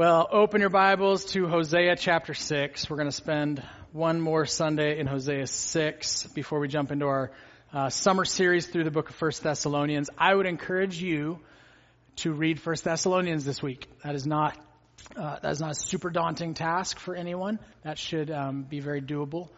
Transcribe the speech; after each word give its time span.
Well, 0.00 0.26
open 0.32 0.62
your 0.62 0.70
Bibles 0.70 1.26
to 1.32 1.46
Hosea 1.46 1.94
chapter 1.94 2.32
6. 2.32 2.88
We're 2.88 2.96
going 2.96 3.10
to 3.10 3.12
spend 3.14 3.62
one 3.92 4.18
more 4.18 4.46
Sunday 4.46 4.98
in 4.98 5.06
Hosea 5.06 5.46
6 5.46 6.26
before 6.28 6.58
we 6.58 6.68
jump 6.68 6.90
into 6.90 7.04
our 7.04 7.30
uh, 7.70 7.90
summer 7.90 8.24
series 8.24 8.66
through 8.66 8.84
the 8.84 8.90
book 8.90 9.10
of 9.10 9.20
1 9.20 9.32
Thessalonians. 9.42 10.08
I 10.16 10.34
would 10.34 10.46
encourage 10.46 11.02
you 11.02 11.40
to 12.16 12.32
read 12.32 12.64
1 12.64 12.76
Thessalonians 12.82 13.44
this 13.44 13.62
week. 13.62 13.88
That 14.02 14.14
is 14.14 14.26
not 14.26 14.56
uh, 15.16 15.38
that 15.40 15.52
is 15.52 15.60
not 15.60 15.72
a 15.72 15.74
super 15.74 16.08
daunting 16.08 16.54
task 16.54 16.98
for 16.98 17.14
anyone. 17.14 17.58
That 17.82 17.98
should 17.98 18.30
um, 18.30 18.62
be 18.62 18.80
very 18.80 19.02
doable 19.02 19.50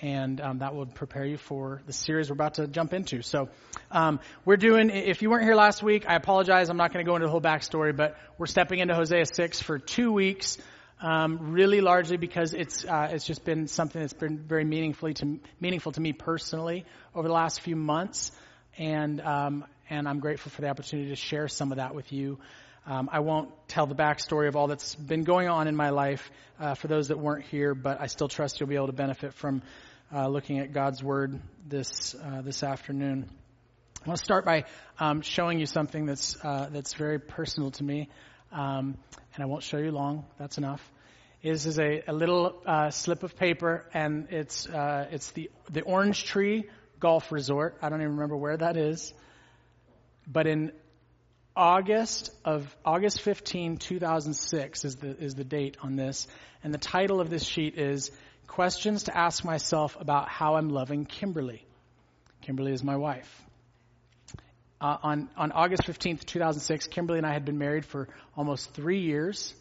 and 0.00 0.40
um, 0.40 0.58
that 0.58 0.74
will 0.74 0.86
prepare 0.86 1.24
you 1.24 1.36
for 1.36 1.82
the 1.86 1.92
series 1.92 2.30
we're 2.30 2.34
about 2.34 2.54
to 2.54 2.66
jump 2.66 2.92
into. 2.92 3.22
So, 3.22 3.48
um, 3.90 4.20
we're 4.44 4.56
doing. 4.56 4.90
If 4.90 5.22
you 5.22 5.30
weren't 5.30 5.44
here 5.44 5.54
last 5.54 5.82
week, 5.82 6.04
I 6.08 6.14
apologize. 6.14 6.70
I'm 6.70 6.76
not 6.76 6.92
going 6.92 7.04
to 7.04 7.08
go 7.08 7.16
into 7.16 7.26
the 7.26 7.30
whole 7.30 7.40
backstory, 7.40 7.94
but 7.94 8.16
we're 8.38 8.46
stepping 8.46 8.78
into 8.78 8.94
Hosea 8.94 9.26
six 9.26 9.60
for 9.60 9.78
two 9.78 10.12
weeks. 10.12 10.58
Um, 11.02 11.52
really, 11.52 11.80
largely 11.80 12.18
because 12.18 12.52
it's 12.52 12.84
uh, 12.84 13.08
it's 13.12 13.24
just 13.24 13.44
been 13.44 13.68
something 13.68 14.00
that's 14.00 14.12
been 14.12 14.38
very 14.38 14.64
meaningfully 14.64 15.14
to 15.14 15.40
meaningful 15.58 15.92
to 15.92 16.00
me 16.00 16.12
personally 16.12 16.84
over 17.14 17.26
the 17.26 17.32
last 17.32 17.62
few 17.62 17.74
months, 17.74 18.32
and 18.76 19.20
um, 19.22 19.64
and 19.88 20.06
I'm 20.06 20.20
grateful 20.20 20.50
for 20.50 20.60
the 20.60 20.68
opportunity 20.68 21.08
to 21.08 21.16
share 21.16 21.48
some 21.48 21.72
of 21.72 21.76
that 21.76 21.94
with 21.94 22.12
you. 22.12 22.38
Um, 22.86 23.08
I 23.12 23.20
won't 23.20 23.50
tell 23.68 23.86
the 23.86 23.94
backstory 23.94 24.48
of 24.48 24.56
all 24.56 24.66
that's 24.66 24.94
been 24.94 25.24
going 25.24 25.48
on 25.48 25.68
in 25.68 25.76
my 25.76 25.90
life 25.90 26.30
uh, 26.58 26.74
for 26.74 26.88
those 26.88 27.08
that 27.08 27.18
weren't 27.18 27.44
here, 27.44 27.74
but 27.74 28.00
I 28.00 28.06
still 28.06 28.28
trust 28.28 28.58
you'll 28.58 28.68
be 28.68 28.76
able 28.76 28.86
to 28.86 28.92
benefit 28.92 29.34
from 29.34 29.62
uh, 30.14 30.28
looking 30.28 30.58
at 30.58 30.72
God's 30.72 31.02
Word 31.02 31.40
this 31.66 32.14
uh, 32.14 32.42
this 32.42 32.62
afternoon. 32.62 33.30
I 34.04 34.08
want 34.08 34.18
to 34.18 34.24
start 34.24 34.44
by 34.44 34.64
um, 34.98 35.20
showing 35.20 35.60
you 35.60 35.66
something 35.66 36.06
that's 36.06 36.36
uh, 36.42 36.68
that's 36.72 36.94
very 36.94 37.18
personal 37.18 37.70
to 37.72 37.84
me, 37.84 38.08
um, 38.50 38.96
and 39.34 39.42
I 39.42 39.46
won't 39.46 39.62
show 39.62 39.78
you 39.78 39.92
long. 39.92 40.24
That's 40.38 40.58
enough. 40.58 40.82
This 41.42 41.64
is 41.64 41.78
a, 41.78 42.02
a 42.08 42.12
little 42.12 42.60
uh, 42.66 42.90
slip 42.90 43.22
of 43.22 43.36
paper, 43.36 43.86
and 43.94 44.28
it's 44.30 44.66
uh, 44.66 45.06
it's 45.10 45.30
the 45.32 45.50
the 45.70 45.82
Orange 45.82 46.24
Tree 46.24 46.68
Golf 46.98 47.30
Resort. 47.30 47.78
I 47.80 47.88
don't 47.88 48.00
even 48.00 48.14
remember 48.14 48.36
where 48.36 48.56
that 48.56 48.76
is, 48.76 49.14
but 50.26 50.46
in 50.46 50.72
August 51.54 52.30
of 52.44 52.74
August 52.84 53.20
15, 53.22 53.76
2006 53.76 54.84
is 54.84 54.96
the 54.96 55.16
is 55.22 55.34
the 55.34 55.44
date 55.44 55.76
on 55.82 55.94
this, 55.94 56.26
and 56.64 56.74
the 56.74 56.78
title 56.78 57.20
of 57.20 57.30
this 57.30 57.44
sheet 57.44 57.78
is 57.78 58.10
questions 58.50 59.04
to 59.04 59.16
ask 59.16 59.44
myself 59.44 59.96
about 60.00 60.28
how 60.28 60.56
I'm 60.56 60.70
loving 60.70 61.04
Kimberly. 61.04 61.64
Kimberly 62.42 62.72
is 62.72 62.82
my 62.82 62.96
wife. 62.96 63.30
Uh, 64.80 64.96
on, 65.04 65.30
on 65.36 65.52
August 65.52 65.84
15th, 65.84 66.24
2006, 66.24 66.88
Kimberly 66.88 67.18
and 67.18 67.26
I 67.26 67.32
had 67.32 67.44
been 67.44 67.58
married 67.58 67.84
for 67.84 68.08
almost 68.36 68.74
three 68.74 69.02
years. 69.02 69.54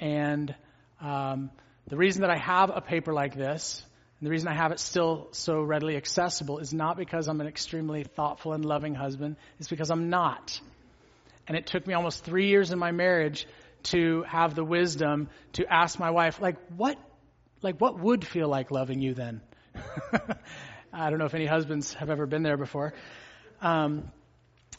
And 0.00 0.52
um, 1.00 1.50
the 1.86 1.96
reason 1.96 2.22
that 2.22 2.30
I 2.30 2.38
have 2.38 2.72
a 2.74 2.80
paper 2.80 3.12
like 3.12 3.36
this, 3.36 3.84
and 4.18 4.26
the 4.26 4.32
reason 4.32 4.48
I 4.48 4.54
have 4.54 4.72
it 4.72 4.80
still 4.80 5.28
so 5.30 5.62
readily 5.62 5.96
accessible, 5.96 6.58
is 6.58 6.74
not 6.74 6.96
because 6.96 7.28
I'm 7.28 7.40
an 7.40 7.46
extremely 7.46 8.02
thoughtful 8.02 8.52
and 8.52 8.64
loving 8.64 8.96
husband. 8.96 9.36
It's 9.60 9.68
because 9.68 9.92
I'm 9.92 10.10
not. 10.10 10.60
And 11.46 11.56
it 11.56 11.68
took 11.68 11.86
me 11.86 11.94
almost 11.94 12.24
three 12.24 12.48
years 12.48 12.72
in 12.72 12.80
my 12.80 12.90
marriage 12.90 13.46
to 13.84 14.24
have 14.24 14.56
the 14.56 14.64
wisdom 14.64 15.28
to 15.52 15.72
ask 15.72 16.00
my 16.00 16.10
wife, 16.10 16.40
like, 16.40 16.56
what 16.76 16.98
like 17.62 17.80
what 17.80 17.98
would 17.98 18.26
feel 18.26 18.48
like 18.48 18.70
loving 18.70 19.00
you 19.00 19.14
then? 19.14 19.40
I 20.92 21.10
don't 21.10 21.18
know 21.18 21.26
if 21.26 21.34
any 21.34 21.46
husbands 21.46 21.94
have 21.94 22.10
ever 22.10 22.26
been 22.26 22.42
there 22.42 22.56
before. 22.56 22.94
Um, 23.60 24.10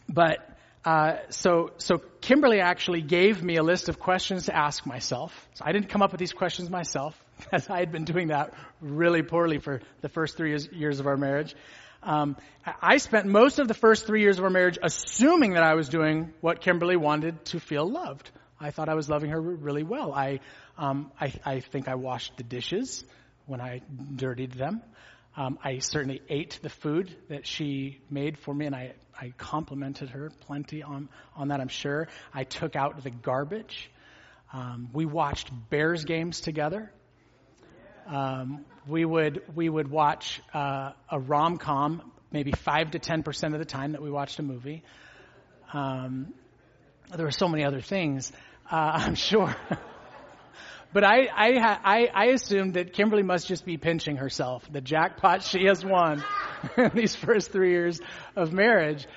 but 0.07 0.39
uh, 0.85 1.17
so 1.29 1.71
so 1.77 1.97
Kimberly 2.21 2.61
actually 2.61 3.01
gave 3.01 3.43
me 3.43 3.57
a 3.57 3.63
list 3.63 3.89
of 3.89 3.99
questions 3.99 4.45
to 4.45 4.55
ask 4.55 4.85
myself. 4.85 5.47
So 5.53 5.65
I 5.65 5.71
didn't 5.71 5.89
come 5.89 6.01
up 6.01 6.11
with 6.11 6.19
these 6.19 6.33
questions 6.33 6.69
myself, 6.69 7.21
as 7.51 7.69
I 7.69 7.79
had 7.79 7.91
been 7.91 8.05
doing 8.05 8.29
that 8.29 8.53
really 8.81 9.21
poorly 9.21 9.59
for 9.59 9.81
the 10.01 10.09
first 10.09 10.37
three 10.37 10.49
years, 10.49 10.67
years 10.71 10.99
of 10.99 11.07
our 11.07 11.17
marriage. 11.17 11.55
Um, 12.01 12.37
I 12.81 12.97
spent 12.97 13.25
most 13.25 13.59
of 13.59 13.67
the 13.67 13.73
first 13.73 14.07
three 14.07 14.21
years 14.21 14.37
of 14.37 14.45
our 14.45 14.49
marriage 14.49 14.77
assuming 14.81 15.53
that 15.53 15.63
I 15.63 15.75
was 15.75 15.89
doing 15.89 16.33
what 16.39 16.61
Kimberly 16.61 16.95
wanted 16.95 17.43
to 17.45 17.59
feel 17.59 17.89
loved. 17.89 18.31
I 18.59 18.71
thought 18.71 18.89
I 18.89 18.95
was 18.95 19.09
loving 19.09 19.29
her 19.29 19.39
really 19.39 19.83
well. 19.83 20.13
I, 20.13 20.39
um, 20.77 21.11
I, 21.19 21.33
I 21.45 21.59
think 21.61 21.87
I 21.87 21.95
washed 21.95 22.35
the 22.37 22.43
dishes 22.43 23.03
when 23.45 23.61
I 23.61 23.81
dirtied 24.15 24.53
them. 24.53 24.81
Um, 25.37 25.57
I 25.63 25.79
certainly 25.79 26.21
ate 26.27 26.59
the 26.61 26.69
food 26.69 27.15
that 27.29 27.47
she 27.47 27.99
made 28.09 28.37
for 28.37 28.53
me, 28.53 28.65
and 28.65 28.75
I, 28.75 28.93
I 29.19 29.33
complimented 29.37 30.09
her 30.09 30.31
plenty 30.41 30.83
on, 30.83 31.07
on 31.35 31.49
that, 31.49 31.61
I'm 31.61 31.69
sure. 31.69 32.07
I 32.33 32.43
took 32.43 32.75
out 32.75 33.03
the 33.03 33.11
garbage. 33.11 33.89
Um, 34.51 34.89
we 34.91 35.05
watched 35.05 35.51
Bears 35.69 36.03
games 36.03 36.41
together. 36.41 36.91
Um, 38.07 38.65
we 38.87 39.05
would 39.05 39.43
we 39.55 39.69
would 39.69 39.87
watch 39.87 40.41
uh, 40.51 40.93
a 41.11 41.19
rom 41.19 41.57
com 41.57 42.11
maybe 42.31 42.51
five 42.51 42.91
to 42.91 42.99
ten 42.99 43.21
percent 43.21 43.53
of 43.53 43.59
the 43.59 43.65
time 43.65 43.91
that 43.91 44.01
we 44.01 44.09
watched 44.09 44.39
a 44.39 44.43
movie. 44.43 44.81
Um, 45.73 46.33
there 47.15 47.25
were 47.25 47.31
so 47.31 47.47
many 47.47 47.63
other 47.63 47.81
things 47.81 48.31
uh, 48.69 48.75
I'm 49.05 49.15
sure. 49.15 49.55
but 50.93 51.03
I, 51.03 51.27
I, 51.35 51.79
I, 51.83 52.09
I 52.13 52.25
assumed 52.27 52.75
that 52.75 52.93
Kimberly 52.93 53.23
must 53.23 53.47
just 53.47 53.65
be 53.65 53.77
pinching 53.77 54.17
herself, 54.17 54.67
the 54.71 54.81
jackpot 54.81 55.43
she 55.43 55.65
has 55.65 55.83
won 55.83 56.23
in 56.77 56.91
these 56.93 57.15
first 57.15 57.51
three 57.51 57.71
years 57.71 57.99
of 58.35 58.53
marriage. 58.53 59.07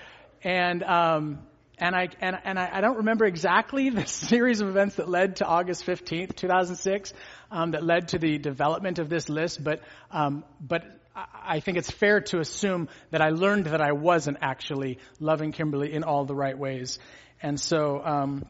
And, 0.45 0.83
um, 0.83 1.41
and 1.79 1.95
I, 1.95 2.09
and, 2.21 2.37
and 2.45 2.59
I, 2.59 2.71
I 2.75 2.81
don't 2.81 2.99
remember 2.99 3.25
exactly 3.25 3.91
the 3.91 4.07
series 4.07 4.61
of 4.61 4.69
events 4.69 4.97
that 4.97 5.09
led 5.09 5.37
to 5.37 5.47
August 5.47 5.87
15th, 5.87 6.37
2006, 6.37 7.13
um, 7.51 7.73
that 7.73 7.85
led 7.85 8.09
to 8.09 8.19
the 8.19 8.39
development 8.39 8.99
of 8.99 9.09
this 9.09 9.29
list, 9.29 9.63
but, 9.63 9.81
um, 10.11 10.45
but 10.61 10.85
I 11.15 11.61
think 11.61 11.77
it's 11.77 11.91
fair 11.91 12.21
to 12.23 12.39
assume 12.39 12.89
that 13.11 13.21
I 13.21 13.31
learned 13.31 13.67
that 13.67 13.83
I 13.83 13.93
wasn't 13.93 14.39
actually 14.41 14.99
loving 15.21 15.53
Kimberly 15.53 15.93
in 15.93 16.05
all 16.05 16.25
the 16.25 16.35
right 16.35 16.57
ways. 16.57 16.99
And 17.43 17.61
so, 17.61 18.03
um, 18.03 18.47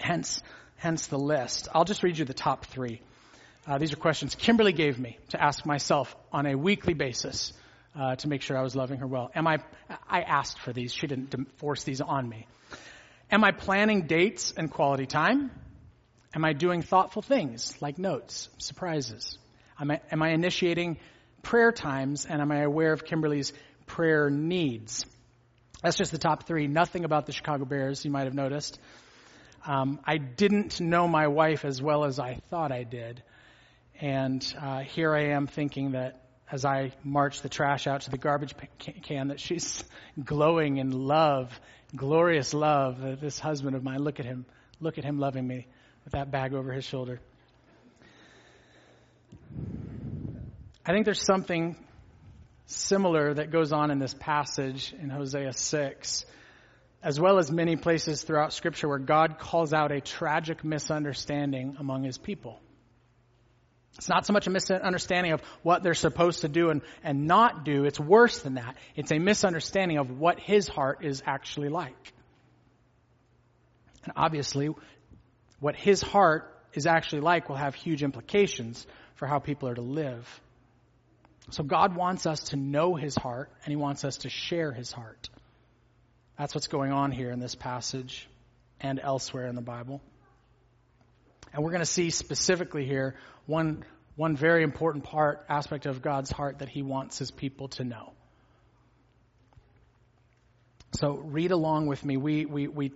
hence, 0.00 0.42
hence 0.76 1.06
the 1.06 1.18
list. 1.18 1.68
I'll 1.72 1.84
just 1.84 2.02
read 2.02 2.18
you 2.18 2.24
the 2.24 2.34
top 2.34 2.66
three. 2.66 3.00
Uh, 3.66 3.78
these 3.78 3.92
are 3.92 3.96
questions 3.96 4.34
Kimberly 4.34 4.72
gave 4.72 4.98
me 4.98 5.18
to 5.30 5.42
ask 5.42 5.66
myself 5.66 6.16
on 6.32 6.46
a 6.46 6.56
weekly 6.56 6.94
basis 6.94 7.52
uh, 7.98 8.16
to 8.16 8.28
make 8.28 8.42
sure 8.42 8.56
I 8.56 8.62
was 8.62 8.74
loving 8.74 8.98
her 8.98 9.06
well. 9.06 9.30
Am 9.34 9.46
I? 9.46 9.58
I 10.08 10.22
asked 10.22 10.58
for 10.60 10.72
these. 10.72 10.92
She 10.92 11.06
didn't 11.06 11.58
force 11.58 11.84
these 11.84 12.00
on 12.00 12.28
me. 12.28 12.46
Am 13.30 13.44
I 13.44 13.52
planning 13.52 14.06
dates 14.06 14.52
and 14.56 14.70
quality 14.70 15.06
time? 15.06 15.50
Am 16.34 16.44
I 16.44 16.52
doing 16.52 16.82
thoughtful 16.82 17.22
things 17.22 17.80
like 17.80 17.98
notes, 17.98 18.48
surprises? 18.58 19.38
Am 19.80 19.90
I, 19.90 20.00
am 20.10 20.22
I 20.22 20.30
initiating 20.30 20.98
prayer 21.42 21.72
times 21.72 22.26
and 22.26 22.40
am 22.40 22.52
I 22.52 22.62
aware 22.62 22.92
of 22.92 23.04
Kimberly's 23.04 23.52
prayer 23.86 24.30
needs? 24.30 25.06
That's 25.82 25.96
just 25.96 26.12
the 26.12 26.18
top 26.18 26.44
three. 26.44 26.66
Nothing 26.66 27.04
about 27.04 27.26
the 27.26 27.32
Chicago 27.32 27.64
Bears, 27.64 28.04
you 28.04 28.10
might 28.10 28.24
have 28.24 28.34
noticed. 28.34 28.78
Um, 29.66 30.00
I 30.04 30.16
didn't 30.16 30.80
know 30.80 31.06
my 31.06 31.26
wife 31.26 31.64
as 31.64 31.82
well 31.82 32.04
as 32.04 32.18
I 32.18 32.34
thought 32.48 32.72
I 32.72 32.84
did. 32.84 33.22
And 34.00 34.42
uh, 34.58 34.80
here 34.80 35.14
I 35.14 35.32
am 35.34 35.46
thinking 35.46 35.92
that 35.92 36.22
as 36.50 36.64
I 36.64 36.92
march 37.04 37.42
the 37.42 37.48
trash 37.48 37.86
out 37.86 38.02
to 38.02 38.10
the 38.10 38.18
garbage 38.18 38.54
can, 39.02 39.28
that 39.28 39.38
she's 39.38 39.84
glowing 40.24 40.78
in 40.78 40.90
love, 40.90 41.60
glorious 41.94 42.54
love. 42.54 43.00
That 43.00 43.20
this 43.20 43.38
husband 43.38 43.76
of 43.76 43.84
mine, 43.84 43.98
look 43.98 44.18
at 44.18 44.26
him, 44.26 44.46
look 44.80 44.96
at 44.96 45.04
him 45.04 45.18
loving 45.18 45.46
me 45.46 45.66
with 46.04 46.14
that 46.14 46.30
bag 46.30 46.54
over 46.54 46.72
his 46.72 46.84
shoulder. 46.84 47.20
I 50.86 50.92
think 50.92 51.04
there's 51.04 51.22
something 51.22 51.76
similar 52.66 53.34
that 53.34 53.50
goes 53.50 53.72
on 53.72 53.90
in 53.90 53.98
this 53.98 54.14
passage 54.14 54.94
in 54.98 55.10
Hosea 55.10 55.52
6 55.52 56.24
as 57.02 57.18
well 57.18 57.38
as 57.38 57.50
many 57.50 57.76
places 57.76 58.22
throughout 58.22 58.52
Scripture 58.52 58.88
where 58.88 58.98
God 58.98 59.38
calls 59.38 59.72
out 59.72 59.90
a 59.92 60.00
tragic 60.00 60.64
misunderstanding 60.64 61.76
among 61.78 62.04
his 62.04 62.18
people. 62.18 62.60
It's 63.96 64.08
not 64.08 64.26
so 64.26 64.32
much 64.32 64.46
a 64.46 64.50
misunderstanding 64.50 65.32
of 65.32 65.42
what 65.62 65.82
they're 65.82 65.94
supposed 65.94 66.42
to 66.42 66.48
do 66.48 66.70
and, 66.70 66.82
and 67.02 67.26
not 67.26 67.64
do. 67.64 67.84
It's 67.84 67.98
worse 67.98 68.38
than 68.40 68.54
that. 68.54 68.76
It's 68.94 69.10
a 69.10 69.18
misunderstanding 69.18 69.98
of 69.98 70.10
what 70.10 70.38
his 70.38 70.68
heart 70.68 71.04
is 71.04 71.22
actually 71.26 71.68
like. 71.68 72.12
And 74.04 74.12
obviously, 74.16 74.70
what 75.58 75.76
his 75.76 76.00
heart 76.00 76.56
is 76.72 76.86
actually 76.86 77.22
like 77.22 77.48
will 77.48 77.56
have 77.56 77.74
huge 77.74 78.02
implications 78.02 78.86
for 79.16 79.26
how 79.26 79.38
people 79.38 79.68
are 79.68 79.74
to 79.74 79.82
live. 79.82 80.40
So 81.50 81.62
God 81.64 81.96
wants 81.96 82.26
us 82.26 82.40
to 82.50 82.56
know 82.56 82.94
his 82.94 83.16
heart 83.16 83.50
and 83.64 83.72
he 83.72 83.76
wants 83.76 84.04
us 84.04 84.18
to 84.18 84.30
share 84.30 84.72
his 84.72 84.92
heart. 84.92 85.28
That's 86.40 86.54
what's 86.54 86.68
going 86.68 86.90
on 86.90 87.12
here 87.12 87.30
in 87.30 87.38
this 87.38 87.54
passage 87.54 88.26
and 88.80 88.98
elsewhere 88.98 89.46
in 89.46 89.56
the 89.56 89.60
Bible. 89.60 90.00
And 91.52 91.62
we're 91.62 91.70
going 91.70 91.82
to 91.82 91.84
see 91.84 92.08
specifically 92.08 92.86
here 92.86 93.16
one, 93.44 93.84
one 94.16 94.36
very 94.36 94.62
important 94.62 95.04
part, 95.04 95.44
aspect 95.50 95.84
of 95.84 96.00
God's 96.00 96.30
heart 96.30 96.60
that 96.60 96.70
he 96.70 96.80
wants 96.80 97.18
his 97.18 97.30
people 97.30 97.68
to 97.68 97.84
know. 97.84 98.14
So 100.92 101.16
read 101.16 101.50
along 101.50 101.88
with 101.88 102.02
me. 102.02 102.16
We, 102.16 102.46
we, 102.46 102.68
we, 102.68 102.92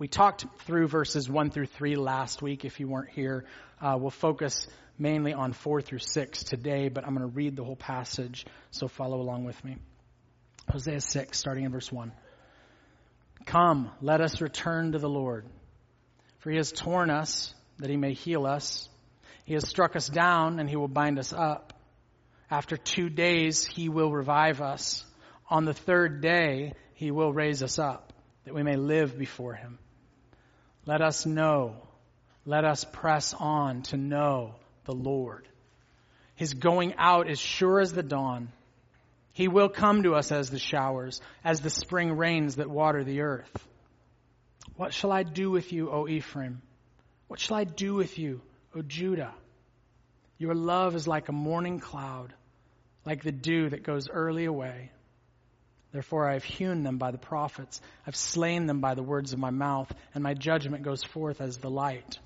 We 0.00 0.08
talked 0.08 0.46
through 0.62 0.88
verses 0.88 1.30
1 1.30 1.50
through 1.50 1.66
3 1.66 1.94
last 1.94 2.42
week. 2.42 2.64
If 2.64 2.80
you 2.80 2.88
weren't 2.88 3.10
here, 3.10 3.44
uh, 3.80 3.98
we'll 4.00 4.10
focus 4.10 4.66
mainly 4.98 5.32
on 5.32 5.52
4 5.52 5.80
through 5.80 6.00
6 6.00 6.42
today, 6.42 6.88
but 6.88 7.06
I'm 7.06 7.14
going 7.14 7.30
to 7.30 7.36
read 7.36 7.54
the 7.54 7.62
whole 7.62 7.76
passage, 7.76 8.46
so 8.72 8.88
follow 8.88 9.20
along 9.20 9.44
with 9.44 9.64
me. 9.64 9.76
Hosea 10.68 11.00
6, 11.00 11.38
starting 11.38 11.66
in 11.66 11.70
verse 11.70 11.92
1. 11.92 12.10
Come, 13.46 13.90
let 14.00 14.20
us 14.20 14.40
return 14.40 14.92
to 14.92 14.98
the 14.98 15.08
Lord. 15.08 15.46
For 16.38 16.50
he 16.50 16.56
has 16.56 16.72
torn 16.72 17.10
us 17.10 17.54
that 17.78 17.90
he 17.90 17.96
may 17.96 18.12
heal 18.12 18.46
us. 18.46 18.88
He 19.44 19.54
has 19.54 19.68
struck 19.68 19.96
us 19.96 20.08
down 20.08 20.58
and 20.58 20.68
he 20.68 20.76
will 20.76 20.88
bind 20.88 21.18
us 21.18 21.32
up. 21.32 21.72
After 22.50 22.76
two 22.76 23.08
days, 23.08 23.64
he 23.64 23.88
will 23.88 24.12
revive 24.12 24.60
us. 24.60 25.04
On 25.48 25.64
the 25.64 25.74
third 25.74 26.20
day, 26.20 26.74
he 26.94 27.10
will 27.10 27.32
raise 27.32 27.62
us 27.62 27.78
up 27.78 28.12
that 28.44 28.54
we 28.54 28.62
may 28.62 28.76
live 28.76 29.18
before 29.18 29.54
him. 29.54 29.78
Let 30.86 31.02
us 31.02 31.26
know, 31.26 31.76
let 32.44 32.64
us 32.64 32.84
press 32.84 33.34
on 33.38 33.82
to 33.82 33.96
know 33.96 34.54
the 34.84 34.94
Lord. 34.94 35.46
His 36.34 36.54
going 36.54 36.94
out 36.96 37.28
is 37.28 37.38
sure 37.38 37.80
as 37.80 37.92
the 37.92 38.02
dawn. 38.02 38.48
He 39.40 39.48
will 39.48 39.70
come 39.70 40.02
to 40.02 40.16
us 40.16 40.32
as 40.32 40.50
the 40.50 40.58
showers, 40.58 41.22
as 41.42 41.62
the 41.62 41.70
spring 41.70 42.14
rains 42.14 42.56
that 42.56 42.68
water 42.68 43.04
the 43.04 43.22
earth. 43.22 43.50
What 44.76 44.92
shall 44.92 45.10
I 45.10 45.22
do 45.22 45.50
with 45.50 45.72
you, 45.72 45.90
O 45.90 46.06
Ephraim? 46.06 46.60
What 47.26 47.40
shall 47.40 47.56
I 47.56 47.64
do 47.64 47.94
with 47.94 48.18
you, 48.18 48.42
O 48.76 48.82
Judah? 48.82 49.32
Your 50.36 50.54
love 50.54 50.94
is 50.94 51.08
like 51.08 51.30
a 51.30 51.32
morning 51.32 51.80
cloud, 51.80 52.34
like 53.06 53.22
the 53.22 53.32
dew 53.32 53.70
that 53.70 53.82
goes 53.82 54.10
early 54.10 54.44
away. 54.44 54.90
Therefore 55.90 56.28
I 56.28 56.34
have 56.34 56.44
hewn 56.44 56.82
them 56.82 56.98
by 56.98 57.10
the 57.10 57.16
prophets, 57.16 57.80
I've 58.06 58.16
slain 58.16 58.66
them 58.66 58.82
by 58.82 58.92
the 58.92 59.02
words 59.02 59.32
of 59.32 59.38
my 59.38 59.48
mouth, 59.48 59.90
and 60.12 60.22
my 60.22 60.34
judgment 60.34 60.82
goes 60.82 61.02
forth 61.02 61.40
as 61.40 61.56
the 61.56 61.70
light. 61.70 62.18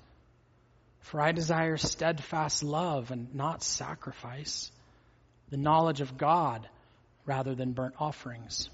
For 0.99 1.21
I 1.21 1.31
desire 1.31 1.77
steadfast 1.77 2.61
love 2.61 3.11
and 3.11 3.33
not 3.33 3.63
sacrifice, 3.63 4.69
the 5.49 5.55
knowledge 5.55 6.01
of 6.01 6.17
God 6.17 6.67
rather 7.25 7.55
than 7.55 7.71
burnt 7.73 7.95
offerings. 7.99 8.69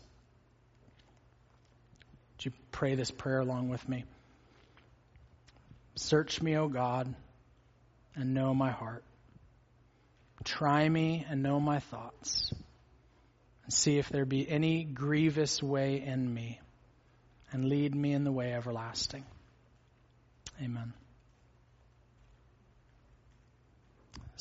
Would 2.38 2.45
you 2.45 2.51
pray 2.71 2.95
this 2.95 3.12
prayer 3.12 3.39
along 3.39 3.69
with 3.69 3.88
me? 3.88 4.03
Search 5.95 6.42
me, 6.42 6.57
O 6.57 6.68
God, 6.68 7.13
and 8.15 8.33
know 8.33 8.53
my 8.53 8.71
heart. 8.71 9.03
Try 10.44 10.88
me 10.88 11.25
and 11.30 11.44
know 11.44 11.59
my 11.59 11.80
thoughts. 11.80 12.51
And 13.63 13.74
see 13.74 13.98
if 13.98 14.09
there 14.09 14.25
be 14.25 14.50
any 14.50 14.83
grievous 14.83 15.62
way 15.62 16.01
in 16.01 16.33
me, 16.33 16.59
and 17.51 17.65
lead 17.65 17.94
me 17.94 18.13
in 18.13 18.24
the 18.24 18.31
way 18.31 18.53
everlasting. 18.53 19.24
Amen. 20.62 20.94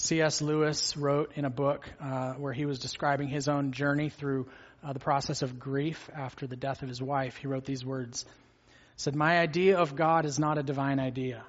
C.S. 0.03 0.41
Lewis 0.41 0.97
wrote 0.97 1.33
in 1.35 1.45
a 1.45 1.51
book 1.51 1.87
uh, 2.01 2.33
where 2.33 2.55
he 2.55 2.65
was 2.65 2.79
describing 2.79 3.29
his 3.29 3.49
own 3.49 3.73
journey 3.73 4.09
through 4.09 4.49
uh, 4.83 4.95
the 4.95 4.99
process 4.99 5.43
of 5.43 5.59
grief 5.59 6.09
after 6.15 6.47
the 6.47 6.57
death 6.57 6.81
of 6.81 6.89
his 6.89 7.03
wife. 7.03 7.37
He 7.37 7.47
wrote 7.47 7.67
these 7.67 7.85
words. 7.85 8.25
He 8.25 8.73
said, 8.97 9.15
My 9.15 9.39
idea 9.39 9.77
of 9.77 9.95
God 9.95 10.25
is 10.25 10.39
not 10.39 10.57
a 10.57 10.63
divine 10.63 11.01
idea. 11.01 11.45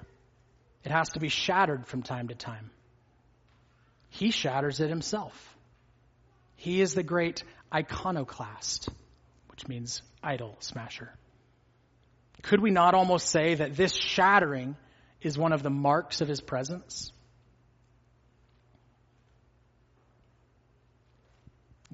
It 0.84 0.92
has 0.92 1.08
to 1.12 1.18
be 1.18 1.30
shattered 1.30 1.86
from 1.86 2.02
time 2.02 2.28
to 2.28 2.34
time. 2.34 2.70
He 4.10 4.30
shatters 4.30 4.80
it 4.80 4.90
himself. 4.90 5.56
He 6.56 6.82
is 6.82 6.92
the 6.92 7.02
great 7.02 7.44
iconoclast, 7.74 8.90
which 9.48 9.66
means 9.66 10.02
idol 10.22 10.58
smasher. 10.60 11.10
Could 12.42 12.60
we 12.60 12.70
not 12.70 12.92
almost 12.92 13.28
say 13.28 13.54
that 13.54 13.76
this 13.76 13.94
shattering 13.94 14.76
is 15.22 15.38
one 15.38 15.54
of 15.54 15.62
the 15.62 15.70
marks 15.70 16.20
of 16.20 16.28
his 16.28 16.42
presence? 16.42 17.12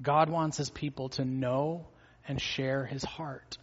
God 0.01 0.29
wants 0.29 0.57
his 0.57 0.69
people 0.69 1.09
to 1.09 1.25
know 1.25 1.87
and 2.27 2.41
share 2.41 2.85
his 2.85 3.03
heart. 3.03 3.57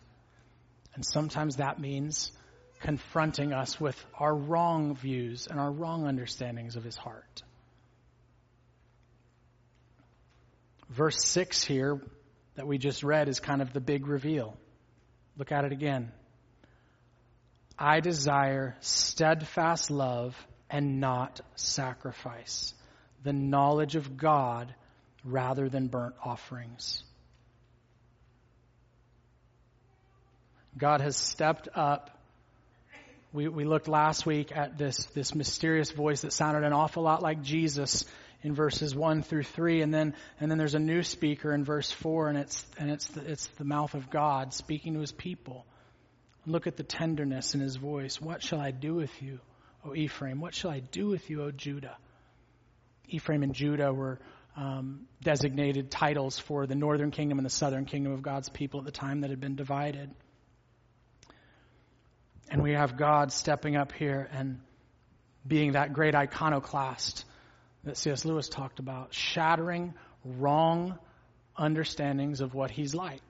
And 0.94 1.04
sometimes 1.04 1.56
that 1.56 1.78
means 1.78 2.32
confronting 2.80 3.52
us 3.52 3.80
with 3.80 4.02
our 4.18 4.34
wrong 4.34 4.94
views 4.94 5.46
and 5.46 5.58
our 5.58 5.70
wrong 5.70 6.06
understandings 6.06 6.76
of 6.76 6.84
his 6.84 6.96
heart. 6.96 7.42
Verse 10.90 11.24
6 11.24 11.64
here 11.64 12.00
that 12.54 12.66
we 12.66 12.78
just 12.78 13.02
read 13.02 13.28
is 13.28 13.40
kind 13.40 13.60
of 13.60 13.72
the 13.72 13.80
big 13.80 14.06
reveal. 14.06 14.56
Look 15.36 15.52
at 15.52 15.64
it 15.64 15.72
again. 15.72 16.12
I 17.78 18.00
desire 18.00 18.76
steadfast 18.80 19.90
love 19.90 20.34
and 20.70 21.00
not 21.00 21.40
sacrifice, 21.56 22.72
the 23.22 23.32
knowledge 23.32 23.96
of 23.96 24.16
God 24.16 24.74
rather 25.26 25.68
than 25.68 25.88
burnt 25.88 26.14
offerings. 26.24 27.02
God 30.78 31.00
has 31.00 31.16
stepped 31.16 31.68
up. 31.74 32.10
We, 33.32 33.48
we 33.48 33.64
looked 33.64 33.88
last 33.88 34.24
week 34.24 34.54
at 34.54 34.78
this, 34.78 35.06
this 35.06 35.34
mysterious 35.34 35.90
voice 35.90 36.22
that 36.22 36.32
sounded 36.32 36.64
an 36.64 36.72
awful 36.72 37.02
lot 37.02 37.22
like 37.22 37.42
Jesus 37.42 38.04
in 38.42 38.54
verses 38.54 38.94
1 38.94 39.22
through 39.22 39.42
3 39.42 39.82
and 39.82 39.92
then 39.92 40.14
and 40.38 40.50
then 40.50 40.58
there's 40.58 40.74
a 40.74 40.78
new 40.78 41.02
speaker 41.02 41.52
in 41.52 41.64
verse 41.64 41.90
4 41.90 42.28
and 42.28 42.38
it's 42.38 42.64
and 42.78 42.90
it's 42.90 43.06
the, 43.08 43.22
it's 43.22 43.46
the 43.58 43.64
mouth 43.64 43.94
of 43.94 44.10
God 44.10 44.52
speaking 44.52 44.94
to 44.94 45.00
his 45.00 45.10
people 45.10 45.66
look 46.46 46.66
at 46.66 46.76
the 46.76 46.82
tenderness 46.82 47.54
in 47.54 47.60
his 47.60 47.76
voice 47.76 48.20
what 48.20 48.42
shall 48.42 48.60
I 48.60 48.70
do 48.70 48.94
with 48.94 49.22
you 49.22 49.40
O 49.84 49.94
Ephraim 49.94 50.40
what 50.40 50.54
shall 50.54 50.70
I 50.70 50.80
do 50.80 51.08
with 51.08 51.28
you 51.30 51.42
O 51.42 51.50
Judah 51.50 51.96
Ephraim 53.08 53.42
and 53.42 53.54
Judah 53.54 53.92
were 53.92 54.20
um, 54.56 55.06
designated 55.22 55.90
titles 55.90 56.38
for 56.38 56.66
the 56.66 56.74
northern 56.74 57.10
kingdom 57.10 57.38
and 57.38 57.44
the 57.44 57.50
southern 57.50 57.84
kingdom 57.84 58.12
of 58.12 58.22
God's 58.22 58.48
people 58.48 58.80
at 58.80 58.86
the 58.86 58.92
time 58.92 59.20
that 59.20 59.30
had 59.30 59.40
been 59.40 59.54
divided. 59.54 60.10
And 62.50 62.62
we 62.62 62.72
have 62.72 62.96
God 62.96 63.32
stepping 63.32 63.76
up 63.76 63.92
here 63.92 64.28
and 64.32 64.60
being 65.46 65.72
that 65.72 65.92
great 65.92 66.14
iconoclast 66.14 67.24
that 67.84 67.96
C.S. 67.96 68.24
Lewis 68.24 68.48
talked 68.48 68.78
about, 68.78 69.14
shattering 69.14 69.94
wrong 70.24 70.98
understandings 71.56 72.40
of 72.40 72.54
what 72.54 72.70
he's 72.70 72.94
like. 72.94 73.22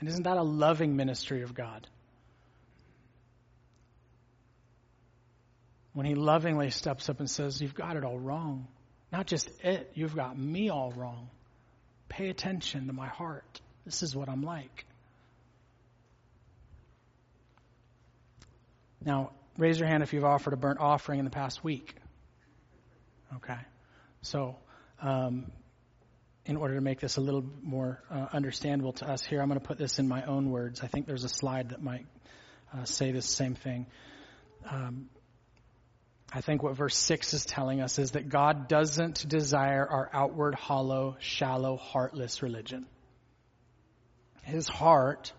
And 0.00 0.08
isn't 0.08 0.24
that 0.24 0.36
a 0.36 0.42
loving 0.42 0.96
ministry 0.96 1.42
of 1.42 1.54
God? 1.54 1.86
When 5.92 6.04
he 6.04 6.14
lovingly 6.14 6.70
steps 6.70 7.08
up 7.08 7.20
and 7.20 7.30
says, 7.30 7.60
You've 7.60 7.74
got 7.74 7.96
it 7.96 8.04
all 8.04 8.18
wrong. 8.18 8.68
Not 9.12 9.26
just 9.26 9.48
it, 9.62 9.90
you've 9.94 10.14
got 10.14 10.38
me 10.38 10.68
all 10.68 10.92
wrong. 10.92 11.30
Pay 12.08 12.28
attention 12.28 12.86
to 12.86 12.92
my 12.92 13.08
heart. 13.08 13.60
This 13.84 14.02
is 14.02 14.14
what 14.14 14.28
I'm 14.28 14.42
like. 14.42 14.84
Now, 19.04 19.30
raise 19.56 19.78
your 19.78 19.88
hand 19.88 20.02
if 20.02 20.12
you've 20.12 20.24
offered 20.24 20.52
a 20.52 20.56
burnt 20.56 20.80
offering 20.80 21.20
in 21.20 21.24
the 21.24 21.30
past 21.30 21.62
week. 21.62 21.94
Okay. 23.36 23.58
So, 24.22 24.56
um, 25.00 25.52
in 26.44 26.56
order 26.56 26.74
to 26.74 26.80
make 26.80 27.00
this 27.00 27.16
a 27.16 27.20
little 27.20 27.44
more 27.62 28.02
uh, 28.10 28.26
understandable 28.32 28.92
to 28.94 29.08
us 29.08 29.24
here, 29.24 29.40
I'm 29.40 29.48
going 29.48 29.60
to 29.60 29.66
put 29.66 29.78
this 29.78 29.98
in 29.98 30.08
my 30.08 30.24
own 30.24 30.50
words. 30.50 30.80
I 30.82 30.86
think 30.86 31.06
there's 31.06 31.24
a 31.24 31.28
slide 31.28 31.70
that 31.70 31.82
might 31.82 32.06
uh, 32.72 32.84
say 32.84 33.12
the 33.12 33.22
same 33.22 33.54
thing. 33.54 33.86
Um, 34.68 35.08
I 36.32 36.40
think 36.40 36.62
what 36.62 36.76
verse 36.76 36.96
6 36.96 37.34
is 37.34 37.44
telling 37.46 37.80
us 37.80 37.98
is 37.98 38.12
that 38.12 38.28
God 38.28 38.68
doesn't 38.68 39.28
desire 39.28 39.86
our 39.86 40.10
outward, 40.12 40.54
hollow, 40.54 41.16
shallow, 41.20 41.76
heartless 41.76 42.42
religion. 42.42 42.86
His 44.42 44.68
heart 44.68 45.32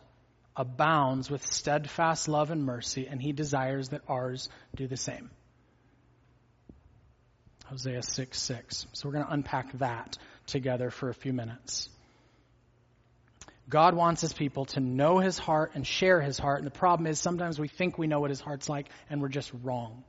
abounds 0.55 1.29
with 1.29 1.45
steadfast 1.45 2.27
love 2.27 2.51
and 2.51 2.65
mercy, 2.65 3.07
and 3.07 3.21
he 3.21 3.31
desires 3.31 3.89
that 3.89 4.01
ours 4.07 4.49
do 4.75 4.87
the 4.87 4.97
same. 4.97 5.29
Hosea 7.65 8.01
6 8.01 8.39
6. 8.39 8.87
So 8.93 9.07
we're 9.07 9.13
going 9.13 9.25
to 9.25 9.33
unpack 9.33 9.77
that 9.79 10.17
together 10.45 10.89
for 10.89 11.09
a 11.09 11.13
few 11.13 11.33
minutes. 11.33 11.89
God 13.69 13.93
wants 13.93 14.21
his 14.21 14.31
people 14.31 14.65
to 14.65 14.79
know 14.79 15.19
his 15.19 15.37
heart 15.37 15.71
and 15.75 15.85
share 15.85 16.21
his 16.21 16.39
heart. 16.39 16.59
And 16.59 16.65
the 16.65 16.71
problem 16.71 17.07
is 17.07 17.19
sometimes 17.19 17.59
we 17.59 17.67
think 17.67 17.97
we 17.97 18.07
know 18.07 18.21
what 18.21 18.29
his 18.29 18.39
heart's 18.39 18.69
like 18.69 18.87
and 19.09 19.21
we're 19.21 19.27
just 19.27 19.51
wrong. 19.63 20.05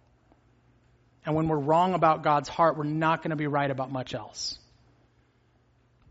And 1.25 1.35
when 1.35 1.49
we're 1.49 1.59
wrong 1.59 1.95
about 1.95 2.23
God's 2.23 2.49
heart, 2.49 2.77
we're 2.77 2.85
not 2.85 3.23
going 3.23 3.31
to 3.31 3.37
be 3.37 3.47
right 3.47 3.71
about 3.71 3.93
much 3.93 4.15
else. 4.15 4.59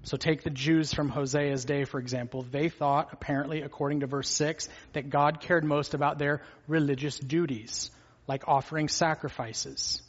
So 0.03 0.15
take 0.15 0.43
the 0.43 0.49
Jews 0.49 0.93
from 0.93 1.09
Hosea's 1.09 1.65
day, 1.65 1.83
for 1.83 1.99
example. 1.99 2.45
They 2.49 2.69
thought, 2.69 3.09
apparently, 3.11 3.61
according 3.61 4.01
to 4.01 4.07
verse 4.07 4.29
6, 4.29 4.69
that 4.93 5.09
God 5.09 5.41
cared 5.41 5.65
most 5.65 5.93
about 5.93 6.17
their 6.17 6.41
religious 6.67 7.17
duties, 7.19 7.91
like 8.27 8.47
offering 8.47 8.87
sacrifices. 8.87 10.01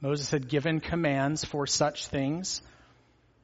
Moses 0.00 0.30
had 0.30 0.48
given 0.48 0.80
commands 0.80 1.44
for 1.44 1.66
such 1.66 2.08
things, 2.08 2.62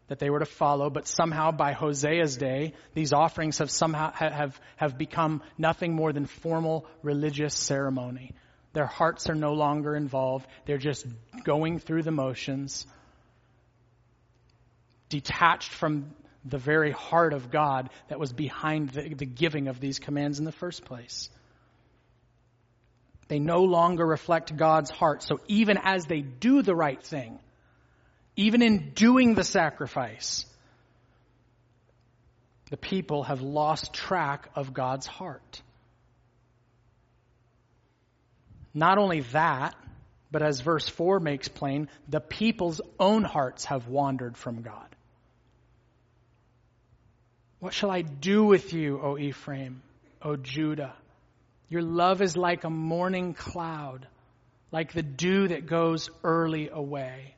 that 0.08 0.18
they 0.18 0.30
were 0.30 0.38
to 0.38 0.46
follow, 0.46 0.88
but 0.88 1.06
somehow 1.06 1.50
by 1.50 1.72
Hosea's 1.72 2.36
day, 2.36 2.74
these 2.94 3.12
offerings 3.12 3.58
have 3.58 3.70
somehow 3.70 4.12
have, 4.12 4.60
have 4.76 4.96
become 4.96 5.42
nothing 5.58 5.94
more 5.94 6.12
than 6.12 6.26
formal 6.26 6.86
religious 7.02 7.54
ceremony. 7.54 8.32
Their 8.76 8.84
hearts 8.84 9.30
are 9.30 9.34
no 9.34 9.54
longer 9.54 9.96
involved. 9.96 10.46
They're 10.66 10.76
just 10.76 11.06
going 11.44 11.78
through 11.78 12.02
the 12.02 12.10
motions, 12.10 12.86
detached 15.08 15.72
from 15.72 16.10
the 16.44 16.58
very 16.58 16.90
heart 16.90 17.32
of 17.32 17.50
God 17.50 17.88
that 18.08 18.20
was 18.20 18.34
behind 18.34 18.90
the, 18.90 19.14
the 19.14 19.24
giving 19.24 19.68
of 19.68 19.80
these 19.80 19.98
commands 19.98 20.40
in 20.40 20.44
the 20.44 20.52
first 20.52 20.84
place. 20.84 21.30
They 23.28 23.38
no 23.38 23.62
longer 23.62 24.04
reflect 24.04 24.54
God's 24.54 24.90
heart. 24.90 25.22
So 25.22 25.40
even 25.48 25.78
as 25.82 26.04
they 26.04 26.20
do 26.20 26.60
the 26.60 26.74
right 26.74 27.02
thing, 27.02 27.38
even 28.36 28.60
in 28.60 28.90
doing 28.90 29.34
the 29.34 29.44
sacrifice, 29.44 30.44
the 32.68 32.76
people 32.76 33.22
have 33.22 33.40
lost 33.40 33.94
track 33.94 34.50
of 34.54 34.74
God's 34.74 35.06
heart. 35.06 35.62
Not 38.76 38.98
only 38.98 39.20
that, 39.32 39.74
but 40.30 40.42
as 40.42 40.60
verse 40.60 40.86
4 40.86 41.18
makes 41.18 41.48
plain, 41.48 41.88
the 42.10 42.20
people's 42.20 42.82
own 43.00 43.24
hearts 43.24 43.64
have 43.64 43.88
wandered 43.88 44.36
from 44.36 44.60
God. 44.60 44.94
What 47.58 47.72
shall 47.72 47.90
I 47.90 48.02
do 48.02 48.44
with 48.44 48.74
you, 48.74 49.00
O 49.00 49.16
Ephraim, 49.16 49.82
O 50.20 50.36
Judah? 50.36 50.94
Your 51.70 51.80
love 51.80 52.20
is 52.20 52.36
like 52.36 52.64
a 52.64 52.70
morning 52.70 53.32
cloud, 53.32 54.06
like 54.70 54.92
the 54.92 55.02
dew 55.02 55.48
that 55.48 55.64
goes 55.64 56.10
early 56.22 56.68
away. 56.68 57.34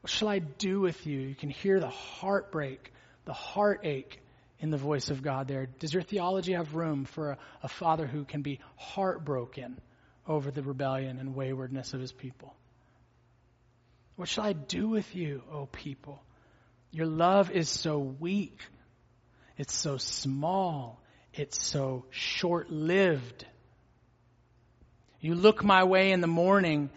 What 0.00 0.10
shall 0.10 0.28
I 0.28 0.38
do 0.38 0.80
with 0.80 1.06
you? 1.06 1.20
You 1.20 1.34
can 1.34 1.50
hear 1.50 1.80
the 1.80 1.90
heartbreak, 1.90 2.94
the 3.26 3.34
heartache 3.34 4.22
in 4.60 4.70
the 4.70 4.76
voice 4.76 5.10
of 5.10 5.22
God 5.22 5.48
there. 5.48 5.66
Does 5.66 5.92
your 5.92 6.02
theology 6.02 6.52
have 6.52 6.74
room 6.74 7.04
for 7.04 7.32
a, 7.32 7.38
a 7.62 7.68
father 7.68 8.06
who 8.06 8.24
can 8.24 8.42
be 8.42 8.60
heartbroken 8.76 9.78
over 10.26 10.50
the 10.50 10.62
rebellion 10.62 11.18
and 11.18 11.34
waywardness 11.34 11.94
of 11.94 12.00
his 12.00 12.12
people? 12.12 12.54
What 14.16 14.28
shall 14.28 14.44
I 14.44 14.54
do 14.54 14.88
with 14.88 15.14
you, 15.14 15.42
O 15.52 15.66
people? 15.66 16.22
Your 16.90 17.06
love 17.06 17.50
is 17.50 17.68
so 17.68 17.98
weak. 17.98 18.58
It's 19.58 19.74
so 19.74 19.98
small. 19.98 21.00
It's 21.34 21.62
so 21.62 22.06
short 22.10 22.70
lived. 22.70 23.44
You 25.20 25.34
look 25.34 25.62
my 25.62 25.84
way 25.84 26.12
in 26.12 26.20
the 26.20 26.26
morning 26.26 26.88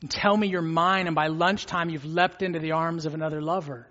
and 0.00 0.10
tell 0.10 0.36
me 0.36 0.46
you're 0.46 0.62
mine, 0.62 1.06
and 1.08 1.16
by 1.16 1.26
lunchtime 1.26 1.90
you've 1.90 2.04
leapt 2.04 2.42
into 2.42 2.60
the 2.60 2.72
arms 2.72 3.06
of 3.06 3.14
another 3.14 3.40
lover. 3.40 3.88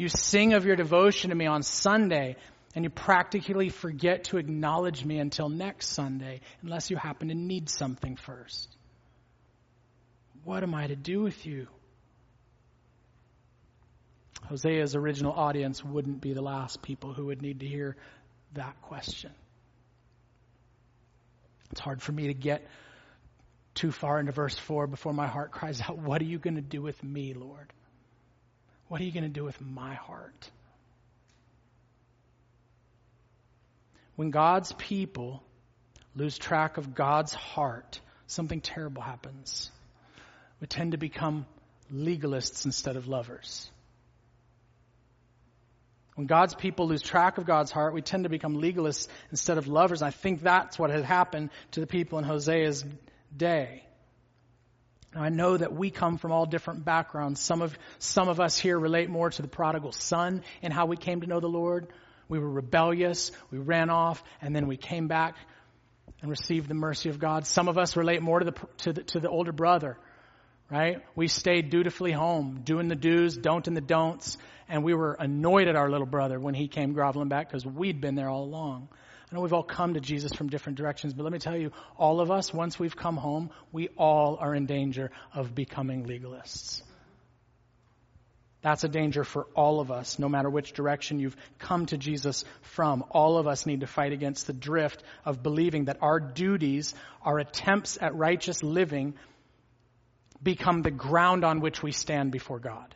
You 0.00 0.08
sing 0.08 0.54
of 0.54 0.64
your 0.64 0.76
devotion 0.76 1.28
to 1.28 1.36
me 1.36 1.44
on 1.44 1.62
Sunday, 1.62 2.36
and 2.74 2.86
you 2.86 2.88
practically 2.88 3.68
forget 3.68 4.24
to 4.24 4.38
acknowledge 4.38 5.04
me 5.04 5.18
until 5.18 5.50
next 5.50 5.88
Sunday, 5.88 6.40
unless 6.62 6.90
you 6.90 6.96
happen 6.96 7.28
to 7.28 7.34
need 7.34 7.68
something 7.68 8.16
first. 8.16 8.74
What 10.42 10.62
am 10.62 10.74
I 10.74 10.86
to 10.86 10.96
do 10.96 11.20
with 11.20 11.44
you? 11.44 11.66
Hosea's 14.48 14.96
original 14.96 15.34
audience 15.34 15.84
wouldn't 15.84 16.22
be 16.22 16.32
the 16.32 16.40
last 16.40 16.80
people 16.80 17.12
who 17.12 17.26
would 17.26 17.42
need 17.42 17.60
to 17.60 17.66
hear 17.66 17.94
that 18.54 18.80
question. 18.80 19.32
It's 21.72 21.80
hard 21.80 22.00
for 22.00 22.12
me 22.12 22.28
to 22.28 22.34
get 22.34 22.66
too 23.74 23.92
far 23.92 24.18
into 24.18 24.32
verse 24.32 24.56
4 24.56 24.86
before 24.86 25.12
my 25.12 25.26
heart 25.26 25.50
cries 25.52 25.82
out, 25.82 25.98
What 25.98 26.22
are 26.22 26.24
you 26.24 26.38
going 26.38 26.56
to 26.56 26.62
do 26.62 26.80
with 26.80 27.04
me, 27.04 27.34
Lord? 27.34 27.70
What 28.90 29.00
are 29.00 29.04
you 29.04 29.12
going 29.12 29.22
to 29.22 29.28
do 29.28 29.44
with 29.44 29.60
my 29.60 29.94
heart? 29.94 30.50
When 34.16 34.30
God's 34.30 34.72
people 34.72 35.44
lose 36.16 36.36
track 36.36 36.76
of 36.76 36.92
God's 36.92 37.32
heart, 37.32 38.00
something 38.26 38.60
terrible 38.60 39.00
happens. 39.00 39.70
We 40.60 40.66
tend 40.66 40.90
to 40.90 40.98
become 40.98 41.46
legalists 41.94 42.64
instead 42.64 42.96
of 42.96 43.06
lovers. 43.06 43.70
When 46.16 46.26
God's 46.26 46.56
people 46.56 46.88
lose 46.88 47.00
track 47.00 47.38
of 47.38 47.46
God's 47.46 47.70
heart, 47.70 47.94
we 47.94 48.02
tend 48.02 48.24
to 48.24 48.28
become 48.28 48.56
legalists 48.56 49.06
instead 49.30 49.56
of 49.56 49.68
lovers. 49.68 50.02
And 50.02 50.08
I 50.08 50.10
think 50.10 50.42
that's 50.42 50.80
what 50.80 50.90
had 50.90 51.04
happened 51.04 51.50
to 51.70 51.80
the 51.80 51.86
people 51.86 52.18
in 52.18 52.24
Hosea's 52.24 52.84
day. 53.36 53.84
Now, 55.14 55.22
I 55.22 55.28
know 55.28 55.56
that 55.56 55.72
we 55.72 55.90
come 55.90 56.18
from 56.18 56.30
all 56.30 56.46
different 56.46 56.84
backgrounds. 56.84 57.40
Some 57.40 57.62
of, 57.62 57.76
some 57.98 58.28
of 58.28 58.38
us 58.38 58.58
here 58.58 58.78
relate 58.78 59.10
more 59.10 59.30
to 59.30 59.42
the 59.42 59.48
prodigal 59.48 59.92
son 59.92 60.42
and 60.62 60.72
how 60.72 60.86
we 60.86 60.96
came 60.96 61.22
to 61.22 61.26
know 61.26 61.40
the 61.40 61.48
Lord. 61.48 61.88
We 62.28 62.38
were 62.38 62.48
rebellious, 62.48 63.32
we 63.50 63.58
ran 63.58 63.90
off, 63.90 64.22
and 64.40 64.54
then 64.54 64.68
we 64.68 64.76
came 64.76 65.08
back 65.08 65.34
and 66.22 66.30
received 66.30 66.68
the 66.68 66.74
mercy 66.74 67.08
of 67.08 67.18
God. 67.18 67.44
Some 67.44 67.66
of 67.66 67.76
us 67.76 67.96
relate 67.96 68.22
more 68.22 68.38
to 68.38 68.44
the, 68.44 68.54
to 68.78 68.92
the, 68.92 69.02
to 69.02 69.20
the 69.20 69.28
older 69.28 69.50
brother, 69.50 69.98
right? 70.70 70.98
We 71.16 71.26
stayed 71.26 71.70
dutifully 71.70 72.12
home, 72.12 72.60
doing 72.62 72.86
the 72.86 72.94
do's, 72.94 73.36
don't 73.36 73.66
and 73.66 73.76
the 73.76 73.80
don'ts, 73.80 74.38
and 74.68 74.84
we 74.84 74.94
were 74.94 75.14
annoyed 75.14 75.66
at 75.66 75.74
our 75.74 75.90
little 75.90 76.06
brother 76.06 76.38
when 76.38 76.54
he 76.54 76.68
came 76.68 76.92
groveling 76.92 77.28
back 77.28 77.48
because 77.48 77.66
we'd 77.66 78.00
been 78.00 78.14
there 78.14 78.28
all 78.28 78.44
along. 78.44 78.88
I 79.30 79.34
know 79.34 79.42
we've 79.42 79.52
all 79.52 79.62
come 79.62 79.94
to 79.94 80.00
Jesus 80.00 80.32
from 80.32 80.48
different 80.48 80.76
directions, 80.76 81.14
but 81.14 81.22
let 81.22 81.32
me 81.32 81.38
tell 81.38 81.56
you, 81.56 81.70
all 81.96 82.20
of 82.20 82.32
us, 82.32 82.52
once 82.52 82.78
we've 82.80 82.96
come 82.96 83.16
home, 83.16 83.50
we 83.70 83.88
all 83.96 84.36
are 84.40 84.54
in 84.54 84.66
danger 84.66 85.12
of 85.32 85.54
becoming 85.54 86.04
legalists. 86.04 86.82
That's 88.62 88.84
a 88.84 88.88
danger 88.88 89.24
for 89.24 89.46
all 89.54 89.80
of 89.80 89.90
us, 89.90 90.18
no 90.18 90.28
matter 90.28 90.50
which 90.50 90.72
direction 90.72 91.18
you've 91.18 91.36
come 91.58 91.86
to 91.86 91.96
Jesus 91.96 92.44
from. 92.60 93.04
All 93.10 93.38
of 93.38 93.46
us 93.46 93.64
need 93.66 93.80
to 93.80 93.86
fight 93.86 94.12
against 94.12 94.46
the 94.46 94.52
drift 94.52 95.02
of 95.24 95.42
believing 95.42 95.86
that 95.86 95.98
our 96.02 96.20
duties, 96.20 96.92
our 97.22 97.38
attempts 97.38 97.98
at 98.00 98.14
righteous 98.16 98.62
living, 98.62 99.14
become 100.42 100.82
the 100.82 100.90
ground 100.90 101.44
on 101.44 101.60
which 101.60 101.82
we 101.82 101.92
stand 101.92 102.32
before 102.32 102.58
God. 102.58 102.94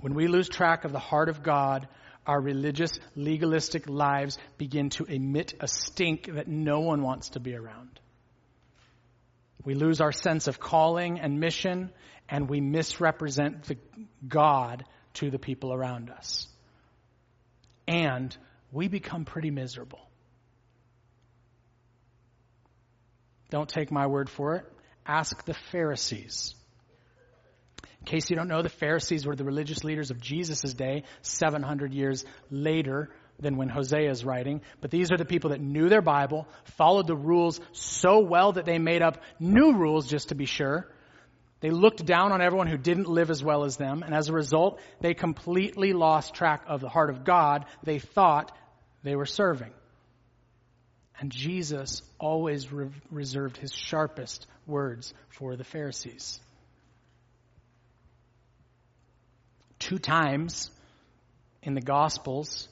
When 0.00 0.14
we 0.14 0.26
lose 0.26 0.48
track 0.48 0.84
of 0.84 0.92
the 0.92 0.98
heart 0.98 1.28
of 1.28 1.42
God, 1.42 1.88
our 2.28 2.40
religious, 2.40 3.00
legalistic 3.16 3.88
lives 3.88 4.38
begin 4.58 4.90
to 4.90 5.04
emit 5.04 5.54
a 5.60 5.66
stink 5.66 6.32
that 6.34 6.46
no 6.46 6.80
one 6.80 7.02
wants 7.02 7.30
to 7.30 7.40
be 7.40 7.54
around. 7.54 7.98
We 9.64 9.74
lose 9.74 10.02
our 10.02 10.12
sense 10.12 10.46
of 10.46 10.60
calling 10.60 11.18
and 11.18 11.40
mission, 11.40 11.90
and 12.28 12.48
we 12.48 12.60
misrepresent 12.60 13.64
the 13.64 13.78
God 14.26 14.84
to 15.14 15.30
the 15.30 15.38
people 15.38 15.72
around 15.72 16.10
us. 16.10 16.46
And 17.88 18.36
we 18.70 18.88
become 18.88 19.24
pretty 19.24 19.50
miserable. 19.50 20.00
Don't 23.48 23.68
take 23.68 23.90
my 23.90 24.06
word 24.06 24.28
for 24.28 24.56
it. 24.56 24.66
Ask 25.06 25.46
the 25.46 25.54
Pharisees. 25.72 26.54
In 28.08 28.12
case 28.12 28.30
you 28.30 28.36
don't 28.36 28.48
know, 28.48 28.62
the 28.62 28.70
Pharisees 28.70 29.26
were 29.26 29.36
the 29.36 29.44
religious 29.44 29.84
leaders 29.84 30.10
of 30.10 30.18
Jesus' 30.18 30.72
day, 30.72 31.02
700 31.20 31.92
years 31.92 32.24
later 32.50 33.10
than 33.38 33.58
when 33.58 33.68
Hosea 33.68 34.10
is 34.10 34.24
writing. 34.24 34.62
But 34.80 34.90
these 34.90 35.12
are 35.12 35.18
the 35.18 35.26
people 35.26 35.50
that 35.50 35.60
knew 35.60 35.90
their 35.90 36.00
Bible, 36.00 36.48
followed 36.78 37.06
the 37.06 37.14
rules 37.14 37.60
so 37.72 38.20
well 38.20 38.52
that 38.52 38.64
they 38.64 38.78
made 38.78 39.02
up 39.02 39.18
new 39.38 39.74
rules 39.74 40.08
just 40.08 40.30
to 40.30 40.34
be 40.34 40.46
sure. 40.46 40.88
They 41.60 41.68
looked 41.68 42.06
down 42.06 42.32
on 42.32 42.40
everyone 42.40 42.66
who 42.66 42.78
didn't 42.78 43.08
live 43.10 43.28
as 43.28 43.44
well 43.44 43.64
as 43.64 43.76
them, 43.76 44.02
and 44.02 44.14
as 44.14 44.30
a 44.30 44.32
result, 44.32 44.80
they 45.02 45.12
completely 45.12 45.92
lost 45.92 46.32
track 46.32 46.64
of 46.66 46.80
the 46.80 46.88
heart 46.88 47.10
of 47.10 47.24
God 47.24 47.66
they 47.82 47.98
thought 47.98 48.56
they 49.02 49.16
were 49.16 49.26
serving. 49.26 49.74
And 51.20 51.30
Jesus 51.30 52.00
always 52.18 52.72
re- 52.72 52.88
reserved 53.10 53.58
his 53.58 53.74
sharpest 53.74 54.46
words 54.66 55.12
for 55.28 55.56
the 55.56 55.64
Pharisees. 55.64 56.40
Two 59.88 59.98
times 59.98 60.70
in 61.62 61.72
the 61.72 61.80
Gospels, 61.80 62.68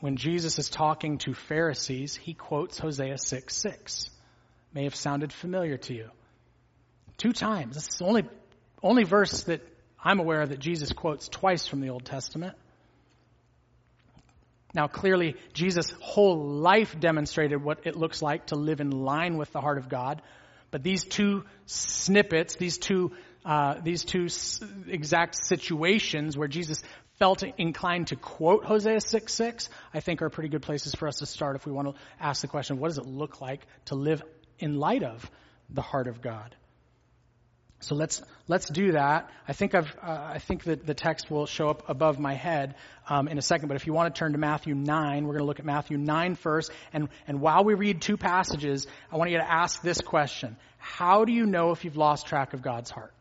when 0.00 0.16
Jesus 0.16 0.58
is 0.58 0.70
talking 0.70 1.18
to 1.18 1.34
Pharisees, 1.34 2.16
he 2.16 2.32
quotes 2.32 2.78
Hosea 2.78 3.18
6 3.18 3.54
6. 3.54 4.10
May 4.72 4.84
have 4.84 4.94
sounded 4.94 5.34
familiar 5.34 5.76
to 5.76 5.94
you. 5.94 6.08
Two 7.18 7.32
times. 7.32 7.74
This 7.74 7.88
is 7.88 7.98
the 7.98 8.06
only, 8.06 8.24
only 8.82 9.04
verse 9.04 9.42
that 9.42 9.60
I'm 10.02 10.18
aware 10.18 10.40
of 10.40 10.48
that 10.48 10.60
Jesus 10.60 10.94
quotes 10.94 11.28
twice 11.28 11.66
from 11.66 11.82
the 11.82 11.90
Old 11.90 12.06
Testament. 12.06 12.56
Now, 14.74 14.86
clearly, 14.86 15.36
Jesus' 15.52 15.94
whole 16.00 16.42
life 16.42 16.98
demonstrated 16.98 17.62
what 17.62 17.80
it 17.86 17.96
looks 17.96 18.22
like 18.22 18.46
to 18.46 18.56
live 18.56 18.80
in 18.80 18.90
line 18.90 19.36
with 19.36 19.52
the 19.52 19.60
heart 19.60 19.76
of 19.76 19.90
God. 19.90 20.22
But 20.70 20.82
these 20.82 21.04
two 21.04 21.44
snippets, 21.66 22.56
these 22.56 22.78
two 22.78 23.12
uh, 23.44 23.80
these 23.82 24.04
two 24.04 24.26
s- 24.26 24.60
exact 24.88 25.36
situations 25.36 26.36
where 26.36 26.48
Jesus 26.48 26.82
felt 27.18 27.42
inclined 27.58 28.08
to 28.08 28.16
quote 28.16 28.64
Hosea 28.64 29.00
6 29.00 29.32
6, 29.32 29.68
I 29.94 30.00
think 30.00 30.22
are 30.22 30.30
pretty 30.30 30.48
good 30.48 30.62
places 30.62 30.94
for 30.94 31.08
us 31.08 31.16
to 31.16 31.26
start 31.26 31.56
if 31.56 31.66
we 31.66 31.72
want 31.72 31.88
to 31.88 31.94
ask 32.20 32.42
the 32.42 32.48
question 32.48 32.78
what 32.78 32.88
does 32.88 32.98
it 32.98 33.06
look 33.06 33.40
like 33.40 33.60
to 33.86 33.94
live 33.94 34.22
in 34.58 34.78
light 34.78 35.02
of 35.02 35.30
the 35.70 35.82
heart 35.82 36.08
of 36.08 36.20
God? 36.20 36.54
So 37.82 37.96
let's 37.96 38.22
let's 38.46 38.68
do 38.68 38.92
that. 38.92 39.28
I 39.46 39.52
think 39.54 39.74
I've 39.74 39.92
uh, 40.00 40.30
I 40.34 40.38
think 40.38 40.64
that 40.64 40.86
the 40.86 40.94
text 40.94 41.30
will 41.30 41.46
show 41.46 41.68
up 41.68 41.88
above 41.88 42.18
my 42.18 42.34
head 42.34 42.76
um, 43.08 43.26
in 43.26 43.38
a 43.38 43.42
second. 43.42 43.68
But 43.68 43.76
if 43.76 43.86
you 43.86 43.92
want 43.92 44.14
to 44.14 44.18
turn 44.18 44.32
to 44.32 44.38
Matthew 44.38 44.74
nine, 44.74 45.24
we're 45.24 45.32
going 45.32 45.42
to 45.42 45.46
look 45.46 45.58
at 45.58 45.64
Matthew 45.64 45.98
9 45.98 46.36
first. 46.36 46.70
And 46.92 47.08
and 47.26 47.40
while 47.40 47.64
we 47.64 47.74
read 47.74 48.00
two 48.00 48.16
passages, 48.16 48.86
I 49.10 49.16
want 49.16 49.32
you 49.32 49.38
to 49.38 49.50
ask 49.50 49.82
this 49.82 50.00
question: 50.00 50.56
How 50.78 51.24
do 51.24 51.32
you 51.32 51.44
know 51.44 51.72
if 51.72 51.84
you've 51.84 51.96
lost 51.96 52.26
track 52.26 52.52
of 52.52 52.62
God's 52.62 52.90
heart? 52.90 53.11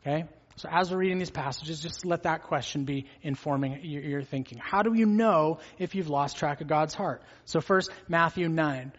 Okay. 0.00 0.24
So 0.56 0.68
as 0.70 0.90
we're 0.90 0.98
reading 0.98 1.18
these 1.18 1.30
passages, 1.30 1.80
just 1.80 2.04
let 2.04 2.24
that 2.24 2.42
question 2.42 2.84
be 2.84 3.06
informing 3.22 3.80
your, 3.82 4.02
your 4.02 4.22
thinking. 4.22 4.58
How 4.58 4.82
do 4.82 4.92
you 4.94 5.06
know 5.06 5.58
if 5.78 5.94
you've 5.94 6.10
lost 6.10 6.36
track 6.36 6.60
of 6.60 6.68
God's 6.68 6.92
heart? 6.92 7.22
So 7.46 7.60
first, 7.60 7.90
Matthew 8.08 8.48
nine. 8.48 8.92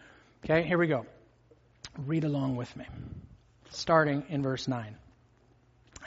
Okay, 0.44 0.66
here 0.66 0.78
we 0.78 0.88
go. 0.88 1.06
Read 1.98 2.24
along 2.24 2.56
with 2.56 2.74
me 2.76 2.86
starting 3.74 4.24
in 4.28 4.42
verse 4.42 4.68
9. 4.68 4.96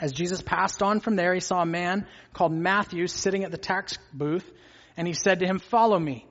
As 0.00 0.12
Jesus 0.12 0.42
passed 0.42 0.82
on 0.82 1.00
from 1.00 1.16
there, 1.16 1.32
he 1.32 1.40
saw 1.40 1.62
a 1.62 1.66
man 1.66 2.06
called 2.32 2.52
Matthew 2.52 3.06
sitting 3.06 3.44
at 3.44 3.50
the 3.50 3.56
tax 3.56 3.98
booth, 4.12 4.48
and 4.96 5.06
he 5.06 5.14
said 5.14 5.40
to 5.40 5.46
him, 5.46 5.58
Follow 5.58 5.98
me. 5.98 6.26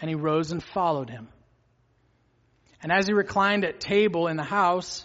And 0.00 0.08
he 0.08 0.14
rose 0.14 0.52
and 0.52 0.62
followed 0.62 1.10
him. 1.10 1.28
And 2.80 2.92
as 2.92 3.08
he 3.08 3.12
reclined 3.12 3.64
at 3.64 3.80
table 3.80 4.28
in 4.28 4.36
the 4.36 4.44
house, 4.44 5.04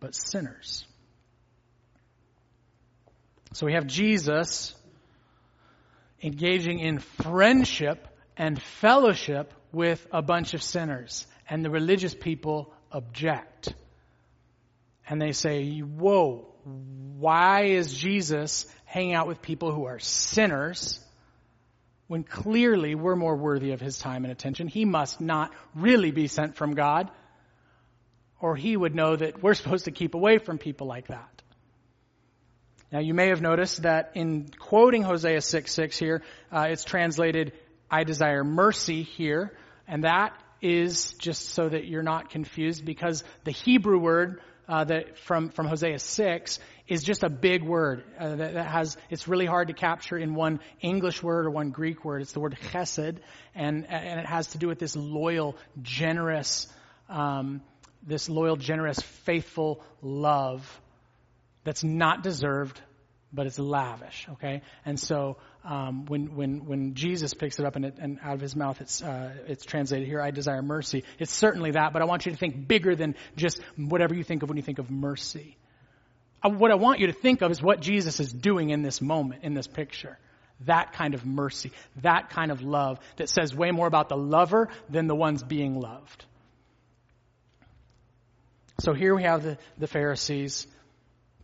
but 0.00 0.14
sinners. 0.14 0.86
So 3.52 3.66
we 3.66 3.74
have 3.74 3.86
Jesus 3.86 4.74
engaging 6.22 6.80
in 6.80 6.98
friendship 6.98 8.08
and 8.36 8.60
fellowship 8.60 9.52
with 9.72 10.04
a 10.10 10.22
bunch 10.22 10.54
of 10.54 10.62
sinners. 10.62 11.26
And 11.48 11.64
the 11.64 11.70
religious 11.70 12.14
people 12.14 12.72
object 12.90 13.74
and 15.08 15.20
they 15.20 15.32
say, 15.32 15.80
whoa, 15.80 16.46
why 16.64 17.64
is 17.64 17.92
Jesus 17.92 18.66
hanging 18.84 19.14
out 19.14 19.26
with 19.26 19.42
people 19.42 19.72
who 19.72 19.84
are 19.84 19.98
sinners 19.98 20.98
when 22.06 22.22
clearly 22.22 22.94
we're 22.94 23.16
more 23.16 23.36
worthy 23.36 23.72
of 23.72 23.80
his 23.80 23.98
time 23.98 24.24
and 24.24 24.32
attention? 24.32 24.66
He 24.66 24.84
must 24.84 25.20
not 25.20 25.52
really 25.74 26.10
be 26.10 26.26
sent 26.26 26.56
from 26.56 26.74
God, 26.74 27.10
or 28.44 28.54
he 28.54 28.76
would 28.76 28.94
know 28.94 29.16
that 29.16 29.42
we're 29.42 29.54
supposed 29.62 29.86
to 29.86 29.90
keep 29.90 30.14
away 30.14 30.36
from 30.36 30.58
people 30.58 30.86
like 30.86 31.06
that. 31.08 31.42
Now, 32.92 33.00
you 33.00 33.14
may 33.14 33.28
have 33.28 33.40
noticed 33.40 33.82
that 33.82 34.12
in 34.14 34.50
quoting 34.58 35.02
Hosea 35.02 35.40
6 35.40 35.72
6 35.72 35.98
here, 35.98 36.22
uh, 36.52 36.66
it's 36.68 36.84
translated, 36.84 37.54
I 37.90 38.04
desire 38.04 38.44
mercy 38.44 39.02
here, 39.02 39.56
and 39.88 40.04
that 40.04 40.38
is 40.60 41.14
just 41.14 41.50
so 41.50 41.68
that 41.70 41.86
you're 41.86 42.02
not 42.02 42.30
confused 42.30 42.84
because 42.84 43.24
the 43.44 43.50
Hebrew 43.50 43.98
word 43.98 44.42
uh, 44.68 44.84
that 44.84 45.18
from 45.18 45.50
from 45.50 45.66
Hosea 45.66 45.98
six 45.98 46.58
is 46.86 47.02
just 47.02 47.22
a 47.22 47.28
big 47.28 47.62
word 47.62 48.02
uh, 48.18 48.36
that, 48.36 48.54
that, 48.54 48.66
has 48.66 48.96
it's 49.10 49.28
really 49.28 49.44
hard 49.44 49.68
to 49.68 49.74
capture 49.74 50.16
in 50.16 50.34
one 50.34 50.60
English 50.80 51.22
word 51.22 51.44
or 51.44 51.50
one 51.50 51.70
Greek 51.70 52.02
word. 52.02 52.22
It's 52.22 52.32
the 52.32 52.40
word 52.40 52.56
chesed, 52.72 53.18
and 53.54 53.86
and 53.86 54.20
it 54.20 54.26
has 54.26 54.48
to 54.48 54.58
do 54.58 54.68
with 54.68 54.78
this 54.78 54.96
loyal, 54.96 55.56
generous, 55.82 56.66
um, 57.10 57.60
this 58.06 58.28
loyal, 58.28 58.56
generous, 58.56 59.00
faithful 59.00 59.82
love 60.02 60.80
that's 61.64 61.82
not 61.82 62.22
deserved, 62.22 62.80
but 63.32 63.46
it's 63.46 63.58
lavish. 63.58 64.26
Okay, 64.32 64.62
and 64.84 64.98
so 64.98 65.36
um, 65.64 66.06
when 66.06 66.36
when 66.36 66.66
when 66.66 66.94
Jesus 66.94 67.34
picks 67.34 67.58
it 67.58 67.66
up 67.66 67.76
and, 67.76 67.84
it, 67.86 67.96
and 67.98 68.18
out 68.22 68.34
of 68.34 68.40
his 68.40 68.54
mouth 68.54 68.80
it's 68.80 69.02
uh, 69.02 69.32
it's 69.46 69.64
translated 69.64 70.06
here, 70.06 70.20
I 70.20 70.30
desire 70.30 70.62
mercy. 70.62 71.04
It's 71.18 71.32
certainly 71.32 71.72
that, 71.72 71.92
but 71.92 72.02
I 72.02 72.04
want 72.04 72.26
you 72.26 72.32
to 72.32 72.38
think 72.38 72.68
bigger 72.68 72.94
than 72.94 73.16
just 73.36 73.60
whatever 73.76 74.14
you 74.14 74.22
think 74.22 74.42
of 74.42 74.48
when 74.48 74.56
you 74.56 74.62
think 74.62 74.78
of 74.78 74.90
mercy. 74.90 75.56
Uh, 76.42 76.50
what 76.50 76.70
I 76.70 76.74
want 76.74 77.00
you 77.00 77.06
to 77.06 77.12
think 77.12 77.42
of 77.42 77.50
is 77.50 77.62
what 77.62 77.80
Jesus 77.80 78.20
is 78.20 78.32
doing 78.32 78.70
in 78.70 78.82
this 78.82 79.00
moment, 79.00 79.44
in 79.44 79.54
this 79.54 79.66
picture. 79.66 80.18
That 80.66 80.92
kind 80.92 81.14
of 81.14 81.26
mercy, 81.26 81.72
that 82.02 82.30
kind 82.30 82.52
of 82.52 82.62
love 82.62 83.00
that 83.16 83.28
says 83.28 83.54
way 83.54 83.72
more 83.72 83.88
about 83.88 84.08
the 84.08 84.16
lover 84.16 84.68
than 84.88 85.08
the 85.08 85.14
ones 85.14 85.42
being 85.42 85.80
loved. 85.80 86.24
So 88.80 88.92
here 88.92 89.14
we 89.14 89.22
have 89.22 89.42
the, 89.42 89.58
the 89.78 89.86
Pharisees 89.86 90.66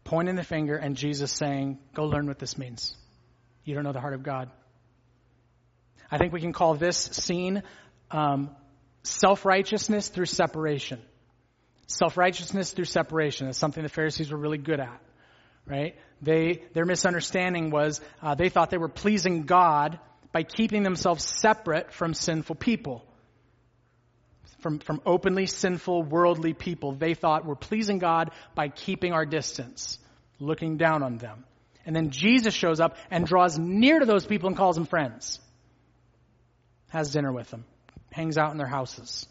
pointing 0.05 0.37
the 0.37 0.45
finger 0.45 0.77
and 0.77 0.97
Jesus 0.97 1.33
saying, 1.33 1.79
Go 1.95 2.05
learn 2.05 2.27
what 2.27 2.39
this 2.39 2.59
means. 2.59 2.97
You 3.65 3.75
don't 3.75 3.85
know 3.85 3.93
the 3.93 4.01
heart 4.01 4.15
of 4.15 4.23
God. 4.23 4.51
I 6.11 6.19
think 6.19 6.33
we 6.33 6.41
can 6.41 6.53
call 6.53 6.75
this 6.75 6.97
scene 6.97 7.63
um, 8.11 8.51
self 9.05 9.45
righteousness 9.45 10.09
through 10.09 10.27
separation. 10.27 11.01
Self 11.87 12.17
righteousness 12.17 12.73
through 12.73 12.87
separation 12.87 13.49
is 13.49 13.57
something 13.57 13.83
the 13.83 13.89
Pharisees 13.89 14.31
were 14.33 14.39
really 14.39 14.59
good 14.59 14.81
at, 14.81 15.01
right? 15.67 15.97
They 16.23 16.63
their 16.73 16.85
misunderstanding 16.85 17.71
was 17.71 18.01
uh, 18.23 18.35
they 18.35 18.49
thought 18.49 18.71
they 18.71 18.79
were 18.79 18.89
pleasing 18.89 19.43
God 19.43 19.99
by 20.33 20.43
keeping 20.43 20.83
themselves 20.83 21.25
separate 21.25 21.93
from 21.93 22.15
sinful 22.15 22.57
people. 22.57 23.05
From, 24.61 24.79
from 24.79 25.01
openly 25.07 25.47
sinful, 25.47 26.03
worldly 26.03 26.53
people. 26.53 26.93
They 26.93 27.15
thought 27.15 27.47
we're 27.47 27.55
pleasing 27.55 27.99
God 27.99 28.31
by 28.55 28.69
keeping 28.69 29.13
our 29.13 29.25
distance, 29.25 29.99
looking 30.39 30.77
down 30.77 31.03
on 31.03 31.17
them. 31.17 31.45
And 31.87 31.97
then 31.97 32.11
Jesus 32.11 32.55
shows 32.55 32.79
up 32.79 32.97
and 33.11 33.27
draws 33.27 33.59
near 33.59 33.99
to 33.99 34.07
those 34.07 34.27
people 34.27 34.49
and 34.49 34.57
calls 34.57 34.77
them 34.77 34.85
friends. 34.85 35.41
Has 36.89 37.11
dinner 37.11 37.33
with 37.33 37.51
them. 37.51 37.65
Hangs 38.13 38.37
out 38.37 38.53
in 38.53 38.59
their 38.59 38.67
houses. 38.67 39.27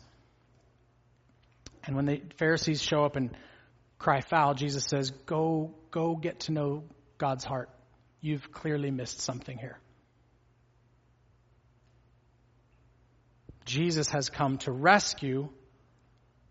And 1.84 1.96
when 1.96 2.06
the 2.06 2.22
Pharisees 2.38 2.82
show 2.82 3.06
up 3.06 3.16
and 3.16 3.36
cry 3.98 4.22
foul, 4.22 4.54
Jesus 4.54 4.86
says, 4.86 5.12
Go, 5.12 5.76
go 5.92 6.16
get 6.16 6.42
to 6.42 6.52
know 6.52 6.84
God's 7.18 7.44
heart. 7.44 7.70
You've 8.22 8.52
clearly 8.52 8.92
missed 8.92 9.22
something 9.22 9.58
here. 9.58 9.78
Jesus 13.70 14.10
has 14.10 14.30
come 14.30 14.58
to 14.60 14.72
rescue 14.72 15.48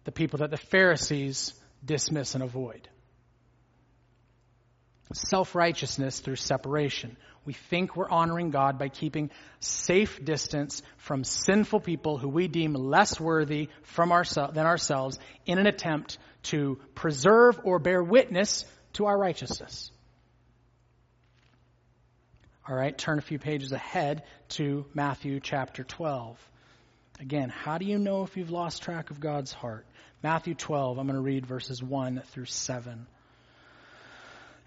the 0.05 0.13
people 0.13 0.39
that 0.39 0.53
the 0.53 0.57
Pharisees 0.57 1.53
dismiss 1.85 2.35
and 2.35 2.45
avoid 2.45 2.89
self 5.13 5.55
righteousness 5.55 6.21
through 6.21 6.37
separation. 6.37 7.17
We 7.45 7.55
think 7.55 7.97
we're 7.97 8.11
honoring 8.11 8.51
God 8.51 8.79
by 8.79 8.89
keeping 8.89 9.31
safe 9.59 10.25
distance 10.25 10.83
from 10.99 11.25
sinful 11.25 11.81
people 11.81 12.19
who 12.19 12.29
we 12.29 12.47
deem 12.47 12.75
less 12.75 13.19
worthy 13.19 13.69
from 13.83 14.13
ourse- 14.13 14.35
than 14.35 14.67
ourselves 14.67 15.19
in 15.47 15.59
an 15.59 15.67
attempt 15.67 16.19
to 16.45 16.79
preserve 16.95 17.59
or 17.65 17.79
bear 17.79 18.03
witness 18.03 18.65
to 18.95 19.07
our 19.07 19.19
righteousness. 19.19 19.91
All 22.69 22.77
right, 22.77 22.97
turn 22.97 23.19
a 23.19 23.23
few 23.23 23.39
pages 23.39 23.73
ahead 23.73 24.25
to 24.51 24.85
Matthew 24.93 25.41
chapter 25.41 25.83
12. 25.83 26.39
Again, 27.21 27.49
how 27.49 27.79
do 27.79 27.85
you 27.85 27.99
know 27.99 28.23
if 28.23 28.37
you've 28.37 28.51
lost 28.51 28.83
track 28.83 29.11
of 29.11 29.19
God's 29.19 29.53
heart? 29.53 29.87
Matthew 30.23 30.55
12, 30.55 30.99
I'm 30.99 31.07
going 31.07 31.17
to 31.17 31.23
read 31.23 31.47
verses 31.47 31.83
1 31.83 32.23
through 32.27 32.47
7. 32.47 33.07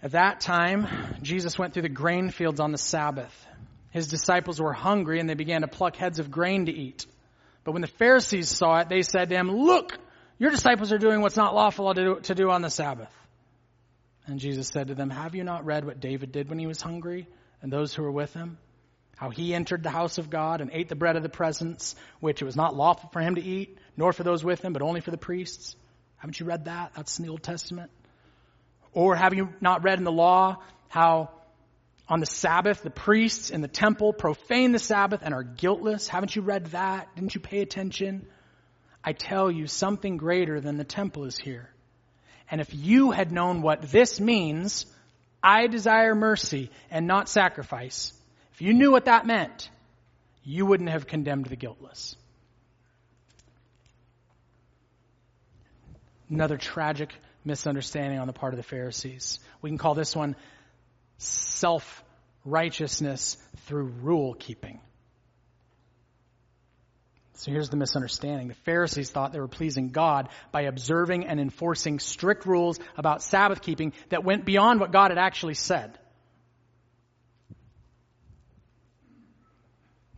At 0.02 0.12
that 0.12 0.40
time, 0.40 0.86
Jesus 1.22 1.58
went 1.58 1.72
through 1.72 1.82
the 1.82 1.88
grain 1.88 2.30
fields 2.30 2.60
on 2.60 2.72
the 2.72 2.78
Sabbath. 2.78 3.46
His 3.90 4.08
disciples 4.08 4.60
were 4.60 4.72
hungry 4.72 5.20
and 5.20 5.28
they 5.28 5.34
began 5.34 5.62
to 5.62 5.68
pluck 5.68 5.96
heads 5.96 6.18
of 6.18 6.30
grain 6.30 6.66
to 6.66 6.72
eat. 6.72 7.06
But 7.64 7.72
when 7.72 7.82
the 7.82 7.88
Pharisees 7.88 8.48
saw 8.48 8.80
it, 8.80 8.88
they 8.88 9.02
said 9.02 9.28
to 9.28 9.36
him, 9.36 9.50
Look, 9.50 9.96
your 10.38 10.50
disciples 10.50 10.92
are 10.92 10.98
doing 10.98 11.20
what's 11.20 11.36
not 11.36 11.54
lawful 11.54 11.94
to 11.94 12.34
do 12.34 12.50
on 12.50 12.62
the 12.62 12.70
Sabbath. 12.70 13.12
And 14.26 14.40
Jesus 14.40 14.68
said 14.68 14.88
to 14.88 14.94
them, 14.94 15.10
Have 15.10 15.34
you 15.34 15.44
not 15.44 15.64
read 15.64 15.84
what 15.84 16.00
David 16.00 16.32
did 16.32 16.48
when 16.48 16.58
he 16.58 16.66
was 16.66 16.80
hungry 16.80 17.28
and 17.60 17.72
those 17.72 17.94
who 17.94 18.02
were 18.02 18.10
with 18.10 18.34
him? 18.34 18.58
How 19.22 19.30
he 19.30 19.54
entered 19.54 19.84
the 19.84 19.88
house 19.88 20.18
of 20.18 20.30
God 20.30 20.60
and 20.60 20.68
ate 20.72 20.88
the 20.88 20.96
bread 20.96 21.14
of 21.14 21.22
the 21.22 21.28
presence, 21.28 21.94
which 22.18 22.42
it 22.42 22.44
was 22.44 22.56
not 22.56 22.74
lawful 22.74 23.08
for 23.12 23.20
him 23.20 23.36
to 23.36 23.40
eat, 23.40 23.78
nor 23.96 24.12
for 24.12 24.24
those 24.24 24.42
with 24.42 24.64
him, 24.64 24.72
but 24.72 24.82
only 24.82 25.00
for 25.00 25.12
the 25.12 25.16
priests. 25.16 25.76
Haven't 26.16 26.40
you 26.40 26.46
read 26.46 26.64
that? 26.64 26.90
That's 26.96 27.20
in 27.20 27.26
the 27.26 27.30
Old 27.30 27.44
Testament. 27.44 27.92
Or 28.92 29.14
have 29.14 29.32
you 29.32 29.50
not 29.60 29.84
read 29.84 29.98
in 29.98 30.04
the 30.04 30.10
law 30.10 30.56
how 30.88 31.30
on 32.08 32.18
the 32.18 32.26
Sabbath 32.26 32.82
the 32.82 32.90
priests 32.90 33.50
in 33.50 33.60
the 33.60 33.68
temple 33.68 34.12
profane 34.12 34.72
the 34.72 34.80
Sabbath 34.80 35.20
and 35.22 35.32
are 35.34 35.44
guiltless? 35.44 36.08
Haven't 36.08 36.34
you 36.34 36.42
read 36.42 36.66
that? 36.72 37.14
Didn't 37.14 37.32
you 37.32 37.40
pay 37.40 37.60
attention? 37.60 38.26
I 39.04 39.12
tell 39.12 39.52
you, 39.52 39.68
something 39.68 40.16
greater 40.16 40.60
than 40.60 40.78
the 40.78 40.84
temple 40.84 41.26
is 41.26 41.38
here. 41.38 41.70
And 42.50 42.60
if 42.60 42.74
you 42.74 43.12
had 43.12 43.30
known 43.30 43.62
what 43.62 43.82
this 43.82 44.18
means, 44.18 44.84
I 45.44 45.68
desire 45.68 46.16
mercy 46.16 46.72
and 46.90 47.06
not 47.06 47.28
sacrifice, 47.28 48.12
if 48.52 48.62
you 48.62 48.72
knew 48.72 48.90
what 48.90 49.06
that 49.06 49.26
meant, 49.26 49.70
you 50.44 50.66
wouldn't 50.66 50.90
have 50.90 51.06
condemned 51.06 51.46
the 51.46 51.56
guiltless. 51.56 52.16
Another 56.28 56.56
tragic 56.56 57.14
misunderstanding 57.44 58.18
on 58.18 58.26
the 58.26 58.32
part 58.32 58.52
of 58.52 58.56
the 58.56 58.62
Pharisees. 58.62 59.40
We 59.60 59.70
can 59.70 59.78
call 59.78 59.94
this 59.94 60.14
one 60.14 60.36
self 61.18 62.02
righteousness 62.44 63.36
through 63.66 63.92
rule 64.02 64.34
keeping. 64.34 64.80
So 67.34 67.50
here's 67.50 67.70
the 67.70 67.76
misunderstanding. 67.76 68.48
The 68.48 68.54
Pharisees 68.54 69.10
thought 69.10 69.32
they 69.32 69.40
were 69.40 69.48
pleasing 69.48 69.88
God 69.88 70.28
by 70.52 70.62
observing 70.62 71.26
and 71.26 71.40
enforcing 71.40 71.98
strict 71.98 72.46
rules 72.46 72.78
about 72.96 73.22
Sabbath 73.22 73.62
keeping 73.62 73.92
that 74.10 74.22
went 74.24 74.44
beyond 74.44 74.78
what 74.78 74.92
God 74.92 75.10
had 75.10 75.18
actually 75.18 75.54
said. 75.54 75.98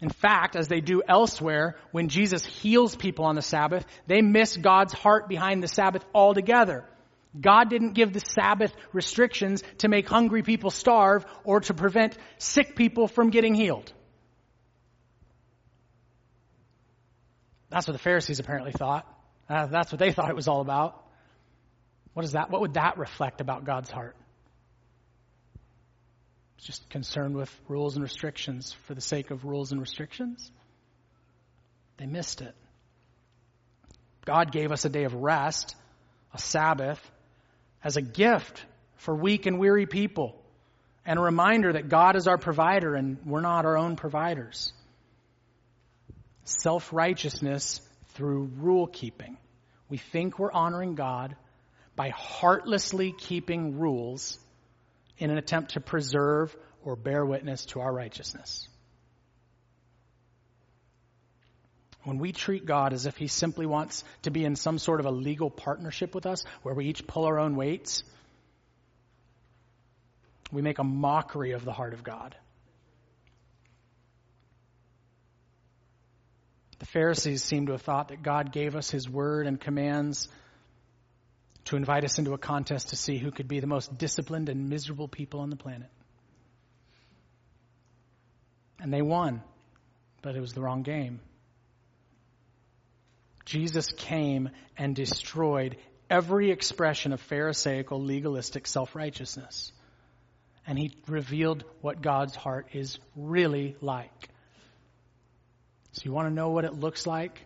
In 0.04 0.10
fact, 0.10 0.54
as 0.54 0.68
they 0.68 0.82
do 0.82 1.02
elsewhere, 1.08 1.76
when 1.90 2.10
Jesus 2.10 2.44
heals 2.44 2.94
people 2.94 3.24
on 3.24 3.36
the 3.36 3.40
Sabbath, 3.40 3.86
they 4.06 4.20
miss 4.20 4.54
God's 4.54 4.92
heart 4.92 5.30
behind 5.30 5.62
the 5.62 5.66
Sabbath 5.66 6.04
altogether. 6.14 6.84
God 7.40 7.70
didn't 7.70 7.94
give 7.94 8.12
the 8.12 8.20
Sabbath 8.20 8.70
restrictions 8.92 9.62
to 9.78 9.88
make 9.88 10.06
hungry 10.06 10.42
people 10.42 10.68
starve 10.68 11.24
or 11.42 11.60
to 11.60 11.72
prevent 11.72 12.18
sick 12.36 12.76
people 12.76 13.08
from 13.08 13.30
getting 13.30 13.54
healed. 13.54 13.90
That's 17.70 17.86
what 17.86 17.94
the 17.94 17.98
Pharisees 17.98 18.40
apparently 18.40 18.72
thought. 18.72 19.10
Uh, 19.48 19.68
that's 19.68 19.90
what 19.90 19.98
they 19.98 20.12
thought 20.12 20.28
it 20.28 20.36
was 20.36 20.48
all 20.48 20.60
about. 20.60 21.02
What 22.12 22.26
is 22.26 22.32
that? 22.32 22.50
What 22.50 22.60
would 22.60 22.74
that 22.74 22.98
reflect 22.98 23.40
about 23.40 23.64
God's 23.64 23.90
heart? 23.90 24.16
Just 26.64 26.88
concerned 26.88 27.37
with 27.37 27.55
rules 27.68 27.94
and 27.94 28.03
restrictions 28.03 28.72
for 28.87 28.94
the 28.94 29.00
sake 29.00 29.31
of 29.31 29.44
rules 29.44 29.70
and 29.70 29.81
restrictions. 29.81 30.50
They 31.98 32.07
missed 32.07 32.40
it. 32.40 32.55
God 34.24 34.50
gave 34.50 34.72
us 34.72 34.87
a 34.87 34.88
day 34.88 35.05
of 35.05 35.14
rest, 35.14 35.77
a 36.33 36.38
Sabbath, 36.38 37.00
as 37.83 37.96
a 37.98 38.03
gift 38.03 38.64
for 38.96 39.14
weak 39.14 39.44
and 39.44 39.59
weary 39.59 39.85
people, 39.85 40.35
and 41.05 41.18
a 41.18 41.22
reminder 41.22 41.74
that 41.74 41.90
God 41.90 42.16
is 42.16 42.27
our 42.27 42.38
provider 42.38 42.94
and 42.94 43.18
we're 43.27 43.42
not 43.42 43.66
our 43.66 43.77
own 43.77 43.96
providers 43.96 44.72
self 46.44 46.92
righteousness 46.92 47.81
through 48.14 48.50
rule 48.57 48.87
keeping. 48.87 49.37
We 49.88 49.98
think 49.98 50.38
we're 50.38 50.53
honoring 50.53 50.94
God 50.94 51.37
by 51.96 52.09
heartlessly 52.11 53.12
keeping 53.12 53.79
rules 53.79 54.38
in 55.18 55.31
an 55.31 55.38
attempt 55.38 55.72
to 55.72 55.81
preserve 55.81 56.55
or 56.85 56.96
bear 56.96 57.24
witness 57.24 57.66
to 57.66 57.81
our 57.81 57.92
righteousness. 57.92 58.68
When 62.05 62.18
we 62.18 62.33
treat 62.33 62.66
God 62.66 62.92
as 62.92 63.07
if 63.07 63.16
He 63.16 63.29
simply 63.29 63.64
wants 63.64 64.05
to 64.22 64.31
be 64.31 64.44
in 64.44 64.57
some 64.57 64.79
sort 64.79 65.00
of 65.00 65.07
a 65.07 65.11
legal 65.11 65.50
partnership 65.50 66.14
with 66.14 66.27
us 66.27 66.44
where 66.62 66.74
we 66.74 66.87
each 66.87 67.07
pull 67.07 67.24
our 67.24 67.38
own 67.38 67.57
weights, 67.57 68.05
we 70.53 70.61
make 70.61 70.79
a 70.79 70.85
mockery 70.85 71.53
of 71.53 71.64
the 71.64 71.72
heart 71.72 71.94
of 71.94 72.05
God. 72.05 72.37
The 76.79 76.87
Pharisees 76.87 77.42
seem 77.42 77.66
to 77.66 77.72
have 77.72 77.83
thought 77.83 78.09
that 78.09 78.22
God 78.22 78.53
gave 78.53 78.77
us 78.77 78.90
His 78.90 79.09
word 79.09 79.46
and 79.46 79.59
commands 79.59 80.29
to 81.66 81.77
invite 81.77 82.05
us 82.05 82.18
into 82.18 82.35
a 82.35 82.38
contest 82.38 82.90
to 82.90 82.96
see 82.96 83.18
who 83.18 83.31
could 83.31 83.48
be 83.48 83.61
the 83.61 83.66
most 83.66 83.96
disciplined 83.96 84.48
and 84.48 84.68
miserable 84.68 85.09
people 85.09 85.40
on 85.40 85.50
the 85.50 85.57
planet. 85.57 85.88
And 88.81 88.92
they 88.92 89.03
won, 89.03 89.42
but 90.22 90.37
it 90.37 90.40
was 90.40 90.53
the 90.53 90.61
wrong 90.61 90.83
game. 90.83 91.20
Jesus 93.44 93.92
came 93.92 94.50
and 94.77 94.94
destroyed 94.94 95.77
every 96.11 96.50
expression 96.50 97.12
of 97.12 97.20
Pharisaical, 97.20 98.00
legalistic 98.00 98.66
self 98.66 98.94
righteousness. 98.94 99.72
And 100.66 100.79
he 100.79 100.92
revealed 101.07 101.64
what 101.83 102.00
God's 102.00 102.35
heart 102.35 102.68
is 102.72 102.98
really 103.16 103.77
like. 103.81 104.29
So 105.92 106.03
you 106.05 106.12
want 106.12 106.29
to 106.29 106.35
know 106.35 106.50
what 106.50 106.64
it 106.64 106.74
looks 106.74 107.07
like 107.07 107.40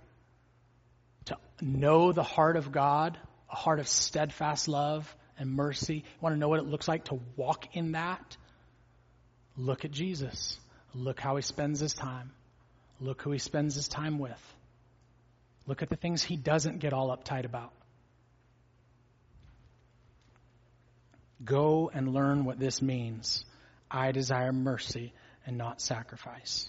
to 1.26 1.37
know 1.61 2.12
the 2.12 2.22
heart 2.22 2.57
of 2.57 2.72
God, 2.72 3.18
a 3.50 3.56
heart 3.56 3.80
of 3.80 3.88
steadfast 3.88 4.68
love 4.68 5.14
and 5.38 5.50
mercy. 5.50 6.04
Want 6.20 6.34
to 6.34 6.38
know 6.38 6.48
what 6.48 6.61
it 6.61 6.66
looks 6.66 6.88
like 6.88 7.04
to 7.04 7.20
walk 7.37 7.76
in 7.76 7.92
that? 7.92 8.37
Look 9.56 9.84
at 9.84 9.90
Jesus. 9.90 10.58
Look 10.94 11.20
how 11.20 11.37
he 11.37 11.42
spends 11.42 11.80
his 11.80 11.94
time. 11.94 12.32
Look 13.00 13.22
who 13.22 13.30
he 13.30 13.38
spends 13.38 13.74
his 13.74 13.88
time 13.88 14.18
with. 14.18 14.54
Look 15.66 15.82
at 15.82 15.90
the 15.90 15.96
things 15.96 16.22
he 16.22 16.37
doesn't 16.37 16.78
get 16.78 16.92
all 16.92 17.16
uptight 17.16 17.44
about. 17.44 17.72
Go 21.44 21.90
and 21.92 22.12
learn 22.12 22.44
what 22.44 22.58
this 22.58 22.82
means. 22.82 23.44
I 23.90 24.12
desire 24.12 24.52
mercy 24.52 25.12
and 25.46 25.56
not 25.56 25.80
sacrifice. 25.80 26.68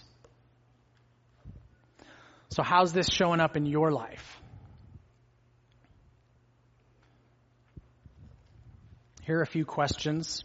So, 2.50 2.62
how's 2.62 2.92
this 2.92 3.08
showing 3.08 3.40
up 3.40 3.56
in 3.56 3.66
your 3.66 3.92
life? 3.92 4.39
Here 9.30 9.38
are 9.38 9.42
a 9.42 9.46
few 9.46 9.64
questions 9.64 10.42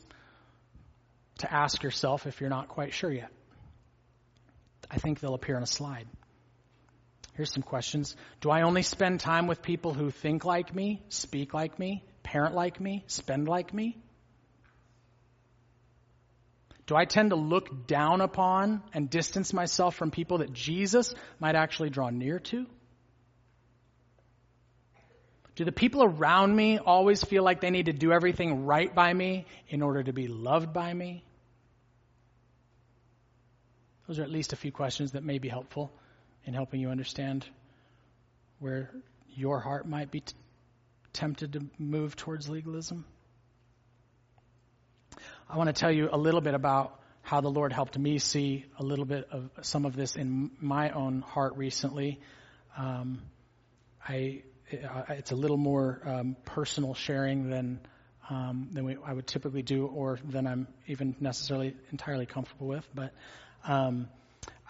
to 1.39 1.51
ask 1.51 1.81
yourself 1.81 2.27
if 2.27 2.39
you're 2.39 2.51
not 2.51 2.67
quite 2.67 2.93
sure 2.93 3.11
yet. 3.11 3.31
I 4.91 4.99
think 4.99 5.19
they'll 5.19 5.33
appear 5.33 5.57
on 5.57 5.63
a 5.63 5.65
slide. 5.65 6.07
Here's 7.33 7.51
some 7.51 7.63
questions. 7.63 8.15
Do 8.41 8.51
I 8.51 8.61
only 8.61 8.83
spend 8.83 9.21
time 9.21 9.47
with 9.47 9.63
people 9.63 9.95
who 9.95 10.11
think 10.11 10.45
like 10.45 10.75
me, 10.75 11.01
speak 11.09 11.51
like 11.51 11.79
me, 11.79 12.03
parent 12.21 12.53
like 12.53 12.79
me, 12.79 13.03
spend 13.07 13.47
like 13.47 13.73
me? 13.73 13.97
Do 16.85 16.95
I 16.95 17.05
tend 17.05 17.31
to 17.31 17.35
look 17.35 17.87
down 17.87 18.21
upon 18.21 18.83
and 18.93 19.09
distance 19.09 19.51
myself 19.51 19.95
from 19.95 20.11
people 20.11 20.37
that 20.37 20.53
Jesus 20.53 21.15
might 21.39 21.55
actually 21.55 21.89
draw 21.89 22.11
near 22.11 22.37
to? 22.37 22.67
Do 25.55 25.63
the 25.63 25.71
people 25.71 26.03
around 26.03 26.53
me 26.55 26.79
always 26.79 27.23
feel 27.23 27.43
like 27.43 27.61
they 27.61 27.69
need 27.69 27.85
to 27.85 27.93
do 27.93 28.11
everything 28.11 28.65
right 28.65 28.93
by 28.93 29.13
me 29.13 29.45
in 29.69 29.81
order 29.81 30.03
to 30.03 30.11
be 30.11 30.27
loved 30.27 30.73
by 30.73 30.93
me? 30.93 31.23
Those 34.07 34.19
are 34.19 34.23
at 34.23 34.29
least 34.29 34.53
a 34.53 34.55
few 34.55 34.71
questions 34.71 35.13
that 35.13 35.23
may 35.23 35.39
be 35.39 35.47
helpful 35.47 35.91
in 36.43 36.53
helping 36.53 36.79
you 36.79 36.89
understand 36.89 37.45
where 38.59 38.91
your 39.35 39.59
heart 39.59 39.87
might 39.87 40.11
be 40.11 40.19
t- 40.19 40.33
tempted 41.13 41.53
to 41.53 41.65
move 41.79 42.15
towards 42.15 42.49
legalism. 42.49 43.05
I 45.49 45.57
want 45.57 45.67
to 45.67 45.73
tell 45.73 45.91
you 45.91 46.09
a 46.11 46.17
little 46.17 46.41
bit 46.41 46.53
about 46.53 46.99
how 47.21 47.41
the 47.41 47.49
Lord 47.49 47.73
helped 47.73 47.97
me 47.97 48.19
see 48.19 48.65
a 48.77 48.83
little 48.83 49.05
bit 49.05 49.27
of 49.31 49.49
some 49.61 49.85
of 49.85 49.95
this 49.95 50.15
in 50.15 50.51
my 50.59 50.91
own 50.91 51.21
heart 51.21 51.55
recently. 51.55 52.19
Um, 52.77 53.21
I, 54.07 54.43
it's 54.69 55.31
a 55.31 55.35
little 55.35 55.57
more 55.57 56.01
um, 56.05 56.35
personal 56.45 56.93
sharing 56.93 57.49
than 57.49 57.79
um, 58.29 58.69
than 58.71 58.85
we, 58.85 58.97
I 59.05 59.13
would 59.13 59.27
typically 59.27 59.61
do, 59.61 59.85
or 59.85 60.19
than 60.27 60.47
I'm 60.47 60.67
even 60.87 61.15
necessarily 61.19 61.75
entirely 61.91 62.25
comfortable 62.25 62.67
with. 62.67 62.87
But 62.93 63.11
um, 63.63 64.07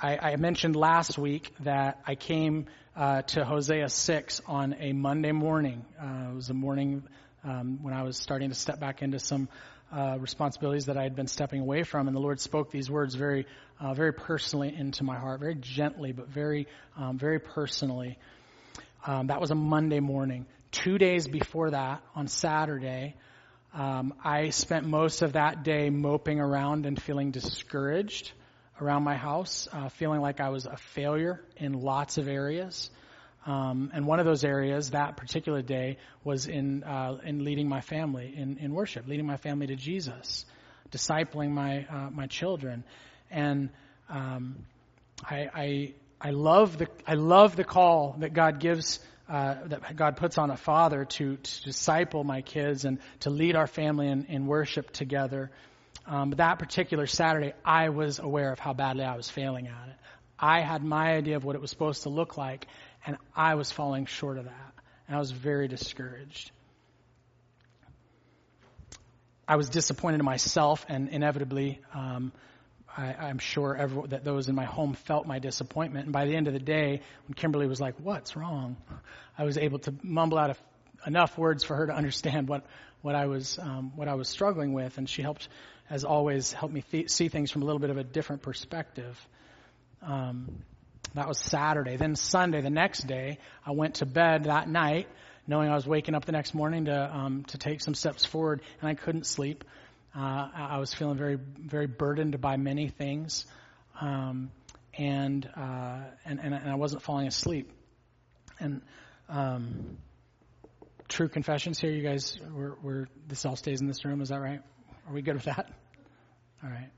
I, 0.02 0.18
I, 0.18 0.36
mentioned 0.36 0.76
last 0.76 1.18
week 1.18 1.54
that 1.62 2.02
I 2.06 2.16
came 2.16 2.66
uh, 2.98 3.22
to 3.22 3.46
Hosea 3.46 3.88
6 3.88 4.42
on 4.46 4.76
a 4.80 4.92
Monday 4.92 5.32
morning. 5.32 5.86
Uh, 5.98 6.32
it 6.32 6.36
was 6.36 6.50
a 6.50 6.54
morning 6.54 7.04
um, 7.46 7.82
when 7.82 7.94
I 7.94 8.04
was 8.04 8.18
starting 8.18 8.50
to 8.50 8.56
step 8.56 8.80
back 8.80 9.02
into 9.02 9.20
some 9.20 9.48
uh, 9.92 10.18
responsibilities 10.20 10.88
that 10.88 10.98
I 10.98 11.04
had 11.04 11.16
been 11.16 11.28
stepping 11.28 11.62
away 11.62 11.84
from, 11.84 12.08
and 12.08 12.16
the 12.16 12.22
Lord 12.22 12.42
spoke 12.42 12.72
these 12.72 12.90
words 12.90 13.16
very, 13.16 13.46
uh, 13.80 13.94
very 13.94 14.12
personally 14.12 14.76
into 14.76 15.04
my 15.04 15.18
heart, 15.18 15.40
very 15.40 15.56
gently, 15.56 16.12
but 16.12 16.28
very, 16.28 16.68
um, 16.98 17.18
very 17.18 17.40
personally. 17.40 18.18
Um, 19.08 19.28
that 19.28 19.40
was 19.40 19.52
a 19.52 19.56
Monday 19.56 20.00
morning. 20.00 20.48
Two 20.72 20.98
days 20.98 21.28
before 21.28 21.70
that, 21.72 22.02
on 22.16 22.28
Saturday, 22.28 23.16
um, 23.72 24.16
I 24.24 24.50
spent 24.50 24.88
most 24.88 25.22
of 25.22 25.34
that 25.34 25.64
day 25.64 25.92
moping 25.92 26.40
around 26.40 26.88
and 26.88 27.00
feeling 27.00 27.30
discouraged 27.30 28.32
around 28.82 29.04
my 29.04 29.16
house, 29.16 29.68
uh, 29.72 29.90
feeling 29.90 30.22
like 30.22 30.40
I 30.42 30.50
was 30.50 30.66
a 30.66 30.78
failure 30.78 31.40
in 31.56 31.74
lots 31.74 32.18
of 32.18 32.28
areas. 32.28 32.90
Um, 33.46 33.92
and 33.94 34.08
one 34.08 34.20
of 34.20 34.26
those 34.26 34.44
areas 34.44 34.90
that 34.90 35.18
particular 35.18 35.62
day 35.62 35.98
was 36.24 36.48
in 36.48 36.84
uh, 36.84 37.20
in 37.24 37.44
leading 37.44 37.70
my 37.70 37.82
family 37.82 38.34
in, 38.36 38.58
in 38.58 38.74
worship, 38.74 39.08
leading 39.08 39.28
my 39.28 39.38
family 39.38 39.68
to 39.68 39.76
Jesus, 39.76 40.46
discipling 40.90 41.52
my 41.52 41.86
uh, 41.86 42.10
my 42.10 42.26
children, 42.26 42.84
and 43.30 43.70
um, 44.10 44.66
I, 45.24 45.50
I 45.54 45.94
I 46.20 46.32
love 46.32 46.78
the 46.78 46.88
I 47.06 47.14
love 47.16 47.56
the 47.56 47.64
call 47.64 48.16
that 48.20 48.34
God 48.34 48.60
gives 48.60 49.00
uh, 49.28 49.56
that 49.66 49.96
God 49.96 50.18
puts 50.18 50.38
on 50.38 50.52
a 50.52 50.58
father 50.58 51.06
to, 51.06 51.38
to 51.38 51.64
disciple 51.64 52.24
my 52.24 52.42
kids 52.42 52.86
and 52.86 53.00
to 53.22 53.30
lead 53.30 53.56
our 53.56 53.68
family 53.68 54.08
in, 54.08 54.26
in 54.26 54.46
worship 54.46 54.92
together. 54.92 55.52
Um, 56.06 56.30
but 56.30 56.38
that 56.38 56.60
particular 56.60 57.08
Saturday, 57.08 57.54
I 57.64 57.90
was 57.90 58.20
aware 58.20 58.52
of 58.52 58.60
how 58.60 58.74
badly 58.74 59.04
I 59.04 59.16
was 59.16 59.30
failing 59.30 59.68
at 59.68 59.90
it. 59.90 59.96
I 60.38 60.62
had 60.62 60.84
my 60.84 61.14
idea 61.16 61.38
of 61.38 61.44
what 61.44 61.56
it 61.56 61.62
was 61.62 61.72
supposed 61.72 62.04
to 62.04 62.10
look 62.10 62.38
like, 62.38 62.68
and 63.06 63.18
I 63.36 63.56
was 63.56 63.72
falling 63.72 64.06
short 64.06 64.38
of 64.38 64.46
that. 64.46 64.74
And 65.08 65.16
I 65.16 65.20
was 65.20 65.32
very 65.32 65.68
discouraged. 65.68 66.52
I 69.48 69.56
was 69.56 69.70
disappointed 69.70 70.20
in 70.20 70.26
myself, 70.26 70.86
and 70.90 71.10
inevitably, 71.10 71.80
um, 71.94 72.32
I, 72.98 73.30
am 73.30 73.40
sure 73.40 73.76
every, 73.76 74.08
that 74.08 74.24
those 74.24 74.48
in 74.48 74.56
my 74.56 74.66
home 74.66 74.94
felt 74.94 75.28
my 75.28 75.40
disappointment. 75.40 76.06
And 76.06 76.14
by 76.14 76.26
the 76.26 76.36
end 76.36 76.48
of 76.48 76.54
the 76.54 76.60
day, 76.60 77.02
when 77.28 77.34
Kimberly 77.34 77.68
was 77.68 77.82
like, 77.82 77.96
"What's 78.00 78.36
wrong?" 78.36 78.78
I 79.38 79.44
was 79.44 79.58
able 79.58 79.80
to 79.80 79.94
mumble 80.02 80.38
out 80.38 80.52
a, 80.52 80.56
enough 81.08 81.38
words 81.38 81.64
for 81.64 81.76
her 81.76 81.88
to 81.88 81.94
understand 81.94 82.48
what 82.48 82.66
what 83.02 83.16
I 83.16 83.28
was 83.28 83.60
um, 83.60 83.92
what 83.96 84.08
I 84.08 84.16
was 84.16 84.30
struggling 84.30 84.74
with, 84.74 84.98
and 84.98 85.10
she 85.10 85.22
helped, 85.22 85.50
as 85.90 86.04
always, 86.04 86.54
help 86.54 86.72
me 86.72 86.82
th- 86.82 87.10
see 87.10 87.28
things 87.28 87.52
from 87.52 87.62
a 87.62 87.66
little 87.66 87.80
bit 87.80 87.90
of 87.90 87.98
a 87.98 88.04
different 88.04 88.42
perspective. 88.42 89.20
Um, 90.02 90.64
that 91.14 91.28
was 91.28 91.38
Saturday. 91.38 91.98
Then 91.98 92.16
Sunday, 92.16 92.62
the 92.62 92.70
next 92.70 93.08
day, 93.08 93.40
I 93.66 93.72
went 93.72 93.96
to 93.96 94.06
bed 94.06 94.46
that 94.46 94.68
night, 94.68 95.08
knowing 95.48 95.70
I 95.70 95.76
was 95.76 95.86
waking 95.86 96.16
up 96.16 96.26
the 96.26 96.32
next 96.32 96.54
morning 96.54 96.86
to 96.86 97.16
um, 97.16 97.44
to 97.50 97.58
take 97.58 97.82
some 97.82 97.94
steps 97.94 98.26
forward, 98.26 98.62
and 98.82 98.90
I 98.90 98.96
couldn't 98.96 99.26
sleep. 99.26 99.64
Uh, 100.18 100.48
I 100.56 100.78
was 100.78 100.94
feeling 100.94 101.18
very, 101.18 101.36
very 101.36 101.88
burdened 101.88 102.40
by 102.40 102.56
many 102.56 102.88
things, 102.88 103.46
um, 104.00 104.50
and, 104.98 105.46
uh, 105.58 106.00
and, 106.24 106.40
and 106.40 106.54
and 106.54 106.70
I 106.70 106.76
wasn't 106.76 107.02
falling 107.02 107.28
asleep. 107.28 107.70
And 108.60 108.82
um, 109.28 109.98
true 111.10 111.28
confessions 111.28 111.80
here, 111.80 111.92
you 111.92 112.02
guys. 112.02 112.38
We're, 112.54 112.76
we're 112.82 113.08
this 113.28 113.46
all 113.46 113.58
stays 113.58 113.82
in 113.82 113.88
this 113.88 114.06
room. 114.06 114.22
Is 114.22 114.30
that 114.30 114.40
right? 114.40 114.62
Are 115.06 115.14
we 115.14 115.22
good 115.22 115.36
with 115.36 115.46
that? 115.46 115.70
All 116.64 116.70
right. 116.70 116.90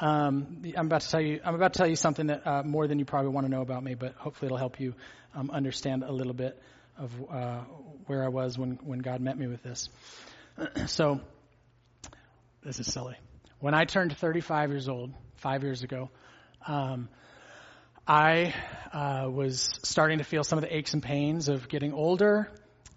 Um, 0.00 0.62
I'm 0.74 0.86
about 0.86 1.02
to 1.02 1.10
tell 1.10 1.20
you. 1.20 1.40
I'm 1.44 1.54
about 1.54 1.74
to 1.74 1.78
tell 1.78 1.88
you 1.88 1.96
something 1.96 2.28
that 2.28 2.46
uh, 2.46 2.62
more 2.62 2.86
than 2.86 2.98
you 2.98 3.04
probably 3.04 3.30
want 3.30 3.46
to 3.46 3.50
know 3.50 3.60
about 3.60 3.84
me, 3.84 3.94
but 3.94 4.14
hopefully 4.14 4.46
it'll 4.46 4.56
help 4.56 4.80
you 4.80 4.94
um, 5.34 5.50
understand 5.50 6.02
a 6.02 6.12
little 6.12 6.32
bit 6.32 6.58
of 6.96 7.12
uh, 7.30 7.60
where 8.06 8.24
I 8.24 8.28
was 8.28 8.56
when 8.56 8.78
when 8.84 9.00
God 9.00 9.20
met 9.20 9.36
me 9.36 9.48
with 9.48 9.62
this. 9.62 9.90
so 10.86 11.20
this 12.62 12.80
is 12.80 12.92
silly. 12.92 13.16
When 13.60 13.74
I 13.74 13.84
turned 13.84 14.16
35 14.16 14.70
years 14.70 14.88
old, 14.88 15.12
five 15.36 15.62
years 15.62 15.82
ago, 15.82 16.10
um, 16.66 17.08
I 18.06 18.54
uh, 18.92 19.28
was 19.30 19.68
starting 19.82 20.18
to 20.18 20.24
feel 20.24 20.44
some 20.44 20.58
of 20.58 20.62
the 20.62 20.74
aches 20.74 20.94
and 20.94 21.02
pains 21.02 21.48
of 21.48 21.68
getting 21.68 21.92
older, 21.92 22.50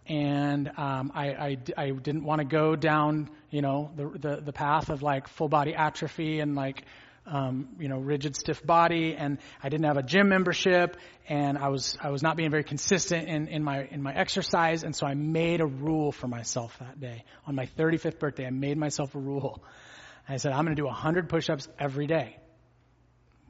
and 0.08 0.68
um, 0.78 1.12
I, 1.14 1.28
I, 1.28 1.58
I, 1.78 1.90
didn't 1.92 2.24
want 2.24 2.40
to 2.40 2.46
go 2.46 2.76
down, 2.76 3.30
you 3.50 3.62
know, 3.62 3.92
the, 3.96 4.10
the, 4.10 4.42
the 4.42 4.54
path 4.54 4.90
of 4.90 5.04
like 5.04 5.28
full 5.28 5.50
body 5.50 5.76
atrophy 5.76 6.40
and 6.40 6.56
like 6.56 6.86
um, 7.26 7.70
you 7.80 7.88
know, 7.88 7.98
rigid, 7.98 8.36
stiff 8.36 8.66
body, 8.66 9.16
and 9.16 9.38
I 9.62 9.70
didn't 9.70 9.86
have 9.86 9.98
a 9.98 10.04
gym 10.04 10.30
membership, 10.30 10.98
and 11.30 11.58
I 11.58 11.70
was 11.70 11.98
I 12.02 12.10
was 12.10 12.24
not 12.24 12.36
being 12.36 12.50
very 12.52 12.64
consistent 12.64 13.28
in, 13.28 13.48
in 13.48 13.64
my 13.64 13.88
in 13.90 14.02
my 14.02 14.14
exercise, 14.14 14.84
and 14.84 14.96
so 14.96 15.06
I 15.06 15.14
made 15.14 15.62
a 15.62 15.66
rule 15.66 16.12
for 16.12 16.28
myself 16.28 16.78
that 16.80 17.00
day. 17.00 17.24
On 17.46 17.56
my 17.56 17.68
35th 17.78 18.20
birthday, 18.20 18.46
I 18.46 18.50
made 18.50 18.78
myself 18.78 19.14
a 19.16 19.20
rule. 19.20 19.64
I 20.28 20.38
said, 20.38 20.54
I'm 20.54 20.64
going 20.64 20.76
to 20.76 20.82
do 20.82 20.86
100 20.86 21.28
push-ups 21.28 21.68
every 21.78 22.08
day. 22.08 22.38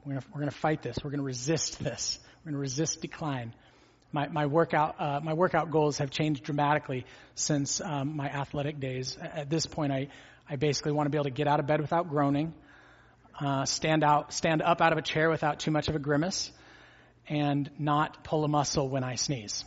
We're 0.04 0.14
going 0.14 0.24
we're 0.34 0.44
to 0.46 0.50
fight 0.50 0.82
this. 0.82 0.96
We're 1.02 1.10
going 1.10 1.20
to 1.20 1.24
resist 1.26 1.78
this. 1.78 2.18
We're 2.40 2.50
going 2.50 2.58
to 2.58 2.60
resist 2.60 3.02
decline. 3.02 3.54
My, 4.10 4.28
my 4.28 4.46
workout 4.46 5.00
uh, 5.00 5.20
my 5.22 5.32
workout 5.32 5.70
goals 5.70 5.98
have 5.98 6.10
changed 6.10 6.42
dramatically 6.44 7.06
since 7.34 7.80
um, 7.80 8.16
my 8.16 8.28
athletic 8.28 8.78
days. 8.78 9.16
At 9.20 9.48
this 9.48 9.64
point, 9.64 9.92
I 9.92 10.08
I 10.48 10.56
basically 10.56 10.92
want 10.92 11.06
to 11.06 11.10
be 11.10 11.16
able 11.16 11.24
to 11.24 11.30
get 11.30 11.48
out 11.48 11.60
of 11.60 11.66
bed 11.66 11.80
without 11.80 12.10
groaning 12.10 12.52
uh, 13.40 13.64
stand 13.64 14.04
out, 14.04 14.32
stand 14.32 14.62
up 14.62 14.80
out 14.80 14.92
of 14.92 14.98
a 14.98 15.02
chair 15.02 15.30
without 15.30 15.60
too 15.60 15.70
much 15.70 15.88
of 15.88 15.94
a 15.94 15.98
grimace, 15.98 16.50
and 17.28 17.70
not 17.78 18.24
pull 18.24 18.44
a 18.44 18.48
muscle 18.48 18.88
when 18.88 19.04
I 19.04 19.14
sneeze. 19.14 19.64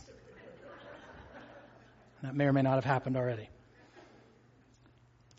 That 2.22 2.34
may 2.34 2.44
or 2.44 2.52
may 2.52 2.62
not 2.62 2.74
have 2.74 2.84
happened 2.84 3.16
already. 3.16 3.48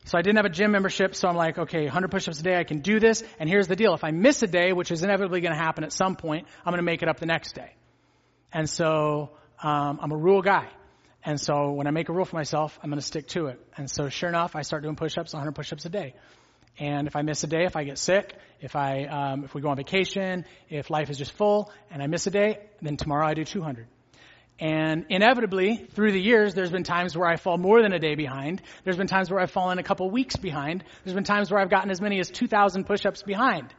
So 0.05 0.17
I 0.17 0.21
didn't 0.21 0.37
have 0.37 0.45
a 0.45 0.49
gym 0.49 0.71
membership, 0.71 1.15
so 1.15 1.27
I'm 1.27 1.35
like, 1.35 1.57
okay, 1.57 1.83
100 1.83 2.09
push-ups 2.09 2.39
a 2.39 2.43
day, 2.43 2.57
I 2.57 2.63
can 2.63 2.79
do 2.79 2.99
this. 2.99 3.23
And 3.39 3.49
here's 3.49 3.67
the 3.67 3.75
deal: 3.75 3.93
if 3.93 4.05
I 4.05 4.11
miss 4.11 4.41
a 4.41 4.47
day, 4.47 4.71
which 4.71 4.89
is 4.89 5.03
inevitably 5.03 5.41
going 5.41 5.51
to 5.51 5.59
happen 5.61 5.83
at 5.83 5.91
some 5.91 6.15
point, 6.15 6.47
I'm 6.65 6.71
going 6.71 6.77
to 6.77 6.83
make 6.83 7.01
it 7.01 7.09
up 7.09 7.19
the 7.19 7.25
next 7.25 7.55
day. 7.55 7.75
And 8.53 8.69
so 8.69 9.31
um, 9.61 9.99
I'm 10.01 10.11
a 10.11 10.17
rule 10.17 10.41
guy. 10.41 10.69
And 11.25 11.41
so 11.41 11.71
when 11.71 11.87
I 11.87 11.91
make 11.91 12.07
a 12.07 12.13
rule 12.13 12.23
for 12.23 12.37
myself, 12.37 12.79
I'm 12.81 12.89
going 12.89 13.01
to 13.01 13.05
stick 13.05 13.27
to 13.29 13.47
it. 13.47 13.59
And 13.75 13.89
so 13.89 14.07
sure 14.07 14.29
enough, 14.29 14.55
I 14.55 14.61
start 14.61 14.83
doing 14.83 14.95
push-ups, 14.95 15.33
100 15.33 15.51
push-ups 15.51 15.85
a 15.85 15.89
day. 15.89 16.13
And 16.79 17.07
if 17.07 17.15
I 17.15 17.21
miss 17.23 17.43
a 17.43 17.47
day, 17.47 17.65
if 17.65 17.75
I 17.75 17.83
get 17.83 17.97
sick, 17.97 18.35
if 18.61 18.75
I, 18.75 19.05
um, 19.05 19.43
if 19.43 19.53
we 19.53 19.61
go 19.61 19.69
on 19.69 19.77
vacation, 19.77 20.45
if 20.69 20.89
life 20.89 21.09
is 21.09 21.17
just 21.17 21.31
full 21.31 21.71
and 21.89 22.01
I 22.03 22.07
miss 22.07 22.27
a 22.27 22.31
day, 22.31 22.59
then 22.81 22.97
tomorrow 22.97 23.27
I 23.27 23.33
do 23.33 23.43
200. 23.43 23.87
And 24.59 25.05
inevitably, 25.09 25.77
through 25.93 26.13
the 26.13 26.21
years, 26.21 26.55
there's 26.55 26.71
been 26.71 26.83
times 26.83 27.15
where 27.15 27.29
I 27.29 27.35
fall 27.35 27.57
more 27.57 27.81
than 27.81 27.93
a 27.93 27.99
day 27.99 28.15
behind. 28.15 28.61
There's 28.83 28.97
been 28.97 29.07
times 29.07 29.29
where 29.29 29.39
I've 29.39 29.51
fallen 29.51 29.77
a 29.77 29.83
couple 29.83 30.09
weeks 30.09 30.35
behind. 30.35 30.83
There's 31.03 31.13
been 31.13 31.23
times 31.23 31.51
where 31.51 31.59
I've 31.59 31.69
gotten 31.69 31.91
as 31.91 32.01
many 32.01 32.19
as 32.19 32.29
2,000 32.31 32.85
push-ups 32.85 33.21
behind. 33.21 33.73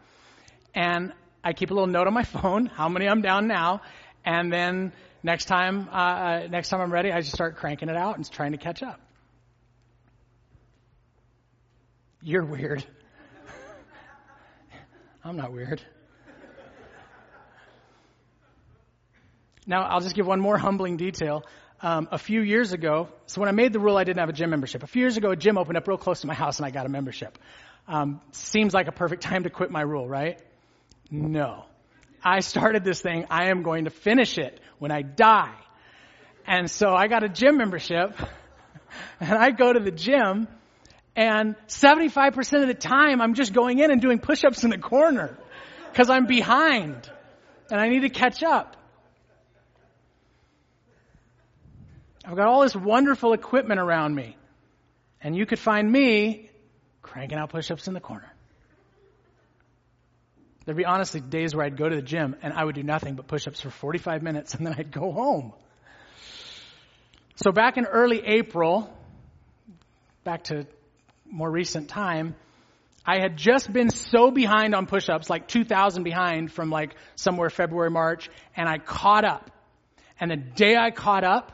And 0.74 1.12
I 1.42 1.52
keep 1.52 1.72
a 1.72 1.74
little 1.74 1.88
note 1.88 2.06
on 2.06 2.14
my 2.14 2.22
phone, 2.24 2.66
how 2.66 2.88
many 2.88 3.08
I'm 3.08 3.22
down 3.22 3.48
now. 3.48 3.80
And 4.24 4.52
then 4.52 4.92
next 5.22 5.46
time, 5.46 5.88
uh, 5.88 5.96
uh 5.96 6.48
next 6.48 6.68
time 6.68 6.80
I'm 6.80 6.92
ready, 6.92 7.10
I 7.10 7.20
just 7.20 7.34
start 7.34 7.56
cranking 7.56 7.88
it 7.88 7.96
out 7.96 8.16
and 8.16 8.30
trying 8.30 8.52
to 8.52 8.58
catch 8.58 8.82
up. 8.82 9.00
You're 12.22 12.44
weird. 12.44 12.84
I'm 15.24 15.36
not 15.36 15.52
weird. 15.52 15.80
Now, 19.66 19.82
I'll 19.82 20.00
just 20.00 20.16
give 20.16 20.26
one 20.26 20.40
more 20.40 20.58
humbling 20.58 20.96
detail. 20.96 21.44
Um, 21.80 22.08
a 22.10 22.18
few 22.18 22.40
years 22.40 22.72
ago, 22.72 23.08
so 23.26 23.40
when 23.40 23.48
I 23.48 23.52
made 23.52 23.72
the 23.72 23.78
rule, 23.78 23.96
I 23.96 24.02
didn't 24.02 24.18
have 24.18 24.28
a 24.28 24.32
gym 24.32 24.50
membership. 24.50 24.82
A 24.82 24.88
few 24.88 25.02
years 25.02 25.16
ago, 25.16 25.30
a 25.30 25.36
gym 25.36 25.56
opened 25.56 25.76
up 25.76 25.86
real 25.86 25.96
close 25.96 26.22
to 26.22 26.26
my 26.26 26.34
house 26.34 26.58
and 26.58 26.66
I 26.66 26.70
got 26.70 26.86
a 26.86 26.88
membership. 26.88 27.38
Um, 27.86 28.20
seems 28.32 28.74
like 28.74 28.88
a 28.88 28.92
perfect 28.92 29.22
time 29.22 29.44
to 29.44 29.50
quit 29.50 29.70
my 29.70 29.82
rule, 29.82 30.08
right? 30.08 30.42
No. 31.10 31.66
I 32.24 32.40
started 32.40 32.82
this 32.82 33.00
thing. 33.00 33.26
I 33.30 33.50
am 33.50 33.62
going 33.62 33.84
to 33.84 33.90
finish 33.90 34.38
it 34.38 34.58
when 34.78 34.90
I 34.90 35.02
die. 35.02 35.54
And 36.46 36.68
so 36.68 36.94
I 36.94 37.06
got 37.06 37.22
a 37.22 37.28
gym 37.28 37.58
membership 37.58 38.18
and 39.20 39.38
I 39.38 39.50
go 39.50 39.72
to 39.72 39.78
the 39.78 39.92
gym 39.92 40.48
and 41.18 41.56
75% 41.66 42.62
of 42.62 42.68
the 42.68 42.74
time, 42.74 43.20
I'm 43.20 43.34
just 43.34 43.52
going 43.52 43.80
in 43.80 43.90
and 43.90 44.00
doing 44.00 44.20
push 44.20 44.44
ups 44.44 44.62
in 44.62 44.70
the 44.70 44.78
corner 44.78 45.36
because 45.90 46.10
I'm 46.10 46.26
behind 46.26 47.10
and 47.72 47.80
I 47.80 47.88
need 47.88 48.02
to 48.02 48.08
catch 48.08 48.44
up. 48.44 48.76
I've 52.24 52.36
got 52.36 52.46
all 52.46 52.62
this 52.62 52.76
wonderful 52.76 53.32
equipment 53.32 53.80
around 53.80 54.14
me. 54.14 54.36
And 55.20 55.34
you 55.36 55.44
could 55.44 55.58
find 55.58 55.90
me 55.90 56.50
cranking 57.02 57.36
out 57.36 57.50
push 57.50 57.68
ups 57.72 57.88
in 57.88 57.94
the 57.94 58.00
corner. 58.00 58.32
There'd 60.66 60.76
be 60.76 60.84
honestly 60.84 61.20
days 61.20 61.52
where 61.52 61.66
I'd 61.66 61.76
go 61.76 61.88
to 61.88 61.96
the 61.96 62.02
gym 62.02 62.36
and 62.42 62.52
I 62.52 62.62
would 62.62 62.76
do 62.76 62.84
nothing 62.84 63.16
but 63.16 63.26
push 63.26 63.48
ups 63.48 63.60
for 63.60 63.70
45 63.70 64.22
minutes 64.22 64.54
and 64.54 64.64
then 64.64 64.76
I'd 64.78 64.92
go 64.92 65.10
home. 65.10 65.52
So 67.34 67.50
back 67.50 67.76
in 67.76 67.86
early 67.86 68.24
April, 68.24 68.96
back 70.22 70.44
to 70.44 70.64
more 71.30 71.50
recent 71.50 71.88
time, 71.88 72.34
I 73.04 73.20
had 73.20 73.36
just 73.36 73.72
been 73.72 73.90
so 73.90 74.30
behind 74.30 74.74
on 74.74 74.86
push-ups, 74.86 75.30
like 75.30 75.48
2,000 75.48 76.02
behind 76.02 76.52
from 76.52 76.70
like 76.70 76.94
somewhere 77.16 77.48
February, 77.48 77.90
March, 77.90 78.28
and 78.54 78.68
I 78.68 78.78
caught 78.78 79.24
up. 79.24 79.50
And 80.20 80.30
the 80.30 80.36
day 80.36 80.76
I 80.76 80.90
caught 80.90 81.24
up, 81.24 81.52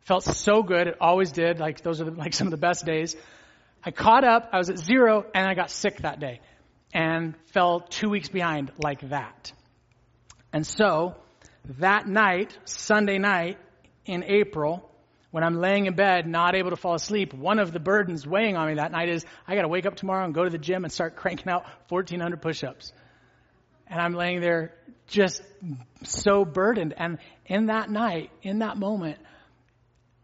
felt 0.00 0.24
so 0.24 0.62
good. 0.62 0.86
It 0.86 0.96
always 1.00 1.32
did. 1.32 1.58
Like 1.58 1.82
those 1.82 2.00
are 2.00 2.04
the, 2.04 2.10
like 2.16 2.32
some 2.32 2.46
of 2.46 2.52
the 2.52 2.56
best 2.56 2.86
days. 2.86 3.16
I 3.84 3.90
caught 3.90 4.24
up. 4.24 4.48
I 4.52 4.58
was 4.58 4.70
at 4.70 4.78
zero, 4.78 5.24
and 5.34 5.46
I 5.46 5.54
got 5.54 5.70
sick 5.70 5.98
that 5.98 6.18
day, 6.18 6.40
and 6.92 7.34
fell 7.52 7.80
two 7.80 8.08
weeks 8.08 8.28
behind 8.28 8.72
like 8.82 9.08
that. 9.10 9.52
And 10.52 10.66
so 10.66 11.14
that 11.78 12.08
night, 12.08 12.56
Sunday 12.64 13.18
night 13.18 13.58
in 14.04 14.24
April, 14.24 14.90
when 15.30 15.44
I'm 15.44 15.56
laying 15.60 15.86
in 15.86 15.94
bed, 15.94 16.26
not 16.26 16.54
able 16.54 16.70
to 16.70 16.76
fall 16.76 16.94
asleep, 16.94 17.34
one 17.34 17.58
of 17.58 17.72
the 17.72 17.80
burdens 17.80 18.26
weighing 18.26 18.56
on 18.56 18.68
me 18.68 18.74
that 18.76 18.92
night 18.92 19.08
is 19.08 19.26
I 19.46 19.54
got 19.54 19.62
to 19.62 19.68
wake 19.68 19.84
up 19.84 19.96
tomorrow 19.96 20.24
and 20.24 20.34
go 20.34 20.44
to 20.44 20.50
the 20.50 20.58
gym 20.58 20.84
and 20.84 20.92
start 20.92 21.16
cranking 21.16 21.48
out 21.48 21.64
1,400 21.88 22.40
push-ups. 22.40 22.92
And 23.86 24.00
I'm 24.00 24.14
laying 24.14 24.40
there 24.40 24.74
just 25.06 25.42
so 26.02 26.44
burdened. 26.44 26.94
And 26.96 27.18
in 27.46 27.66
that 27.66 27.90
night, 27.90 28.30
in 28.42 28.60
that 28.60 28.76
moment, 28.76 29.18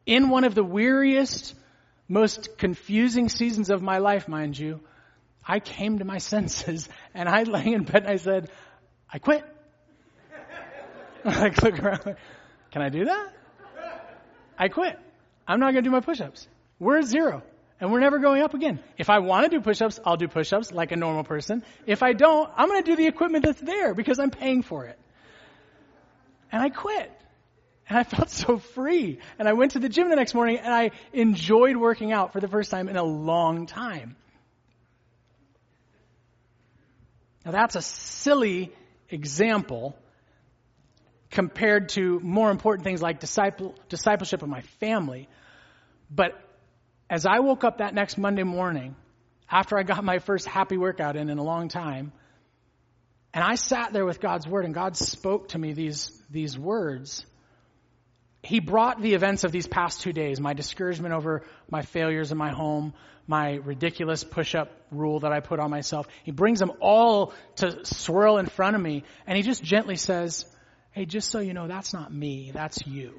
in 0.07 0.29
one 0.29 0.45
of 0.45 0.55
the 0.55 0.65
weariest, 0.65 1.55
most 2.09 2.59
confusing 2.59 3.29
seasons 3.29 3.71
of 3.71 3.83
my 3.83 3.99
life, 3.99 4.29
mind 4.29 4.59
you, 4.59 4.81
I 5.47 5.61
came 5.61 5.99
to 5.99 6.05
my 6.05 6.19
senses 6.33 6.89
and 7.15 7.29
I 7.29 7.43
lay 7.43 7.73
in 7.73 7.85
bed 7.85 8.03
and 8.03 8.09
I 8.09 8.17
said, 8.17 8.51
I 9.11 9.19
quit. 9.19 9.45
I 11.25 11.51
look 11.63 11.79
around. 11.79 12.17
Can 12.71 12.83
I 12.83 12.89
do 12.89 13.05
that? 13.07 13.33
I 14.59 14.69
quit. 14.69 14.99
I'm 15.47 15.61
not 15.61 15.73
going 15.73 15.85
to 15.85 15.89
do 15.89 15.91
my 15.91 16.01
push-ups. 16.01 16.49
We're 16.79 16.99
at 16.99 17.05
zero. 17.05 17.43
And 17.81 17.93
we're 17.93 18.01
never 18.01 18.19
going 18.19 18.43
up 18.43 18.55
again. 18.55 18.81
If 18.97 19.11
I 19.11 19.19
want 19.19 19.51
to 19.51 19.57
do 19.57 19.61
push-ups, 19.61 20.01
I'll 20.05 20.17
do 20.17 20.29
push-ups 20.29 20.73
like 20.73 20.93
a 20.93 20.97
normal 20.97 21.25
person. 21.25 21.65
If 21.87 22.03
I 22.03 22.13
don't, 22.13 22.51
I'm 22.57 22.69
going 22.69 22.83
to 22.83 22.91
do 22.91 22.97
the 22.97 23.07
equipment 23.07 23.45
that's 23.45 23.61
there 23.61 23.95
because 23.95 24.19
I'm 24.19 24.31
paying 24.31 24.63
for 24.63 24.87
it. 24.87 24.99
And 26.53 26.63
I 26.63 26.69
quit. 26.69 27.11
And 27.89 27.99
I 27.99 28.05
felt 28.05 28.31
so 28.31 28.59
free. 28.59 29.19
And 29.39 29.49
I 29.49 29.53
went 29.53 29.73
to 29.73 29.81
the 29.81 29.89
gym 29.89 30.09
the 30.09 30.17
next 30.17 30.35
morning 30.35 30.59
and 30.59 30.73
I 30.73 30.93
enjoyed 31.13 31.77
working 31.77 32.13
out 32.13 32.33
for 32.33 32.41
the 32.41 32.49
first 32.49 32.71
time 32.71 32.89
in 32.89 32.97
a 32.97 33.03
long 33.03 33.67
time. 33.67 34.17
Now 37.45 37.51
that's 37.51 37.77
a 37.77 37.83
silly 37.83 38.73
example 39.11 39.97
compared 41.35 41.89
to 41.91 42.21
more 42.21 42.51
important 42.51 42.85
things 42.85 43.03
like 43.03 43.19
disciple, 43.19 43.75
discipleship 43.89 44.43
of 44.43 44.49
my 44.49 44.63
family. 44.81 45.29
But 46.09 46.33
as 47.11 47.27
I 47.27 47.41
woke 47.41 47.65
up 47.65 47.79
that 47.79 47.93
next 47.93 48.17
Monday 48.17 48.45
morning, 48.45 48.95
after 49.51 49.77
I 49.77 49.83
got 49.83 50.05
my 50.05 50.21
first 50.21 50.47
happy 50.47 50.79
workout 50.79 51.17
in 51.17 51.29
in 51.29 51.39
a 51.39 51.43
long 51.43 51.69
time, 51.69 52.13
and 53.35 53.43
I 53.43 53.57
sat 53.57 53.93
there 53.93 54.05
with 54.05 54.21
God's 54.21 54.47
word 54.47 54.65
and 54.65 54.73
God 54.73 54.97
spoke 54.97 55.49
to 55.49 55.59
me 55.59 55.73
these, 55.73 56.09
these 56.31 56.57
words, 56.57 57.27
He 58.45 58.61
brought 58.61 59.03
the 59.03 59.15
events 59.15 59.43
of 59.43 59.51
these 59.51 59.67
past 59.67 60.03
two 60.03 60.13
days, 60.13 60.41
my 60.41 60.55
discouragement 60.55 61.15
over 61.15 61.43
my 61.69 61.83
failures 61.83 62.31
in 62.31 62.39
my 62.39 62.53
home, 62.53 62.95
my 63.27 63.55
ridiculous 63.55 64.23
push-up 64.23 64.71
rule 64.93 65.19
that 65.21 65.33
I 65.33 65.41
put 65.41 65.59
on 65.59 65.69
myself. 65.69 66.07
He 66.23 66.31
brings 66.31 66.61
them 66.61 66.71
all 66.79 67.33
to 67.57 67.85
swirl 67.85 68.39
in 68.39 68.47
front 68.47 68.77
of 68.77 68.83
me 68.83 69.03
and 69.27 69.37
He 69.37 69.43
just 69.43 69.65
gently 69.65 69.97
says, 69.97 70.47
Hey, 70.95 71.07
just 71.07 71.29
so 71.31 71.41
you 71.41 71.55
know, 71.55 71.67
that's 71.67 71.93
not 71.93 72.15
me, 72.15 72.53
that's 72.55 72.87
you. 72.87 73.19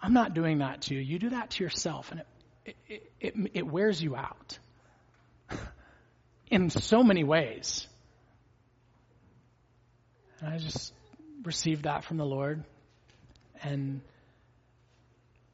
I'm 0.00 0.14
not 0.14 0.32
doing 0.32 0.58
that 0.58 0.80
to 0.82 0.94
you. 0.94 1.00
You 1.00 1.18
do 1.18 1.28
that 1.30 1.50
to 1.50 1.62
yourself, 1.62 2.10
and 2.10 2.22
it, 2.64 2.76
it, 2.88 3.12
it, 3.20 3.34
it 3.52 3.66
wears 3.66 4.02
you 4.02 4.16
out 4.16 4.58
in 6.50 6.70
so 6.70 7.02
many 7.02 7.22
ways. 7.22 7.86
And 10.40 10.54
I 10.54 10.56
just 10.56 10.94
received 11.44 11.82
that 11.82 12.04
from 12.04 12.16
the 12.16 12.24
Lord, 12.24 12.64
and 13.62 14.00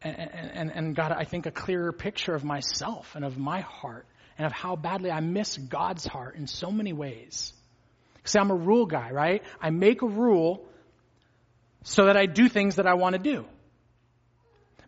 and, 0.01 0.17
and, 0.17 0.71
and 0.71 0.95
got, 0.95 1.11
I 1.11 1.25
think, 1.25 1.47
a 1.47 1.51
clearer 1.51 1.91
picture 1.91 2.35
of 2.35 2.45
myself 2.45 3.17
and 3.17 3.25
of 3.25 3.37
my 3.37 3.63
heart 3.63 4.07
and 4.39 4.47
of 4.47 4.53
how 4.53 4.77
badly 4.77 5.11
I 5.11 5.19
miss 5.19 5.59
God's 5.59 6.07
heart 6.07 6.37
in 6.37 6.47
so 6.47 6.71
many 6.71 6.93
ways. 6.93 7.53
See, 8.29 8.39
I'm 8.39 8.51
a 8.51 8.55
rule 8.55 8.87
guy, 8.87 9.11
right? 9.11 9.43
I 9.61 9.71
make 9.71 10.03
a 10.03 10.07
rule 10.07 10.67
so 11.83 12.07
that 12.07 12.17
I 12.17 12.27
do 12.27 12.49
things 12.49 12.77
that 12.77 12.87
I 12.87 12.95
want 12.95 13.15
to 13.15 13.19
do. 13.19 13.47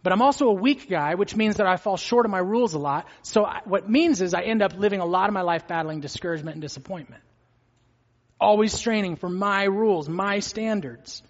But 0.02 0.12
I'm 0.12 0.22
also 0.22 0.48
a 0.48 0.52
weak 0.52 0.88
guy, 0.88 1.14
which 1.14 1.36
means 1.36 1.56
that 1.56 1.66
I 1.66 1.76
fall 1.76 1.96
short 1.96 2.26
of 2.26 2.30
my 2.30 2.38
rules 2.38 2.74
a 2.74 2.78
lot. 2.78 3.06
So 3.22 3.44
I, 3.44 3.60
what 3.64 3.88
means 3.88 4.20
is 4.20 4.34
I 4.34 4.42
end 4.42 4.62
up 4.62 4.74
living 4.76 5.00
a 5.00 5.04
lot 5.04 5.28
of 5.28 5.34
my 5.34 5.42
life 5.42 5.68
battling 5.68 6.00
discouragement 6.00 6.54
and 6.54 6.62
disappointment. 6.62 7.22
Always 8.38 8.72
straining 8.72 9.16
for 9.16 9.28
my 9.28 9.64
rules, 9.64 10.08
my 10.08 10.40
standards. 10.40 11.22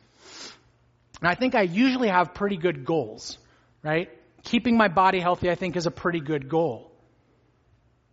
And 1.21 1.29
I 1.29 1.35
think 1.35 1.55
I 1.55 1.63
usually 1.63 2.09
have 2.09 2.35
pretty 2.35 2.57
good 2.57 2.85
goals, 2.85 3.39
right? 3.83 4.09
Keeping 4.45 4.77
my 4.77 4.89
body 4.89 5.21
healthy, 5.21 5.51
I 5.51 5.55
think, 5.55 5.77
is 5.77 5.87
a 5.87 5.91
pretty 5.91 6.21
good 6.21 6.49
goal. 6.49 6.90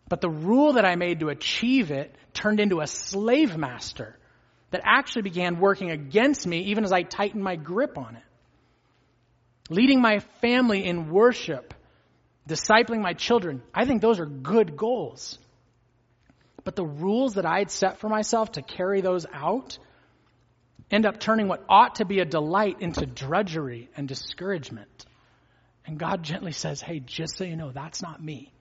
But 0.09 0.21
the 0.21 0.29
rule 0.29 0.73
that 0.73 0.85
I 0.85 0.95
made 0.95 1.19
to 1.19 1.29
achieve 1.29 1.91
it 1.91 2.15
turned 2.33 2.59
into 2.59 2.79
a 2.79 2.87
slave 2.87 3.57
master 3.57 4.17
that 4.71 4.81
actually 4.83 5.23
began 5.23 5.59
working 5.59 5.91
against 5.91 6.45
me 6.45 6.59
even 6.65 6.83
as 6.83 6.91
I 6.91 7.03
tightened 7.03 7.43
my 7.43 7.55
grip 7.55 7.97
on 7.97 8.15
it. 8.15 8.23
Leading 9.69 10.01
my 10.01 10.19
family 10.41 10.85
in 10.85 11.09
worship, 11.09 11.73
discipling 12.47 13.01
my 13.01 13.13
children, 13.13 13.61
I 13.73 13.85
think 13.85 14.01
those 14.01 14.19
are 14.19 14.25
good 14.25 14.77
goals. 14.77 15.37
But 16.63 16.75
the 16.75 16.85
rules 16.85 17.35
that 17.35 17.45
I 17.45 17.59
had 17.59 17.71
set 17.71 17.99
for 17.99 18.09
myself 18.09 18.53
to 18.53 18.61
carry 18.61 19.01
those 19.01 19.25
out 19.33 19.77
end 20.89 21.05
up 21.05 21.19
turning 21.19 21.47
what 21.47 21.65
ought 21.67 21.95
to 21.95 22.05
be 22.05 22.19
a 22.19 22.25
delight 22.25 22.77
into 22.81 23.05
drudgery 23.05 23.89
and 23.97 24.07
discouragement. 24.07 25.05
And 25.85 25.97
God 25.97 26.23
gently 26.23 26.53
says, 26.53 26.81
Hey, 26.81 26.99
just 26.99 27.37
so 27.37 27.43
you 27.43 27.55
know, 27.55 27.71
that's 27.71 28.01
not 28.01 28.23
me. 28.23 28.53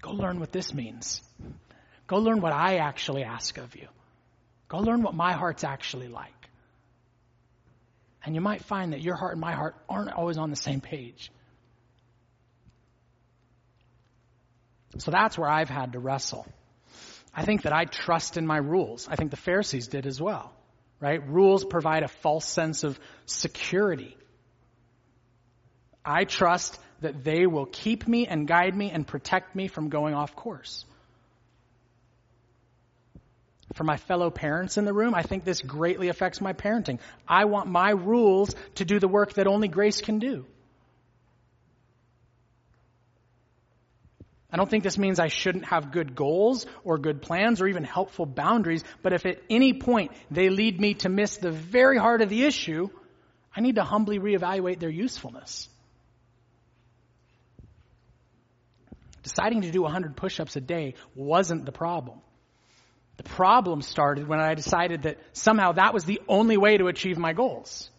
Go 0.00 0.12
learn 0.12 0.40
what 0.40 0.52
this 0.52 0.72
means. 0.72 1.22
Go 2.06 2.18
learn 2.18 2.40
what 2.40 2.52
I 2.52 2.76
actually 2.76 3.22
ask 3.22 3.58
of 3.58 3.76
you. 3.76 3.88
Go 4.68 4.78
learn 4.78 5.02
what 5.02 5.14
my 5.14 5.32
heart's 5.32 5.64
actually 5.64 6.08
like. 6.08 6.32
And 8.24 8.34
you 8.34 8.40
might 8.40 8.64
find 8.64 8.92
that 8.92 9.00
your 9.00 9.16
heart 9.16 9.32
and 9.32 9.40
my 9.40 9.52
heart 9.52 9.76
aren't 9.88 10.12
always 10.12 10.38
on 10.38 10.50
the 10.50 10.56
same 10.56 10.80
page. 10.80 11.30
So 14.98 15.10
that's 15.10 15.38
where 15.38 15.48
I've 15.48 15.68
had 15.68 15.92
to 15.92 15.98
wrestle. 15.98 16.46
I 17.34 17.44
think 17.44 17.62
that 17.62 17.72
I 17.72 17.84
trust 17.84 18.36
in 18.36 18.46
my 18.46 18.58
rules. 18.58 19.08
I 19.08 19.16
think 19.16 19.30
the 19.30 19.36
Pharisees 19.36 19.86
did 19.86 20.06
as 20.06 20.20
well, 20.20 20.52
right? 20.98 21.26
Rules 21.28 21.64
provide 21.64 22.02
a 22.02 22.08
false 22.08 22.44
sense 22.44 22.82
of 22.82 22.98
security. 23.24 24.16
I 26.04 26.24
trust 26.24 26.78
that 27.00 27.24
they 27.24 27.46
will 27.46 27.66
keep 27.66 28.06
me 28.06 28.26
and 28.26 28.46
guide 28.46 28.74
me 28.74 28.90
and 28.90 29.06
protect 29.06 29.54
me 29.54 29.68
from 29.68 29.88
going 29.88 30.14
off 30.14 30.36
course. 30.36 30.84
For 33.74 33.84
my 33.84 33.96
fellow 33.96 34.30
parents 34.30 34.78
in 34.78 34.84
the 34.84 34.92
room, 34.92 35.14
I 35.14 35.22
think 35.22 35.44
this 35.44 35.60
greatly 35.60 36.08
affects 36.08 36.40
my 36.40 36.52
parenting. 36.52 36.98
I 37.28 37.44
want 37.44 37.68
my 37.68 37.90
rules 37.90 38.54
to 38.76 38.84
do 38.84 38.98
the 38.98 39.08
work 39.08 39.34
that 39.34 39.46
only 39.46 39.68
grace 39.68 40.00
can 40.00 40.18
do. 40.18 40.44
I 44.52 44.56
don't 44.56 44.68
think 44.68 44.82
this 44.82 44.98
means 44.98 45.20
I 45.20 45.28
shouldn't 45.28 45.66
have 45.66 45.92
good 45.92 46.16
goals 46.16 46.66
or 46.82 46.98
good 46.98 47.22
plans 47.22 47.60
or 47.60 47.68
even 47.68 47.84
helpful 47.84 48.26
boundaries, 48.26 48.82
but 49.02 49.12
if 49.12 49.24
at 49.24 49.38
any 49.48 49.74
point 49.74 50.10
they 50.30 50.48
lead 50.48 50.80
me 50.80 50.94
to 50.94 51.08
miss 51.08 51.36
the 51.36 51.52
very 51.52 51.96
heart 51.96 52.20
of 52.20 52.28
the 52.28 52.42
issue, 52.42 52.88
I 53.54 53.60
need 53.60 53.76
to 53.76 53.84
humbly 53.84 54.18
reevaluate 54.18 54.80
their 54.80 54.90
usefulness. 54.90 55.68
Deciding 59.22 59.62
to 59.62 59.70
do 59.70 59.82
100 59.82 60.16
push 60.16 60.40
ups 60.40 60.56
a 60.56 60.60
day 60.60 60.94
wasn't 61.14 61.66
the 61.66 61.72
problem. 61.72 62.20
The 63.18 63.24
problem 63.24 63.82
started 63.82 64.26
when 64.26 64.40
I 64.40 64.54
decided 64.54 65.02
that 65.02 65.18
somehow 65.34 65.72
that 65.72 65.92
was 65.92 66.04
the 66.04 66.22
only 66.26 66.56
way 66.56 66.78
to 66.78 66.86
achieve 66.86 67.18
my 67.18 67.34
goals. 67.34 67.90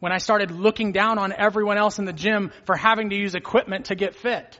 When 0.00 0.10
I 0.10 0.18
started 0.18 0.50
looking 0.50 0.92
down 0.92 1.18
on 1.18 1.32
everyone 1.32 1.76
else 1.76 1.98
in 1.98 2.06
the 2.06 2.12
gym 2.12 2.50
for 2.64 2.76
having 2.76 3.10
to 3.10 3.16
use 3.16 3.34
equipment 3.34 3.86
to 3.86 3.94
get 3.94 4.14
fit. 4.14 4.58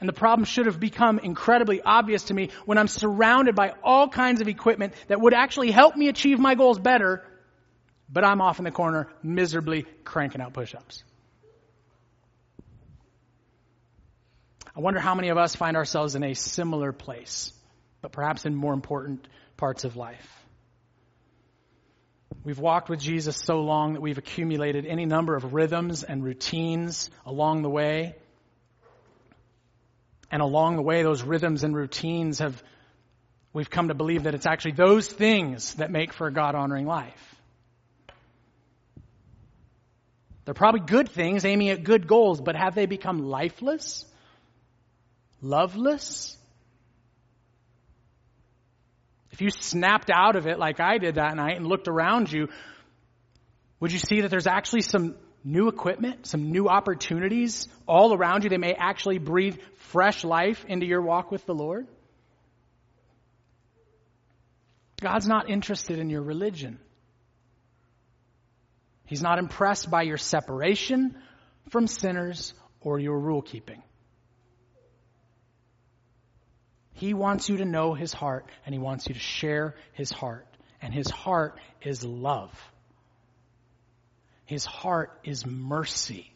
And 0.00 0.08
the 0.08 0.14
problem 0.14 0.44
should 0.44 0.66
have 0.66 0.80
become 0.80 1.20
incredibly 1.20 1.80
obvious 1.80 2.24
to 2.24 2.34
me 2.34 2.50
when 2.64 2.76
I'm 2.76 2.88
surrounded 2.88 3.54
by 3.54 3.74
all 3.84 4.08
kinds 4.08 4.40
of 4.40 4.48
equipment 4.48 4.94
that 5.06 5.20
would 5.20 5.32
actually 5.32 5.70
help 5.70 5.94
me 5.94 6.08
achieve 6.08 6.40
my 6.40 6.54
goals 6.54 6.78
better, 6.78 7.22
but 8.12 8.24
I'm 8.24 8.40
off 8.40 8.58
in 8.58 8.64
the 8.64 8.70
corner 8.70 9.08
miserably 9.22 9.86
cranking 10.04 10.40
out 10.40 10.52
push 10.52 10.74
ups. 10.74 11.02
I 14.76 14.80
wonder 14.80 15.00
how 15.00 15.14
many 15.14 15.28
of 15.28 15.38
us 15.38 15.54
find 15.54 15.76
ourselves 15.76 16.14
in 16.14 16.22
a 16.22 16.34
similar 16.34 16.92
place, 16.92 17.52
but 18.00 18.12
perhaps 18.12 18.44
in 18.44 18.54
more 18.54 18.72
important 18.72 19.26
parts 19.56 19.84
of 19.84 19.96
life. 19.96 20.28
We've 22.44 22.58
walked 22.58 22.88
with 22.88 22.98
Jesus 22.98 23.36
so 23.36 23.60
long 23.60 23.92
that 23.94 24.00
we've 24.00 24.18
accumulated 24.18 24.86
any 24.86 25.06
number 25.06 25.36
of 25.36 25.52
rhythms 25.54 26.02
and 26.02 26.24
routines 26.24 27.10
along 27.24 27.62
the 27.62 27.70
way. 27.70 28.16
And 30.30 30.42
along 30.42 30.76
the 30.76 30.82
way, 30.82 31.02
those 31.02 31.22
rhythms 31.22 31.62
and 31.62 31.76
routines 31.76 32.38
have, 32.38 32.60
we've 33.52 33.68
come 33.70 33.88
to 33.88 33.94
believe 33.94 34.24
that 34.24 34.34
it's 34.34 34.46
actually 34.46 34.72
those 34.72 35.06
things 35.06 35.74
that 35.74 35.90
make 35.90 36.12
for 36.14 36.26
a 36.26 36.32
God 36.32 36.54
honoring 36.54 36.86
life. 36.86 37.31
They're 40.44 40.54
probably 40.54 40.80
good 40.80 41.08
things 41.08 41.44
aiming 41.44 41.70
at 41.70 41.84
good 41.84 42.06
goals, 42.06 42.40
but 42.40 42.56
have 42.56 42.74
they 42.74 42.86
become 42.86 43.18
lifeless? 43.18 44.04
Loveless? 45.40 46.36
If 49.30 49.40
you 49.40 49.50
snapped 49.50 50.10
out 50.10 50.36
of 50.36 50.46
it 50.46 50.58
like 50.58 50.80
I 50.80 50.98
did 50.98 51.14
that 51.14 51.36
night 51.36 51.56
and 51.56 51.66
looked 51.66 51.88
around 51.88 52.30
you, 52.30 52.48
would 53.80 53.92
you 53.92 53.98
see 53.98 54.20
that 54.20 54.30
there's 54.30 54.46
actually 54.46 54.82
some 54.82 55.16
new 55.44 55.68
equipment, 55.68 56.26
some 56.26 56.52
new 56.52 56.68
opportunities 56.68 57.68
all 57.86 58.14
around 58.14 58.44
you 58.44 58.50
that 58.50 58.60
may 58.60 58.74
actually 58.74 59.18
breathe 59.18 59.58
fresh 59.76 60.24
life 60.24 60.64
into 60.68 60.86
your 60.86 61.02
walk 61.02 61.30
with 61.30 61.44
the 61.46 61.54
Lord? 61.54 61.86
God's 65.00 65.26
not 65.26 65.50
interested 65.50 65.98
in 65.98 66.10
your 66.10 66.22
religion. 66.22 66.78
He's 69.12 69.20
not 69.20 69.38
impressed 69.38 69.90
by 69.90 70.04
your 70.04 70.16
separation 70.16 71.14
from 71.68 71.86
sinners 71.86 72.54
or 72.80 72.98
your 72.98 73.18
rule 73.18 73.42
keeping. 73.42 73.82
He 76.94 77.12
wants 77.12 77.50
you 77.50 77.58
to 77.58 77.66
know 77.66 77.92
His 77.92 78.14
heart, 78.14 78.46
and 78.64 78.74
He 78.74 78.78
wants 78.78 79.08
you 79.08 79.12
to 79.12 79.20
share 79.20 79.74
His 79.92 80.10
heart. 80.10 80.46
And 80.80 80.94
His 80.94 81.10
heart 81.10 81.58
is 81.82 82.02
love. 82.02 82.58
His 84.46 84.64
heart 84.64 85.12
is 85.24 85.44
mercy. 85.44 86.32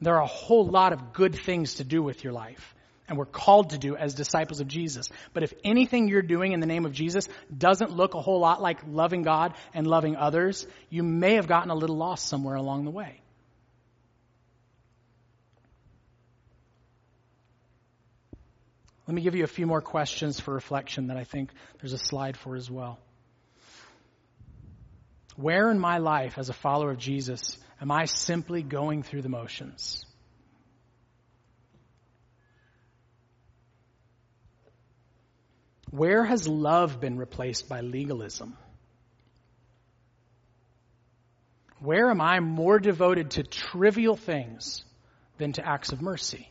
There 0.00 0.14
are 0.14 0.22
a 0.22 0.26
whole 0.26 0.66
lot 0.66 0.94
of 0.94 1.12
good 1.12 1.34
things 1.34 1.74
to 1.74 1.84
do 1.84 2.02
with 2.02 2.24
your 2.24 2.32
life 2.32 2.73
and 3.08 3.18
we're 3.18 3.26
called 3.26 3.70
to 3.70 3.78
do 3.78 3.96
as 3.96 4.14
disciples 4.14 4.60
of 4.60 4.68
Jesus. 4.68 5.08
But 5.32 5.42
if 5.42 5.52
anything 5.62 6.08
you're 6.08 6.22
doing 6.22 6.52
in 6.52 6.60
the 6.60 6.66
name 6.66 6.86
of 6.86 6.92
Jesus 6.92 7.28
doesn't 7.56 7.90
look 7.90 8.14
a 8.14 8.20
whole 8.20 8.40
lot 8.40 8.62
like 8.62 8.78
loving 8.86 9.22
God 9.22 9.54
and 9.74 9.86
loving 9.86 10.16
others, 10.16 10.66
you 10.88 11.02
may 11.02 11.34
have 11.34 11.46
gotten 11.46 11.70
a 11.70 11.74
little 11.74 11.96
lost 11.96 12.26
somewhere 12.28 12.54
along 12.54 12.84
the 12.84 12.90
way. 12.90 13.20
Let 19.06 19.14
me 19.14 19.20
give 19.20 19.34
you 19.34 19.44
a 19.44 19.48
few 19.48 19.66
more 19.66 19.82
questions 19.82 20.40
for 20.40 20.54
reflection 20.54 21.08
that 21.08 21.18
I 21.18 21.24
think 21.24 21.50
there's 21.80 21.92
a 21.92 21.98
slide 21.98 22.38
for 22.38 22.56
as 22.56 22.70
well. 22.70 22.98
Where 25.36 25.70
in 25.70 25.78
my 25.78 25.98
life 25.98 26.38
as 26.38 26.48
a 26.48 26.54
follower 26.54 26.92
of 26.92 26.98
Jesus 26.98 27.58
am 27.82 27.90
I 27.90 28.06
simply 28.06 28.62
going 28.62 29.02
through 29.02 29.22
the 29.22 29.28
motions? 29.28 30.06
Where 35.94 36.24
has 36.24 36.48
love 36.48 37.00
been 37.00 37.18
replaced 37.18 37.68
by 37.68 37.80
legalism? 37.80 38.56
Where 41.78 42.10
am 42.10 42.20
I 42.20 42.40
more 42.40 42.80
devoted 42.80 43.30
to 43.32 43.44
trivial 43.44 44.16
things 44.16 44.84
than 45.38 45.52
to 45.52 45.64
acts 45.64 45.92
of 45.92 46.02
mercy? 46.02 46.50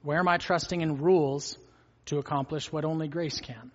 Where 0.00 0.18
am 0.18 0.28
I 0.28 0.38
trusting 0.38 0.80
in 0.80 0.96
rules 0.96 1.58
to 2.06 2.16
accomplish 2.16 2.72
what 2.72 2.86
only 2.86 3.08
grace 3.08 3.38
can? 3.38 3.70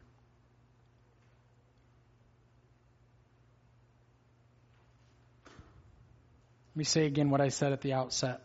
Let 5.45 6.77
me 6.77 6.83
say 6.83 7.05
again 7.05 7.29
what 7.29 7.41
I 7.41 7.49
said 7.49 7.73
at 7.73 7.81
the 7.81 7.93
outset. 7.93 8.41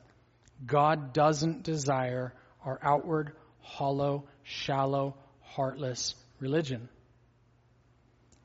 God 0.66 1.14
doesn't 1.14 1.62
desire 1.62 2.34
our 2.62 2.78
outward, 2.82 3.32
hollow, 3.68 4.24
shallow, 4.42 5.14
heartless 5.42 6.14
religion. 6.40 6.88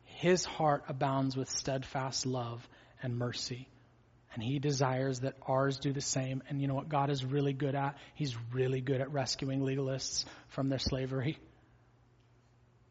His 0.04 0.46
heart 0.46 0.84
abounds 0.88 1.36
with 1.36 1.50
steadfast 1.50 2.26
love 2.26 2.68
and 3.02 3.18
mercy. 3.18 3.68
And 4.34 4.42
he 4.42 4.60
desires 4.60 5.20
that 5.20 5.36
ours 5.48 5.78
do 5.80 5.94
the 5.94 6.02
same. 6.02 6.42
And 6.50 6.62
you 6.62 6.68
know 6.68 6.74
what 6.74 6.90
God 6.90 7.10
is 7.10 7.24
really 7.24 7.54
good 7.54 7.76
at? 7.76 7.98
He's 8.16 8.36
really 8.52 8.82
good 8.82 9.00
at 9.00 9.12
rescuing 9.12 9.62
legalists 9.62 10.26
from 10.50 10.70
their 10.70 10.80
slavery. 10.80 11.38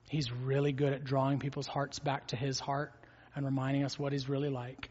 He's 0.08 0.30
really 0.30 0.72
good 0.72 0.92
at 0.92 1.04
drawing 1.04 1.38
people's 1.38 1.66
hearts 1.66 1.98
back 1.98 2.28
to 2.28 2.36
his 2.36 2.60
heart 2.60 2.92
and 3.34 3.44
reminding 3.44 3.84
us 3.84 3.98
what 3.98 4.12
he's 4.12 4.28
really 4.28 4.50
like. 4.50 4.90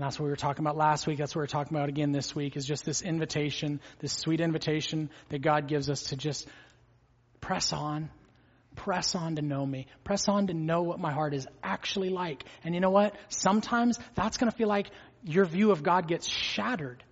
And 0.00 0.06
that's 0.06 0.18
what 0.18 0.24
we 0.24 0.30
were 0.30 0.36
talking 0.36 0.64
about 0.64 0.78
last 0.78 1.06
week. 1.06 1.18
That's 1.18 1.36
what 1.36 1.42
we're 1.42 1.46
talking 1.48 1.76
about 1.76 1.90
again 1.90 2.10
this 2.10 2.34
week 2.34 2.56
is 2.56 2.64
just 2.64 2.86
this 2.86 3.02
invitation, 3.02 3.80
this 3.98 4.14
sweet 4.14 4.40
invitation 4.40 5.10
that 5.28 5.42
God 5.42 5.68
gives 5.68 5.90
us 5.90 6.04
to 6.04 6.16
just 6.16 6.48
press 7.42 7.74
on, 7.74 8.08
press 8.76 9.14
on 9.14 9.36
to 9.36 9.42
know 9.42 9.66
me, 9.66 9.88
press 10.02 10.26
on 10.26 10.46
to 10.46 10.54
know 10.54 10.80
what 10.80 11.00
my 11.00 11.12
heart 11.12 11.34
is 11.34 11.46
actually 11.62 12.08
like. 12.08 12.44
And 12.64 12.74
you 12.74 12.80
know 12.80 12.88
what? 12.88 13.14
Sometimes 13.28 13.98
that's 14.14 14.38
going 14.38 14.50
to 14.50 14.56
feel 14.56 14.68
like 14.68 14.90
your 15.22 15.44
view 15.44 15.70
of 15.70 15.82
God 15.82 16.08
gets 16.08 16.26
shattered. 16.26 17.04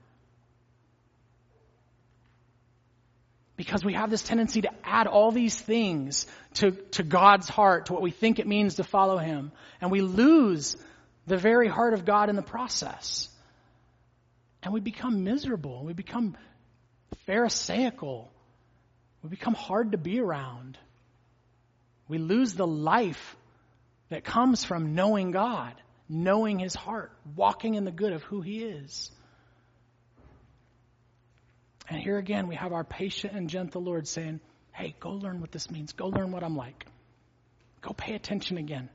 Because 3.56 3.84
we 3.84 3.92
have 3.92 4.08
this 4.08 4.22
tendency 4.22 4.62
to 4.62 4.70
add 4.82 5.06
all 5.06 5.30
these 5.30 5.60
things 5.60 6.26
to, 6.54 6.70
to 6.92 7.02
God's 7.02 7.50
heart, 7.50 7.86
to 7.86 7.92
what 7.92 8.00
we 8.00 8.12
think 8.12 8.38
it 8.38 8.46
means 8.46 8.76
to 8.76 8.82
follow 8.82 9.18
Him. 9.18 9.52
And 9.82 9.90
we 9.90 10.00
lose 10.00 10.78
the 11.28 11.36
very 11.36 11.68
heart 11.68 11.94
of 11.94 12.04
God 12.04 12.30
in 12.30 12.36
the 12.36 12.42
process. 12.42 13.28
And 14.62 14.72
we 14.74 14.80
become 14.80 15.24
miserable. 15.24 15.84
We 15.84 15.92
become 15.92 16.36
pharisaical. 17.26 18.28
We 19.22 19.30
become 19.30 19.54
hard 19.54 19.92
to 19.92 19.98
be 19.98 20.20
around. 20.20 20.78
We 22.08 22.18
lose 22.18 22.54
the 22.54 22.66
life 22.66 23.36
that 24.08 24.24
comes 24.24 24.64
from 24.64 24.94
knowing 24.94 25.30
God, 25.30 25.74
knowing 26.08 26.58
His 26.58 26.74
heart, 26.74 27.12
walking 27.36 27.74
in 27.74 27.84
the 27.84 27.90
good 27.90 28.12
of 28.12 28.22
who 28.22 28.40
He 28.40 28.62
is. 28.64 29.10
And 31.88 32.00
here 32.00 32.18
again, 32.18 32.48
we 32.48 32.54
have 32.54 32.72
our 32.72 32.84
patient 32.84 33.34
and 33.34 33.48
gentle 33.48 33.82
Lord 33.82 34.06
saying, 34.08 34.40
Hey, 34.72 34.94
go 35.00 35.10
learn 35.10 35.40
what 35.40 35.52
this 35.52 35.70
means. 35.70 35.92
Go 35.92 36.06
learn 36.06 36.30
what 36.30 36.44
I'm 36.44 36.56
like. 36.56 36.86
Go 37.80 37.92
pay 37.92 38.14
attention 38.14 38.58
again. 38.58 38.88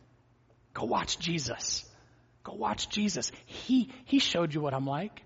Go 0.74 0.86
watch 0.86 1.20
Jesus. 1.20 1.86
Go 2.44 2.54
watch 2.54 2.90
Jesus. 2.90 3.32
He, 3.46 3.90
he 4.06 4.20
showed 4.20 4.54
you 4.54 4.62
what 4.62 4.74
I'm 4.74 4.86
like. 4.86 5.24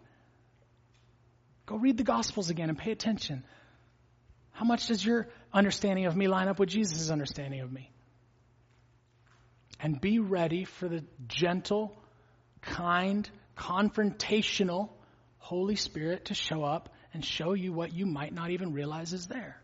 Go 1.66 1.76
read 1.76 1.98
the 1.98 2.04
Gospels 2.04 2.50
again 2.50 2.70
and 2.70 2.78
pay 2.78 2.92
attention. 2.92 3.44
How 4.52 4.66
much 4.66 4.88
does 4.88 5.06
your 5.06 5.28
understanding 5.54 6.06
of 6.06 6.16
me 6.16 6.28
line 6.28 6.48
up 6.48 6.60
with 6.60 6.70
Jesus' 6.70 7.10
understanding 7.10 7.62
of 7.62 7.72
me? 7.72 7.92
And 9.80 10.00
be 10.00 10.20
ready 10.20 10.66
for 10.66 10.88
the 10.88 11.04
gentle, 11.28 11.96
kind, 12.62 13.30
confrontational 13.56 14.90
Holy 15.38 15.76
Spirit 15.76 16.26
to 16.26 16.34
show 16.34 16.64
up 16.64 16.90
and 17.14 17.24
show 17.24 17.54
you 17.54 17.74
what 17.74 17.94
you 17.94 18.06
might 18.06 18.34
not 18.34 18.52
even 18.52 18.74
realize 18.74 19.14
is 19.14 19.28
there. 19.28 19.62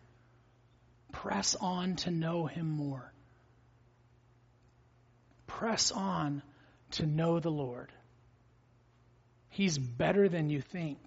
Press 1.12 1.56
on 1.56 1.96
to 1.98 2.12
know 2.12 2.46
Him 2.46 2.70
more. 2.70 3.12
Press 5.48 5.92
on 5.92 6.42
to 6.94 7.06
know 7.06 7.40
the 7.40 7.50
Lord. 7.50 7.92
He's 9.50 9.78
better 9.78 10.28
than 10.30 10.50
you 10.50 10.62
think. 10.62 10.98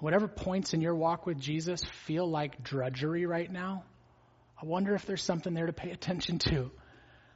Whatever 0.00 0.28
points 0.28 0.74
in 0.74 0.80
your 0.80 0.94
walk 0.94 1.24
with 1.24 1.38
Jesus 1.38 1.80
feel 2.04 2.28
like 2.28 2.62
drudgery 2.62 3.26
right 3.26 3.50
now, 3.50 3.84
I 4.60 4.66
wonder 4.66 4.94
if 4.94 5.06
there's 5.06 5.22
something 5.22 5.54
there 5.54 5.66
to 5.66 5.72
pay 5.72 5.90
attention 5.92 6.38
to. 6.40 6.70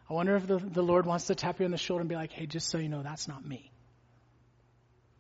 I 0.08 0.14
wonder 0.14 0.34
if 0.34 0.46
the, 0.46 0.58
the 0.58 0.82
Lord 0.82 1.06
wants 1.06 1.26
to 1.26 1.36
tap 1.36 1.60
you 1.60 1.64
on 1.64 1.70
the 1.70 1.76
shoulder 1.76 2.00
and 2.00 2.08
be 2.08 2.16
like, 2.16 2.32
hey, 2.32 2.46
just 2.46 2.68
so 2.68 2.78
you 2.78 2.88
know, 2.88 3.02
that's 3.02 3.28
not 3.28 3.46
me. 3.46 3.70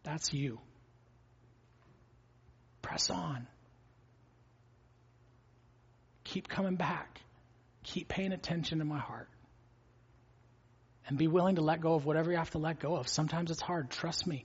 That's 0.02 0.32
you. 0.32 0.58
Press 2.82 3.08
on. 3.08 3.46
Keep 6.24 6.48
coming 6.48 6.74
back. 6.74 7.20
Keep 7.84 8.08
paying 8.08 8.32
attention 8.32 8.80
to 8.80 8.84
my 8.84 8.98
heart 8.98 9.29
and 11.10 11.18
be 11.18 11.26
willing 11.26 11.56
to 11.56 11.60
let 11.60 11.80
go 11.80 11.94
of 11.94 12.06
whatever 12.06 12.30
you 12.30 12.36
have 12.36 12.52
to 12.52 12.58
let 12.58 12.78
go 12.78 12.94
of. 12.94 13.08
Sometimes 13.08 13.50
it's 13.50 13.60
hard. 13.60 13.90
Trust 13.90 14.28
me. 14.28 14.44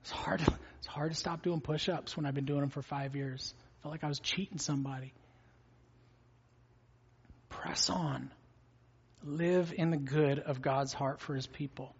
It's 0.00 0.10
hard. 0.10 0.40
It's 0.78 0.86
hard 0.86 1.12
to 1.12 1.16
stop 1.16 1.42
doing 1.42 1.60
push-ups 1.60 2.16
when 2.16 2.24
I've 2.24 2.34
been 2.34 2.46
doing 2.46 2.60
them 2.60 2.70
for 2.70 2.80
five 2.80 3.14
years. 3.14 3.54
I 3.60 3.82
felt 3.82 3.92
like 3.92 4.02
I 4.02 4.08
was 4.08 4.18
cheating 4.18 4.56
somebody. 4.56 5.12
Press 7.50 7.90
on. 7.90 8.30
Live 9.22 9.74
in 9.76 9.90
the 9.90 9.98
good 9.98 10.38
of 10.38 10.62
God's 10.62 10.94
heart 10.94 11.20
for 11.20 11.34
His 11.34 11.46
people, 11.46 11.94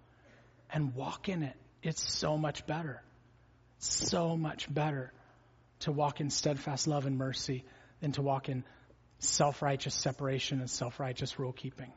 and 0.71 0.95
walk 0.95 1.29
in 1.29 1.43
it. 1.43 1.57
It's 1.83 2.15
so 2.15 2.39
much 2.39 2.67
better. 2.67 3.03
So 3.79 4.39
much 4.39 4.73
better 4.73 5.13
to 5.81 5.93
walk 5.93 6.21
in 6.23 6.31
steadfast 6.31 6.87
love 6.87 7.05
and 7.05 7.19
mercy 7.19 7.65
than 8.01 8.13
to 8.13 8.23
walk 8.23 8.49
in 8.49 8.65
self-righteous 9.19 9.95
separation 9.95 10.61
and 10.61 10.71
self-righteous 10.71 11.39
rule 11.39 11.53
keeping. 11.53 11.93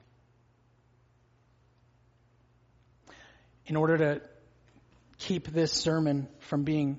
In 3.70 3.76
order 3.76 3.98
to 3.98 4.22
keep 5.20 5.48
this 5.48 5.72
sermon 5.72 6.28
from 6.40 6.64
being 6.64 6.98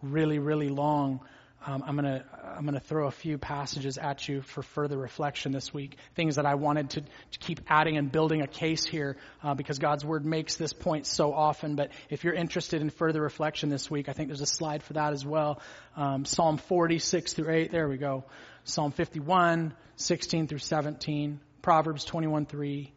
really, 0.00 0.38
really 0.38 0.68
long, 0.68 1.20
um, 1.66 1.82
I'm 1.86 1.96
going 1.96 2.04
to 2.04 2.24
I'm 2.56 2.64
going 2.64 2.74
to 2.74 2.80
throw 2.80 3.08
a 3.08 3.10
few 3.10 3.36
passages 3.36 3.98
at 3.98 4.28
you 4.28 4.42
for 4.42 4.62
further 4.62 4.96
reflection 4.96 5.50
this 5.50 5.74
week. 5.74 5.96
Things 6.14 6.36
that 6.36 6.46
I 6.46 6.54
wanted 6.54 6.90
to, 6.90 7.00
to 7.00 7.38
keep 7.40 7.62
adding 7.66 7.96
and 7.96 8.12
building 8.12 8.42
a 8.42 8.46
case 8.46 8.84
here 8.84 9.16
uh, 9.42 9.54
because 9.54 9.78
God's 9.80 10.04
Word 10.04 10.24
makes 10.24 10.56
this 10.56 10.72
point 10.72 11.06
so 11.06 11.32
often. 11.32 11.74
But 11.74 11.90
if 12.10 12.22
you're 12.22 12.34
interested 12.34 12.80
in 12.80 12.90
further 12.90 13.20
reflection 13.20 13.70
this 13.70 13.90
week, 13.90 14.08
I 14.08 14.12
think 14.12 14.28
there's 14.28 14.42
a 14.42 14.46
slide 14.46 14.82
for 14.84 14.92
that 14.92 15.14
as 15.14 15.24
well. 15.24 15.60
Um, 15.96 16.26
Psalm 16.26 16.58
46 16.58 17.32
through 17.32 17.52
8. 17.52 17.72
There 17.72 17.88
we 17.88 17.96
go. 17.96 18.24
Psalm 18.64 18.92
51, 18.92 19.74
16 19.96 20.46
through 20.46 20.58
17. 20.58 21.40
Proverbs 21.62 22.04
21, 22.04 22.46
3. 22.46 22.92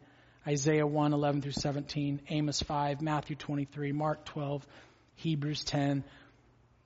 Isaiah 0.46 0.86
1, 0.86 1.12
11 1.12 1.42
through 1.42 1.52
17, 1.52 2.22
Amos 2.28 2.62
5, 2.62 3.02
Matthew 3.02 3.36
23, 3.36 3.92
Mark 3.92 4.24
12, 4.24 4.66
Hebrews 5.16 5.64
10 5.64 6.04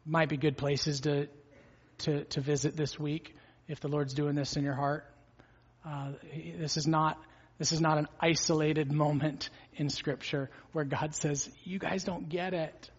might 0.05 0.28
be 0.28 0.36
good 0.36 0.57
places 0.57 1.00
to, 1.03 1.28
to, 1.98 2.24
to 2.24 2.40
visit 2.40 2.76
this 2.76 2.98
week 2.98 3.36
if 3.68 3.80
the 3.80 3.88
Lord's 3.88 4.14
doing 4.14 4.34
this 4.34 4.57
in 4.57 4.64
your 4.64 4.74
heart. 4.74 5.05
Uh, 5.84 6.12
this 6.59 6.76
is 6.76 6.86
not 6.86 7.18
This 7.59 7.72
is 7.72 7.80
not 7.80 7.98
an 7.98 8.09
isolated 8.20 8.90
moment 9.05 9.50
in 9.76 9.88
Scripture 9.88 10.50
where 10.72 10.84
God 10.84 11.14
says, 11.14 11.48
You 11.64 11.78
guys 11.78 12.05
don't 12.05 12.28
get 12.28 12.55
it. 12.55 12.90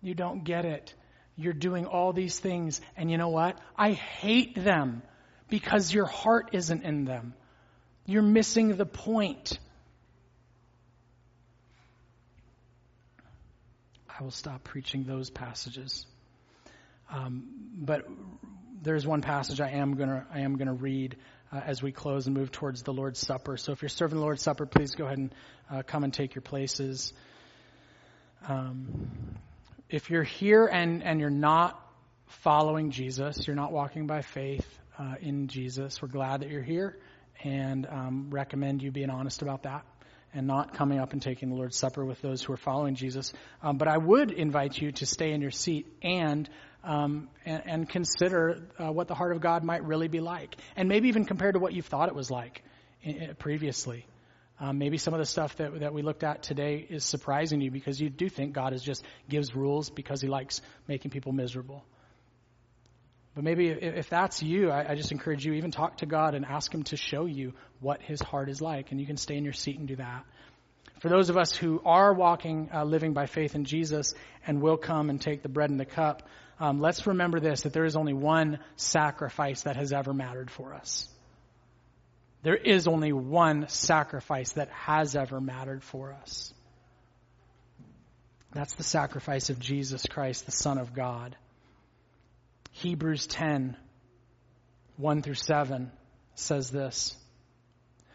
You 0.00 0.14
don't 0.14 0.44
get 0.44 0.64
it. 0.64 0.94
You're 1.36 1.54
doing 1.54 1.86
all 1.86 2.12
these 2.12 2.38
things, 2.38 2.80
and 2.96 3.10
you 3.10 3.16
know 3.16 3.30
what? 3.30 3.58
I 3.76 3.92
hate 3.92 4.54
them 4.54 5.02
because 5.48 5.92
your 5.92 6.04
heart 6.04 6.50
isn't 6.52 6.82
in 6.82 7.04
them. 7.04 7.34
You're 8.04 8.22
missing 8.22 8.76
the 8.76 8.86
point. 8.86 9.58
I 14.08 14.22
will 14.22 14.30
stop 14.30 14.64
preaching 14.64 15.04
those 15.04 15.30
passages. 15.30 16.06
Um, 17.10 17.44
but 17.74 18.06
there's 18.82 19.06
one 19.06 19.22
passage 19.22 19.60
I 19.60 19.70
am 19.70 19.94
gonna 19.94 20.26
I 20.32 20.40
am 20.40 20.56
gonna 20.56 20.74
read 20.74 21.16
uh, 21.52 21.60
as 21.64 21.82
we 21.82 21.92
close 21.92 22.26
and 22.26 22.36
move 22.36 22.50
towards 22.50 22.82
the 22.82 22.92
Lord's 22.92 23.20
Supper. 23.20 23.56
So 23.56 23.72
if 23.72 23.82
you're 23.82 23.88
serving 23.88 24.18
the 24.18 24.24
Lord's 24.24 24.42
Supper, 24.42 24.66
please 24.66 24.94
go 24.94 25.06
ahead 25.06 25.18
and 25.18 25.34
uh, 25.70 25.82
come 25.86 26.02
and 26.04 26.12
take 26.12 26.34
your 26.34 26.42
places. 26.42 27.12
Um, 28.48 29.10
if 29.88 30.10
you're 30.10 30.24
here 30.24 30.66
and 30.66 31.02
and 31.04 31.20
you're 31.20 31.30
not 31.30 31.78
following 32.26 32.90
Jesus, 32.90 33.46
you're 33.46 33.56
not 33.56 33.72
walking 33.72 34.06
by 34.06 34.22
faith 34.22 34.66
uh, 34.98 35.14
in 35.20 35.48
Jesus, 35.48 36.02
we're 36.02 36.08
glad 36.08 36.40
that 36.40 36.50
you're 36.50 36.62
here 36.62 36.96
and 37.42 37.86
um, 37.86 38.28
recommend 38.30 38.82
you 38.82 38.90
being 38.90 39.10
honest 39.10 39.42
about 39.42 39.64
that 39.64 39.84
and 40.34 40.46
not 40.46 40.74
coming 40.74 40.98
up 40.98 41.12
and 41.12 41.20
taking 41.20 41.50
the 41.50 41.54
Lord's 41.54 41.76
Supper 41.76 42.04
with 42.04 42.20
those 42.22 42.42
who 42.42 42.52
are 42.52 42.58
following 42.58 42.94
Jesus. 42.94 43.32
Um, 43.62 43.76
but 43.76 43.88
I 43.88 43.98
would 43.98 44.30
invite 44.30 44.80
you 44.80 44.92
to 44.92 45.06
stay 45.06 45.32
in 45.32 45.40
your 45.40 45.50
seat 45.50 45.86
and 46.02 46.48
um, 46.84 47.28
and, 47.44 47.62
and, 47.64 47.88
consider 47.88 48.60
uh, 48.76 48.90
what 48.90 49.06
the 49.06 49.14
heart 49.14 49.30
of 49.30 49.40
God 49.40 49.62
might 49.62 49.84
really 49.84 50.08
be 50.08 50.18
like, 50.18 50.56
and 50.74 50.88
maybe 50.88 51.10
even 51.10 51.24
compared 51.24 51.54
to 51.54 51.60
what 51.60 51.72
you 51.72 51.80
thought 51.80 52.08
it 52.08 52.14
was 52.16 52.28
like 52.28 52.64
in, 53.02 53.14
in, 53.14 53.34
previously. 53.36 54.04
Um, 54.58 54.78
maybe 54.78 54.98
some 54.98 55.14
of 55.14 55.20
the 55.20 55.26
stuff 55.26 55.54
that 55.58 55.78
that 55.78 55.94
we 55.94 56.02
looked 56.02 56.24
at 56.24 56.42
today 56.42 56.84
is 56.90 57.04
surprising 57.04 57.60
you 57.60 57.70
because 57.70 58.00
you 58.00 58.10
do 58.10 58.28
think 58.28 58.52
God 58.52 58.72
is 58.72 58.82
just 58.82 59.04
gives 59.28 59.54
rules 59.54 59.90
because 59.90 60.20
He 60.20 60.26
likes 60.26 60.60
making 60.88 61.12
people 61.12 61.30
miserable. 61.30 61.84
But 63.34 63.44
maybe 63.44 63.68
if 63.68 64.10
that's 64.10 64.42
you, 64.42 64.70
I, 64.70 64.94
just 64.94 65.10
encourage 65.10 65.44
you 65.46 65.54
even 65.54 65.70
talk 65.70 65.98
to 65.98 66.06
God 66.06 66.34
and 66.34 66.44
ask 66.44 66.72
Him 66.72 66.82
to 66.84 66.96
show 66.96 67.24
you 67.24 67.54
what 67.80 68.02
His 68.02 68.20
heart 68.20 68.50
is 68.50 68.60
like, 68.60 68.90
and 68.90 69.00
you 69.00 69.06
can 69.06 69.16
stay 69.16 69.36
in 69.36 69.44
your 69.44 69.54
seat 69.54 69.78
and 69.78 69.88
do 69.88 69.96
that. 69.96 70.24
For 71.00 71.08
those 71.08 71.30
of 71.30 71.38
us 71.38 71.56
who 71.56 71.80
are 71.84 72.12
walking, 72.12 72.68
uh, 72.72 72.84
living 72.84 73.14
by 73.14 73.26
faith 73.26 73.54
in 73.54 73.64
Jesus, 73.64 74.14
and 74.46 74.60
will 74.60 74.76
come 74.76 75.08
and 75.08 75.20
take 75.20 75.42
the 75.42 75.48
bread 75.48 75.70
and 75.70 75.80
the 75.80 75.86
cup, 75.86 76.28
um, 76.60 76.80
let's 76.80 77.06
remember 77.06 77.40
this: 77.40 77.62
that 77.62 77.72
there 77.72 77.86
is 77.86 77.96
only 77.96 78.12
one 78.12 78.58
sacrifice 78.76 79.62
that 79.62 79.76
has 79.76 79.92
ever 79.92 80.12
mattered 80.12 80.50
for 80.50 80.74
us. 80.74 81.08
There 82.42 82.56
is 82.56 82.86
only 82.86 83.12
one 83.12 83.68
sacrifice 83.68 84.52
that 84.52 84.68
has 84.70 85.16
ever 85.16 85.40
mattered 85.40 85.82
for 85.82 86.12
us. 86.12 86.52
That's 88.52 88.74
the 88.74 88.82
sacrifice 88.82 89.48
of 89.48 89.58
Jesus 89.58 90.04
Christ, 90.06 90.44
the 90.44 90.52
Son 90.52 90.76
of 90.76 90.92
God. 90.92 91.36
Hebrews 92.72 93.26
10, 93.26 93.76
1 94.96 95.22
through 95.22 95.34
7 95.34 95.92
says 96.34 96.70
this 96.70 97.16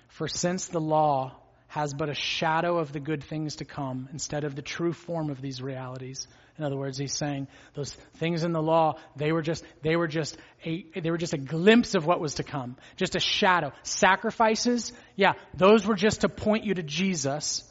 For 0.09 0.27
since 0.27 0.67
the 0.67 0.81
law 0.81 1.35
has 1.67 1.93
but 1.93 2.09
a 2.09 2.13
shadow 2.13 2.77
of 2.77 2.91
the 2.91 2.99
good 2.99 3.23
things 3.23 3.57
to 3.57 3.65
come 3.65 4.09
instead 4.11 4.43
of 4.43 4.55
the 4.55 4.61
true 4.61 4.93
form 4.93 5.29
of 5.29 5.41
these 5.41 5.61
realities. 5.61 6.27
In 6.57 6.63
other 6.63 6.77
words, 6.77 6.97
he's 6.97 7.13
saying 7.13 7.47
those 7.75 7.93
things 8.15 8.43
in 8.43 8.51
the 8.51 8.61
law, 8.61 8.97
they 9.15 9.31
were 9.31 9.43
just, 9.43 9.63
they 9.83 9.95
were 9.95 10.07
just 10.07 10.37
a, 10.65 10.85
they 10.99 11.11
were 11.11 11.17
just 11.17 11.33
a 11.33 11.37
glimpse 11.37 11.93
of 11.93 12.05
what 12.05 12.19
was 12.19 12.35
to 12.35 12.43
come. 12.43 12.77
Just 12.95 13.15
a 13.15 13.19
shadow. 13.19 13.71
Sacrifices, 13.83 14.91
yeah, 15.15 15.33
those 15.53 15.85
were 15.85 15.95
just 15.95 16.21
to 16.21 16.29
point 16.29 16.63
you 16.63 16.73
to 16.73 16.83
Jesus. 16.83 17.63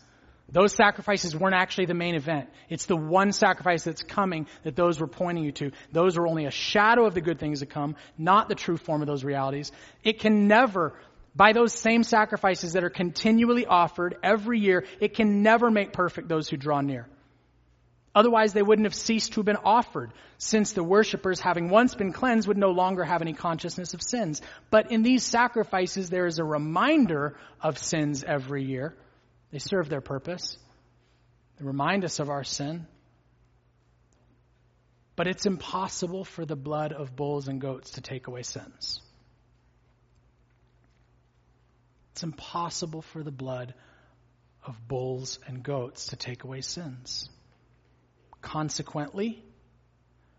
Those 0.49 0.73
sacrifices 0.73 1.35
weren't 1.35 1.57
actually 1.57 1.87
the 1.87 1.95
main 1.95 2.15
event. 2.15 2.49
It's 2.69 2.87
the 2.87 2.97
one 2.97 3.33
sacrifice 3.33 3.83
that's 3.83 4.03
coming 4.03 4.47
that 4.63 4.77
those 4.77 5.01
were 5.01 5.09
pointing 5.09 5.45
you 5.45 5.53
to. 5.53 5.73
Those 5.91 6.17
are 6.17 6.27
only 6.27 6.47
a 6.47 6.53
shadow 6.53 7.05
of 7.05 7.15
the 7.15 7.21
good 7.21 7.41
things 7.41 7.61
to 7.61 7.67
come, 7.67 7.97
not 8.17 8.49
the 8.49 8.55
true 8.55 8.77
form 8.77 9.03
of 9.03 9.09
those 9.09 9.25
realities. 9.25 9.73
It 10.05 10.21
can 10.21 10.47
never, 10.47 10.95
by 11.35 11.53
those 11.53 11.73
same 11.73 12.05
sacrifices 12.05 12.75
that 12.75 12.85
are 12.85 12.91
continually 12.91 13.67
offered 13.67 14.17
every 14.23 14.61
year, 14.61 14.85
it 15.01 15.15
can 15.15 15.43
never 15.43 15.69
make 15.69 15.93
perfect 15.93 16.29
those 16.29 16.49
who 16.49 16.57
draw 16.57 16.81
near. 16.81 17.09
Otherwise, 18.15 18.53
they 18.53 18.63
wouldn't 18.63 18.87
have 18.87 18.95
ceased 18.95 19.33
to 19.33 19.41
have 19.41 19.47
been 19.47 19.57
offered, 19.57 20.11
since 20.39 20.73
the 20.73 20.83
worshippers, 20.83 21.41
having 21.41 21.69
once 21.69 21.95
been 21.95 22.13
cleansed, 22.13 22.47
would 22.49 22.57
no 22.57 22.71
longer 22.71 23.05
have 23.05 23.21
any 23.21 23.35
consciousness 23.35 23.95
of 23.95 24.01
sins. 24.01 24.41
But 24.71 24.91
in 24.93 25.03
these 25.03 25.23
sacrifices, 25.23 26.09
there 26.09 26.25
is 26.25 26.39
a 26.39 26.45
reminder 26.45 27.37
of 27.61 27.77
sins 27.77 28.25
every 28.25 28.65
year 28.65 28.95
they 29.51 29.59
serve 29.59 29.89
their 29.89 30.01
purpose. 30.01 30.59
They 31.59 31.65
remind 31.65 32.05
us 32.05 32.19
of 32.19 32.31
our 32.31 32.45
sin. 32.45 32.87
But 35.15 35.27
it's 35.27 35.47
impossible 35.47 36.25
for 36.25 36.45
the 36.45 36.57
blood 36.57 36.93
of 36.93 37.17
bulls 37.17 37.49
and 37.49 37.61
goats 37.61 37.93
to 37.93 38.01
take 38.03 38.27
away 38.27 38.43
sins. 38.43 39.01
It's 42.13 42.23
impossible 42.23 43.03
for 43.03 43.23
the 43.23 43.31
blood 43.31 43.75
of 44.65 44.89
bulls 44.89 45.39
and 45.47 45.63
goats 45.63 46.09
to 46.09 46.17
take 46.17 46.45
away 46.45 46.61
sins. 46.61 47.29
Consequently, 48.43 49.43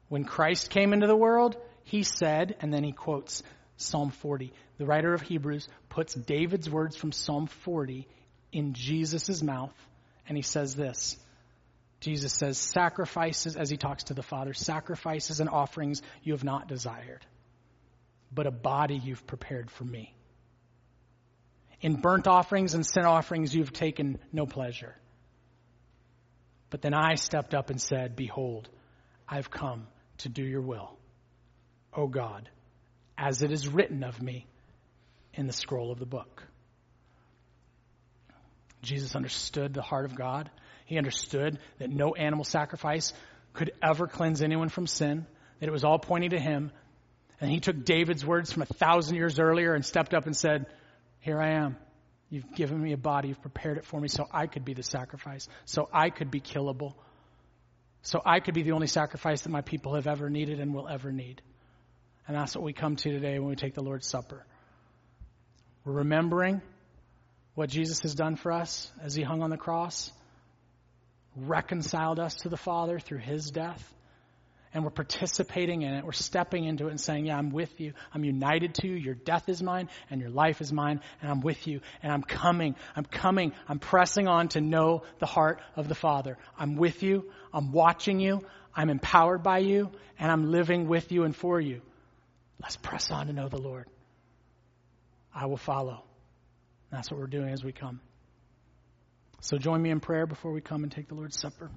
when 0.10 0.24
Christ 0.24 0.70
came 0.70 0.94
into 0.94 1.08
the 1.08 1.16
world, 1.16 1.56
he 1.84 2.04
said, 2.04 2.56
and 2.62 2.74
then 2.74 2.84
he 2.84 2.92
quotes 2.92 3.44
Psalm 3.78 4.12
40. 4.12 4.54
The 4.78 4.86
writer 4.86 5.14
of 5.14 5.22
Hebrews 5.22 5.68
puts 5.90 6.14
David's 6.14 6.70
words 6.70 6.96
from 6.96 7.12
Psalm 7.12 7.48
40 7.48 8.08
in 8.58 8.74
Jesus' 8.74 9.44
mouth, 9.44 9.76
and 10.28 10.36
he 10.36 10.42
says 10.42 10.74
this. 10.74 11.16
Jesus 12.00 12.34
says, 12.34 12.58
Sacrifices, 12.58 13.56
as 13.56 13.70
he 13.70 13.78
talks 13.78 14.06
to 14.06 14.16
the 14.16 14.24
Father, 14.24 14.56
sacrifices 14.56 15.40
and 15.40 15.48
offerings 15.48 16.02
you 16.24 16.34
have 16.34 16.44
not 16.44 16.68
desired, 16.68 17.24
but 18.34 18.48
a 18.48 18.52
body 18.52 18.96
you've 18.96 19.28
prepared 19.28 19.70
for 19.70 19.84
me. 19.84 20.12
In 21.82 22.02
burnt 22.02 22.26
offerings 22.26 22.74
and 22.74 22.84
sin 22.84 23.06
offerings 23.06 23.54
you've 23.54 23.74
taken 23.74 24.18
no 24.34 24.48
pleasure. 24.48 24.96
But 26.72 26.82
then 26.82 26.96
I 26.96 27.14
stepped 27.14 27.54
up 27.54 27.70
and 27.70 27.80
said, 27.80 28.16
Behold, 28.16 28.70
I've 29.30 29.52
come 29.52 29.86
to 30.20 30.30
do 30.30 30.44
your 30.44 30.62
will, 30.62 30.98
O 31.94 32.08
God, 32.08 32.50
as 33.20 33.44
it 33.44 33.52
is 33.52 33.68
written 33.68 34.04
of 34.04 34.20
me 34.20 34.48
in 35.36 35.46
the 35.46 35.54
scroll 35.54 35.92
of 35.92 36.00
the 36.00 36.08
book. 36.08 36.48
Jesus 38.82 39.16
understood 39.16 39.74
the 39.74 39.82
heart 39.82 40.06
of 40.06 40.16
God. 40.16 40.50
He 40.86 40.98
understood 40.98 41.60
that 41.80 41.90
no 41.90 42.14
animal 42.14 42.44
sacrifice 42.44 43.14
could 43.54 43.72
ever 43.84 44.08
cleanse 44.08 44.42
anyone 44.42 44.70
from 44.70 44.88
sin, 44.88 45.26
that 45.60 45.68
it 45.68 45.72
was 45.72 45.84
all 45.84 46.00
pointing 46.00 46.30
to 46.32 46.40
him. 46.40 46.72
And 47.42 47.52
he 47.52 47.60
took 47.60 47.84
David's 47.84 48.26
words 48.26 48.52
from 48.52 48.62
a 48.64 48.66
thousand 48.66 49.16
years 49.16 49.40
earlier 49.40 49.74
and 49.74 49.84
stepped 49.84 50.14
up 50.14 50.26
and 50.26 50.36
said, 50.36 50.68
Here 51.20 51.40
I 51.40 51.54
am. 51.54 51.76
You've 52.30 52.54
given 52.56 52.82
me 52.82 52.94
a 52.94 52.98
body. 52.98 53.30
You've 53.30 53.42
prepared 53.42 53.78
it 53.78 53.86
for 53.86 54.00
me 54.00 54.08
so 54.08 54.26
I 54.32 54.48
could 54.48 54.66
be 54.66 54.74
the 54.74 54.84
sacrifice, 54.84 55.48
so 55.66 55.88
I 55.94 56.10
could 56.10 56.30
be 56.30 56.42
killable, 56.42 56.94
so 58.02 58.22
I 58.26 58.40
could 58.40 58.54
be 58.54 58.64
the 58.64 58.74
only 58.74 58.88
sacrifice 58.88 59.42
that 59.42 59.50
my 59.50 59.62
people 59.62 59.96
have 59.96 60.08
ever 60.08 60.30
needed 60.30 60.60
and 60.60 60.74
will 60.74 60.88
ever 60.88 61.12
need. 61.12 61.42
And 62.28 62.36
that's 62.36 62.56
what 62.56 62.64
we 62.64 62.74
come 62.74 62.98
to 62.98 63.12
today 63.12 63.40
when 63.40 63.50
we 63.50 63.56
take 63.56 63.74
the 63.74 63.84
Lord's 63.84 64.08
Supper. 64.08 64.46
We're 65.86 65.94
remembering 65.94 66.62
what 67.58 67.72
Jesus 67.72 68.02
has 68.02 68.14
done 68.14 68.36
for 68.36 68.52
us 68.52 68.92
as 69.02 69.16
he 69.16 69.24
hung 69.24 69.42
on 69.42 69.50
the 69.50 69.58
cross, 69.58 70.12
reconciled 71.36 72.20
us 72.20 72.36
to 72.36 72.50
the 72.50 72.56
Father 72.56 73.00
through 73.00 73.18
his 73.18 73.50
death, 73.50 73.84
and 74.76 74.84
we're 74.84 74.92
participating 74.92 75.82
in 75.82 75.92
it. 75.96 76.06
We're 76.06 76.12
stepping 76.12 76.66
into 76.66 76.86
it 76.86 76.92
and 76.92 77.02
saying, 77.02 77.26
Yeah, 77.26 77.36
I'm 77.36 77.50
with 77.50 77.82
you. 77.82 77.94
I'm 78.14 78.24
united 78.24 78.76
to 78.76 78.88
you. 78.88 78.94
Your 78.94 79.16
death 79.16 79.50
is 79.50 79.64
mine, 79.64 79.90
and 80.12 80.22
your 80.22 80.30
life 80.30 80.62
is 80.62 80.72
mine, 80.72 81.02
and 81.20 81.32
I'm 81.32 81.42
with 81.42 81.66
you. 81.66 81.82
And 82.04 82.14
I'm 82.14 82.22
coming. 82.22 82.76
I'm 82.96 83.06
coming. 83.06 83.54
I'm 83.68 83.80
pressing 83.80 84.28
on 84.28 84.50
to 84.50 84.62
know 84.62 85.02
the 85.18 85.26
heart 85.26 85.60
of 85.76 85.88
the 85.88 85.96
Father. 85.96 86.38
I'm 86.60 86.76
with 86.76 87.02
you. 87.02 87.26
I'm 87.52 87.72
watching 87.72 88.20
you. 88.20 88.46
I'm 88.76 88.92
empowered 88.92 89.42
by 89.42 89.60
you, 89.60 89.90
and 90.20 90.32
I'm 90.32 90.52
living 90.52 90.88
with 90.88 91.12
you 91.12 91.24
and 91.24 91.36
for 91.36 91.60
you. 91.60 91.82
Let's 92.62 92.76
press 92.76 93.10
on 93.10 93.26
to 93.26 93.34
know 93.34 93.50
the 93.50 93.58
Lord. 93.58 93.88
I 95.34 95.48
will 95.48 95.58
follow. 95.58 96.04
That's 96.92 97.12
what 97.12 97.20
we're 97.20 97.28
doing 97.28 97.50
as 97.50 97.64
we 97.64 97.72
come. 97.72 98.00
So 99.42 99.58
join 99.58 99.82
me 99.82 99.92
in 99.92 100.00
prayer 100.00 100.26
before 100.26 100.52
we 100.52 100.62
come 100.62 100.84
and 100.84 100.92
take 100.92 101.08
the 101.08 101.16
Lord's 101.16 101.40
Supper. 101.40 101.70